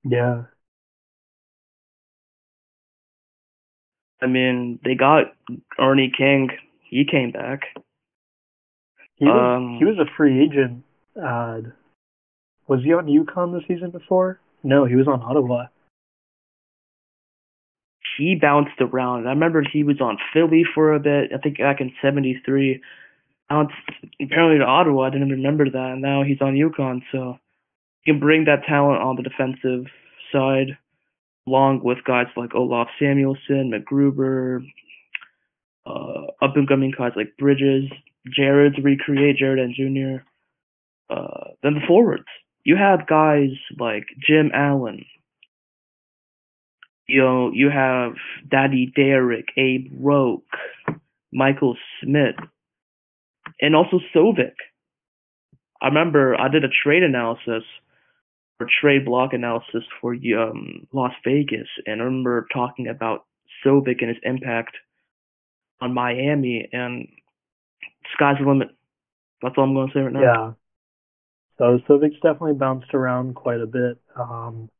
yeah. 0.04 0.44
I 4.22 4.26
mean, 4.26 4.78
they 4.84 4.94
got 4.94 5.34
Ernie 5.78 6.12
King. 6.16 6.48
He 6.88 7.04
came 7.04 7.32
back. 7.32 7.62
He 9.16 9.24
was 9.24 9.56
Um, 9.58 9.78
he 9.78 9.84
was 9.84 9.98
a 9.98 10.10
free 10.16 10.42
agent. 10.42 10.84
Uh, 11.16 11.60
was 12.68 12.82
he 12.82 12.92
on 12.92 13.08
Yukon 13.08 13.52
the 13.52 13.60
season 13.66 13.90
before? 13.90 14.40
No, 14.62 14.84
he 14.84 14.96
was 14.96 15.08
on 15.08 15.22
Ottawa. 15.22 15.66
He 18.18 18.34
bounced 18.34 18.80
around. 18.80 19.26
I 19.26 19.30
remember 19.30 19.62
he 19.62 19.82
was 19.84 20.00
on 20.00 20.18
Philly 20.32 20.64
for 20.74 20.94
a 20.94 21.00
bit. 21.00 21.32
I 21.34 21.38
think 21.38 21.58
back 21.58 21.80
in 21.80 21.92
'73. 22.02 22.80
Bounced 23.48 23.74
apparently 24.20 24.58
to 24.58 24.64
Ottawa. 24.64 25.02
I 25.04 25.10
didn't 25.10 25.30
remember 25.30 25.68
that. 25.70 25.90
And 25.92 26.02
now 26.02 26.22
he's 26.22 26.40
on 26.40 26.56
Yukon, 26.56 27.02
so 27.12 27.38
you 28.04 28.14
can 28.14 28.20
bring 28.20 28.44
that 28.46 28.64
talent 28.66 29.02
on 29.02 29.16
the 29.16 29.22
defensive 29.22 29.86
side, 30.32 30.76
along 31.46 31.80
with 31.82 31.98
guys 32.04 32.26
like 32.36 32.54
Olaf 32.54 32.88
Samuelson, 32.98 33.72
McGruber, 33.72 34.64
uh, 35.86 36.26
up 36.42 36.56
and 36.56 36.68
coming 36.68 36.92
guys 36.96 37.12
like 37.16 37.36
Bridges, 37.38 37.84
Jared's 38.34 38.76
recreate 38.82 39.36
Jared 39.36 39.58
and 39.58 39.74
Jr. 39.74 40.24
Uh, 41.08 41.50
then 41.62 41.74
the 41.74 41.86
forwards. 41.86 42.24
You 42.64 42.76
have 42.76 43.06
guys 43.06 43.50
like 43.78 44.06
Jim 44.26 44.50
Allen. 44.52 45.04
You 47.06 47.20
know, 47.20 47.50
you 47.54 47.70
have 47.70 48.14
Daddy 48.50 48.92
Derrick, 48.96 49.46
Abe 49.56 49.92
Roke, 50.00 50.42
Michael 51.32 51.76
Smith, 52.02 52.34
and 53.60 53.76
also 53.76 54.00
Sovic. 54.12 54.54
I 55.80 55.86
remember 55.86 56.34
I 56.34 56.48
did 56.48 56.64
a 56.64 56.68
trade 56.82 57.04
analysis 57.04 57.62
trade 58.80 59.04
block 59.04 59.32
analysis 59.32 59.84
for 60.00 60.14
um, 60.14 60.86
Las 60.92 61.12
Vegas, 61.24 61.68
and 61.86 62.00
I 62.00 62.04
remember 62.04 62.46
talking 62.52 62.88
about 62.88 63.24
Sovic 63.64 64.00
and 64.00 64.08
his 64.08 64.18
impact 64.22 64.76
on 65.80 65.92
Miami, 65.92 66.68
and 66.72 67.08
sky's 68.14 68.36
the 68.40 68.48
limit. 68.48 68.68
That's 69.42 69.54
all 69.58 69.64
I'm 69.64 69.74
going 69.74 69.88
to 69.88 69.94
say 69.94 70.00
right 70.00 70.12
now. 70.12 70.20
Yeah. 70.20 70.52
So 71.58 71.78
Sovic's 71.88 72.20
definitely 72.22 72.54
bounced 72.54 72.92
around 72.94 73.34
quite 73.34 73.60
a 73.60 73.66
bit. 73.66 73.98
Um, 74.14 74.70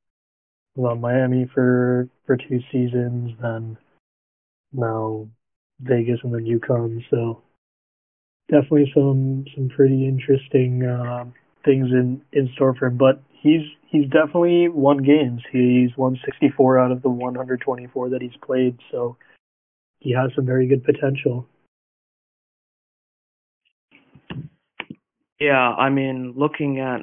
on 0.84 1.00
Miami 1.00 1.48
for 1.54 2.08
for 2.26 2.36
two 2.36 2.60
seasons, 2.70 3.32
then 3.40 3.76
now 4.72 5.26
Vegas 5.80 6.20
and 6.22 6.34
then 6.34 6.46
Yukon. 6.46 7.04
So 7.10 7.42
definitely 8.50 8.90
some 8.94 9.44
some 9.54 9.68
pretty 9.68 10.06
interesting 10.06 10.84
uh, 10.84 11.24
things 11.64 11.88
in 11.90 12.20
in 12.32 12.50
store 12.54 12.74
for 12.74 12.86
him. 12.86 12.98
But 12.98 13.22
he's 13.46 13.62
he's 13.90 14.10
definitely 14.10 14.68
won 14.68 14.98
games. 14.98 15.42
He's 15.50 15.96
won 15.96 16.18
64 16.24 16.78
out 16.78 16.92
of 16.92 17.02
the 17.02 17.08
124 17.08 18.10
that 18.10 18.22
he's 18.22 18.36
played. 18.44 18.78
So 18.90 19.16
he 20.00 20.12
has 20.12 20.30
some 20.34 20.46
very 20.46 20.66
good 20.66 20.84
potential. 20.84 21.46
Yeah, 25.38 25.70
I 25.70 25.90
mean, 25.90 26.34
looking 26.36 26.80
at 26.80 27.02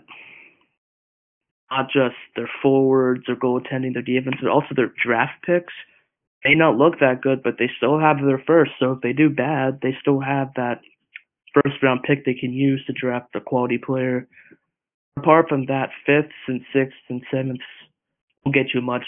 not 1.70 1.86
just 1.92 2.16
their 2.36 2.50
forwards 2.62 3.24
or 3.28 3.36
goaltending, 3.36 3.94
their 3.94 4.02
defense, 4.02 4.38
but 4.42 4.50
also 4.50 4.70
their 4.76 4.92
draft 5.04 5.44
picks, 5.46 5.74
may 6.44 6.56
not 6.56 6.78
look 6.78 7.00
that 7.00 7.22
good, 7.22 7.42
but 7.44 7.56
they 7.58 7.70
still 7.78 8.00
have 8.00 8.18
their 8.18 8.42
first. 8.46 8.72
So 8.80 8.94
if 8.94 9.02
they 9.02 9.14
do 9.14 9.30
bad, 9.30 9.80
they 9.82 9.96
still 10.02 10.20
have 10.20 10.50
that 10.56 10.82
first 11.54 11.82
round 11.82 12.02
pick 12.04 12.26
they 12.26 12.34
can 12.34 12.54
use 12.54 12.84
to 12.88 12.94
draft 12.94 13.36
a 13.36 13.40
quality 13.40 13.78
player. 13.78 14.28
Apart 15.18 15.48
from 15.48 15.66
that, 15.68 15.90
fifths 16.06 16.34
and 16.48 16.62
sixths 16.74 17.00
and 17.10 17.22
sevenths 17.32 17.64
won't 18.44 18.56
get 18.56 18.74
you 18.74 18.82
much 18.82 19.06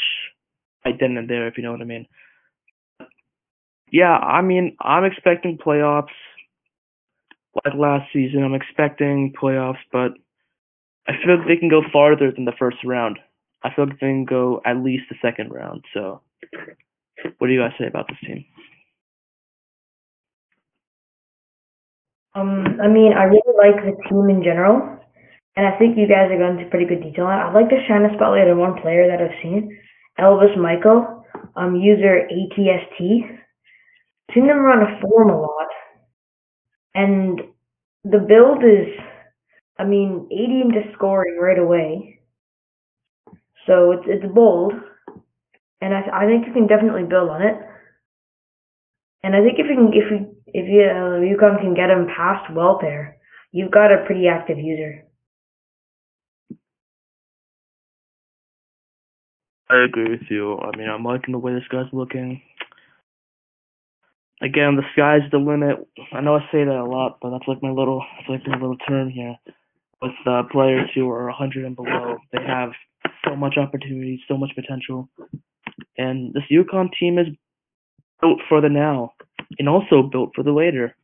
right 0.85 0.95
then 0.99 1.17
and 1.17 1.29
there, 1.29 1.47
if 1.47 1.57
you 1.57 1.63
know 1.63 1.71
what 1.71 1.81
I 1.81 1.85
mean. 1.85 2.07
Yeah, 3.91 4.17
I 4.17 4.41
mean, 4.41 4.75
I'm 4.81 5.03
expecting 5.03 5.57
playoffs 5.57 6.07
like 7.63 7.73
last 7.75 8.11
season. 8.11 8.43
I'm 8.43 8.53
expecting 8.53 9.33
playoffs, 9.41 9.83
but 9.91 10.11
I 11.07 11.13
feel 11.23 11.37
like 11.37 11.47
they 11.47 11.57
can 11.57 11.69
go 11.69 11.81
farther 11.91 12.31
than 12.31 12.45
the 12.45 12.53
first 12.57 12.77
round. 12.83 13.19
I 13.63 13.73
feel 13.73 13.87
like 13.87 13.99
they 13.99 14.07
can 14.07 14.25
go 14.25 14.61
at 14.65 14.77
least 14.77 15.05
the 15.09 15.15
second 15.21 15.51
round. 15.51 15.85
So, 15.93 16.21
what 17.37 17.47
do 17.47 17.53
you 17.53 17.59
guys 17.59 17.71
say 17.79 17.87
about 17.87 18.07
this 18.07 18.17
team? 18.25 18.45
Um, 22.35 22.79
I 22.83 22.87
mean, 22.87 23.13
I 23.13 23.23
really 23.23 23.55
like 23.57 23.83
the 23.85 23.95
team 24.09 24.29
in 24.29 24.43
general, 24.43 24.99
and 25.55 25.65
I 25.65 25.77
think 25.77 25.97
you 25.97 26.07
guys 26.07 26.29
are 26.31 26.37
going 26.37 26.57
into 26.57 26.69
pretty 26.69 26.85
good 26.85 27.01
detail. 27.01 27.25
On. 27.25 27.39
It. 27.39 27.43
I'd 27.43 27.53
like 27.53 27.69
to 27.69 27.85
shine 27.87 28.03
a 28.03 28.13
spotlight 28.15 28.49
on 28.49 28.57
one 28.57 28.81
player 28.81 29.07
that 29.07 29.21
I've 29.21 29.39
seen, 29.41 29.71
Elvis 30.19 30.57
Michael, 30.57 31.23
um, 31.55 31.75
user 31.75 32.27
ATST. 32.27 33.39
Seen 34.33 34.47
them 34.47 34.59
run 34.59 34.83
a 34.83 34.99
form 35.01 35.29
a 35.29 35.39
lot, 35.39 35.69
and 36.95 37.39
the 38.03 38.19
build 38.19 38.63
is, 38.63 38.87
I 39.77 39.85
mean, 39.85 40.27
80 40.31 40.61
into 40.61 40.81
scoring 40.95 41.37
right 41.39 41.59
away. 41.59 42.19
So 43.67 43.91
it's 43.91 44.03
it's 44.07 44.33
bold, 44.33 44.73
and 45.81 45.93
I 45.93 46.01
I 46.11 46.25
think 46.25 46.47
you 46.47 46.53
can 46.53 46.67
definitely 46.67 47.03
build 47.03 47.29
on 47.29 47.41
it. 47.41 47.55
And 49.23 49.35
I 49.35 49.41
think 49.41 49.57
if 49.57 49.67
you 49.69 49.75
can 49.75 49.87
if 49.93 50.11
you 50.11 50.35
if 50.47 50.69
you 50.69 50.83
uh, 50.83 51.19
Yukon 51.19 51.57
can 51.59 51.73
get 51.73 51.89
him 51.89 52.07
past 52.15 52.51
Welpair, 52.51 53.13
you've 53.51 53.71
got 53.71 53.91
a 53.91 54.05
pretty 54.05 54.27
active 54.27 54.57
user. 54.57 55.04
I 59.75 59.83
agree 59.83 60.09
with 60.09 60.29
you. 60.29 60.57
I 60.57 60.75
mean, 60.77 60.87
I'm 60.87 61.03
liking 61.03 61.33
the 61.33 61.39
way 61.39 61.53
this 61.53 61.67
guy's 61.69 61.91
looking. 61.91 62.41
Again, 64.41 64.77
the 64.77 64.83
sky's 64.93 65.29
the 65.31 65.37
limit. 65.37 65.85
I 66.13 66.21
know 66.21 66.35
I 66.35 66.39
say 66.51 66.63
that 66.63 66.81
a 66.81 66.85
lot, 66.85 67.17
but 67.21 67.31
that's 67.31 67.47
like 67.47 67.61
my 67.61 67.71
little, 67.71 68.03
it's 68.19 68.29
like 68.29 68.47
my 68.47 68.57
little 68.57 68.77
term 68.87 69.09
here. 69.09 69.35
With 70.01 70.11
uh, 70.25 70.43
players 70.51 70.89
who 70.93 71.09
are 71.09 71.25
100 71.25 71.65
and 71.65 71.75
below, 71.75 72.17
they 72.31 72.41
have 72.45 72.71
so 73.27 73.35
much 73.35 73.57
opportunity, 73.57 74.21
so 74.27 74.37
much 74.37 74.51
potential, 74.55 75.09
and 75.97 76.33
this 76.33 76.43
Yukon 76.49 76.91
team 76.99 77.17
is 77.17 77.27
built 78.21 78.39
for 78.47 78.61
the 78.61 78.69
now, 78.69 79.13
and 79.57 79.67
also 79.67 80.03
built 80.03 80.31
for 80.35 80.43
the 80.43 80.51
later. 80.51 80.95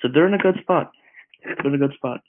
So 0.00 0.08
they're 0.12 0.26
in 0.26 0.34
a 0.34 0.38
good 0.38 0.56
spot. 0.62 0.90
They're 1.44 1.72
in 1.72 1.74
a 1.74 1.86
good 1.86 1.94
spot. 1.96 2.20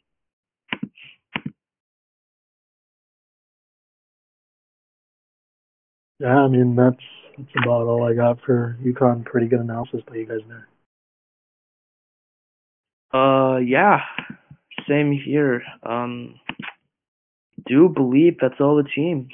Yeah, 6.22 6.38
I 6.38 6.48
mean 6.48 6.76
that's 6.76 7.02
that's 7.36 7.50
about 7.64 7.88
all 7.88 8.04
I 8.08 8.14
got 8.14 8.38
for 8.46 8.78
Yukon. 8.84 9.24
Pretty 9.24 9.48
good 9.48 9.60
analysis 9.60 10.02
by 10.08 10.18
you 10.18 10.28
guys 10.28 10.42
there. 10.48 10.68
Uh, 13.12 13.58
yeah, 13.58 14.02
same 14.88 15.12
here. 15.12 15.64
Um, 15.82 16.36
do 17.68 17.90
believe 17.90 18.38
that's 18.40 18.62
all 18.62 18.76
the 18.76 18.88
teams. 18.96 19.34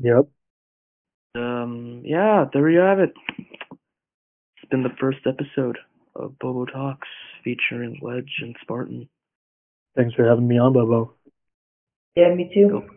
Yep. 0.00 0.28
Um, 1.34 2.02
yeah, 2.04 2.44
there 2.52 2.70
you 2.70 2.78
have 2.78 3.00
it. 3.00 3.12
It's 3.38 4.70
been 4.70 4.84
the 4.84 4.94
first 5.00 5.26
episode 5.26 5.78
of 6.14 6.38
Bobo 6.38 6.66
Talks 6.66 7.08
featuring 7.42 7.98
Wedge 8.00 8.30
and 8.42 8.54
Spartan. 8.62 9.08
Thanks 9.96 10.14
for 10.14 10.24
having 10.24 10.46
me 10.46 10.56
on, 10.56 10.72
Bobo. 10.72 11.14
Yeah, 12.14 12.32
me 12.32 12.48
too. 12.54 12.68
Go. 12.68 12.94